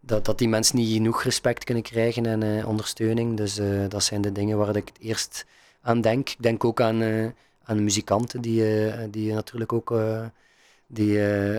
dat, 0.00 0.24
dat, 0.24 0.38
die 0.38 0.48
mensen 0.48 0.76
niet 0.76 0.92
genoeg 0.92 1.22
respect 1.22 1.64
kunnen 1.64 1.82
krijgen 1.82 2.26
en 2.26 2.66
ondersteuning. 2.66 3.36
Dus 3.36 3.60
dat 3.88 4.04
zijn 4.04 4.20
de 4.20 4.32
dingen 4.32 4.58
waar 4.58 4.76
ik 4.76 4.88
het 4.88 4.98
eerst 5.00 5.46
aan 5.80 6.00
denk. 6.00 6.28
Ik 6.28 6.42
denk 6.42 6.64
ook 6.64 6.80
aan, 6.80 7.02
aan 7.64 7.84
muzikanten 7.84 8.40
die, 8.40 9.10
die 9.10 9.32
natuurlijk 9.32 9.72
ook 9.72 9.94
die 10.94 11.12
uh, 11.12 11.58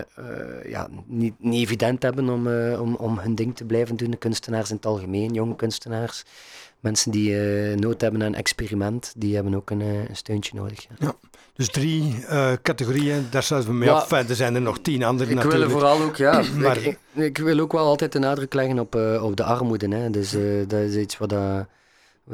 ja, 0.64 0.88
niet, 1.06 1.34
niet 1.38 1.62
evident 1.62 2.02
hebben 2.02 2.28
om, 2.28 2.46
uh, 2.46 2.80
om, 2.80 2.94
om 2.94 3.18
hun 3.18 3.34
ding 3.34 3.56
te 3.56 3.64
blijven 3.64 3.96
doen. 3.96 4.10
De 4.10 4.16
kunstenaars 4.16 4.70
in 4.70 4.76
het 4.76 4.86
algemeen, 4.86 5.32
jonge 5.32 5.56
kunstenaars. 5.56 6.22
Mensen 6.80 7.10
die 7.10 7.34
nood 7.76 8.00
hebben 8.00 8.22
aan 8.22 8.34
experiment, 8.34 9.12
die 9.16 9.34
hebben 9.34 9.54
ook 9.54 9.70
een, 9.70 9.80
een 9.80 10.16
steuntje 10.16 10.56
nodig. 10.56 10.82
Ja. 10.82 10.94
ja 10.98 11.14
dus 11.54 11.68
drie 11.68 12.24
categorieën, 12.62 13.26
daar 13.30 13.42
sluiten 13.42 13.72
we 13.72 13.78
mee 13.78 13.90
af. 13.90 14.10
er 14.10 14.34
zijn 14.34 14.54
er 14.54 14.60
nog 14.60 14.78
tien 14.78 15.04
andere 15.04 15.30
ik 15.30 15.36
natuurlijk. 15.36 15.70
wil 15.70 15.78
vooral 15.78 16.00
ook, 16.00 16.16
ja, 16.16 16.42
maar, 16.56 16.76
ik, 16.76 16.98
ik, 17.12 17.38
wil 17.38 17.58
ook 17.58 17.72
wel 17.72 17.86
altijd 17.86 18.12
de 18.12 18.18
nadruk 18.18 18.54
leggen 18.54 18.78
op, 18.78 18.94
op 19.20 19.36
de 19.36 19.44
armoede. 19.44 19.88
Hè. 19.88 20.10
Dus 20.10 20.36
dat 20.66 20.80
is 20.80 20.94
iets 20.94 21.18
wat... 21.18 21.34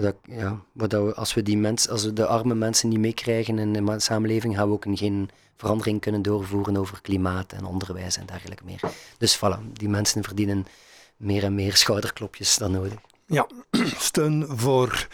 dat 0.01 0.14
ja, 0.24 0.61
dat 0.72 1.16
als 1.16 1.34
we 1.34 1.43
die 1.43 1.57
mensen, 1.57 1.90
als 1.90 2.05
we 2.05 2.12
de 2.12 2.26
arme 2.26 2.55
mensen 2.55 2.88
niet 2.88 2.99
meekrijgen 2.99 3.59
in 3.59 3.72
de 3.72 3.95
samenleving, 4.01 4.57
gaan 4.57 4.68
we 4.68 4.74
ook 4.74 4.86
geen 4.88 5.30
verandering 5.57 6.01
kunnen 6.01 6.22
doorvoeren 6.22 6.76
over 6.76 7.01
klimaat 7.03 7.53
en 7.53 7.64
onderwijs 7.64 8.16
en 8.16 8.26
dergelijke 8.26 8.64
meer. 8.64 8.80
Dus 9.18 9.36
voilà, 9.36 9.72
die 9.72 9.88
mensen 9.88 10.24
verdienen 10.24 10.66
meer 11.16 11.45
en 11.45 11.55
meer 11.55 11.76
schouderklopjes 11.76 12.59
dan 12.59 12.70
nodig. 12.70 12.99
Ja, 13.26 13.47
steun 14.11 14.47
voor 14.49 15.09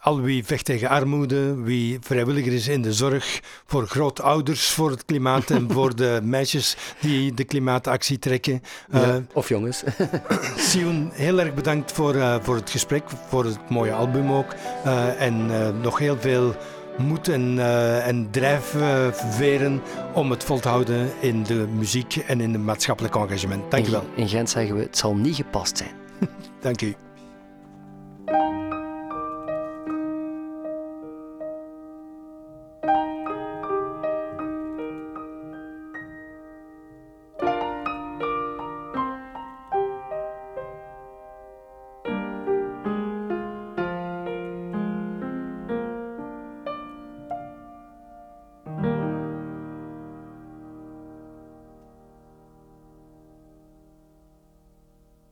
al 0.00 0.20
wie 0.20 0.44
vecht 0.44 0.64
tegen 0.64 0.88
armoede, 0.88 1.54
wie 1.54 1.98
vrijwilliger 2.00 2.52
is 2.52 2.68
in 2.68 2.82
de 2.82 2.92
zorg, 2.92 3.40
voor 3.66 3.86
grootouders 3.86 4.70
voor 4.70 4.90
het 4.90 5.04
klimaat 5.04 5.50
en 5.50 5.70
voor 5.74 5.96
de 5.96 6.20
meisjes 6.22 6.76
die 7.00 7.34
de 7.34 7.44
klimaatactie 7.44 8.18
trekken. 8.18 8.62
Ja, 8.92 9.08
uh, 9.08 9.16
of 9.32 9.48
jongens. 9.48 9.82
Sion, 10.68 11.10
heel 11.12 11.40
erg 11.40 11.54
bedankt 11.54 11.92
voor, 11.92 12.14
uh, 12.14 12.36
voor 12.42 12.54
het 12.54 12.70
gesprek, 12.70 13.02
voor 13.28 13.44
het 13.44 13.70
mooie 13.70 13.92
album 13.92 14.32
ook. 14.32 14.54
Uh, 14.86 15.20
en 15.20 15.46
nog 15.80 15.98
heel 15.98 16.16
veel 16.20 16.54
moed 16.98 17.28
en, 17.28 17.58
en 18.02 18.30
drijfveren 18.30 19.82
om 20.14 20.30
het 20.30 20.44
vol 20.44 20.60
te 20.60 20.68
houden 20.68 21.10
in 21.20 21.42
de 21.42 21.66
muziek 21.74 22.16
en 22.16 22.40
in 22.40 22.52
het 22.52 22.62
maatschappelijk 22.62 23.14
engagement. 23.14 23.70
Dank 23.70 23.86
u 23.86 23.90
wel. 23.90 24.04
In 24.14 24.28
Gent 24.28 24.50
zeggen 24.50 24.76
we, 24.76 24.82
het 24.82 24.98
zal 24.98 25.14
niet 25.14 25.36
gepast 25.36 25.78
zijn. 25.78 25.92
Dank 26.60 26.82
u. 26.82 27.07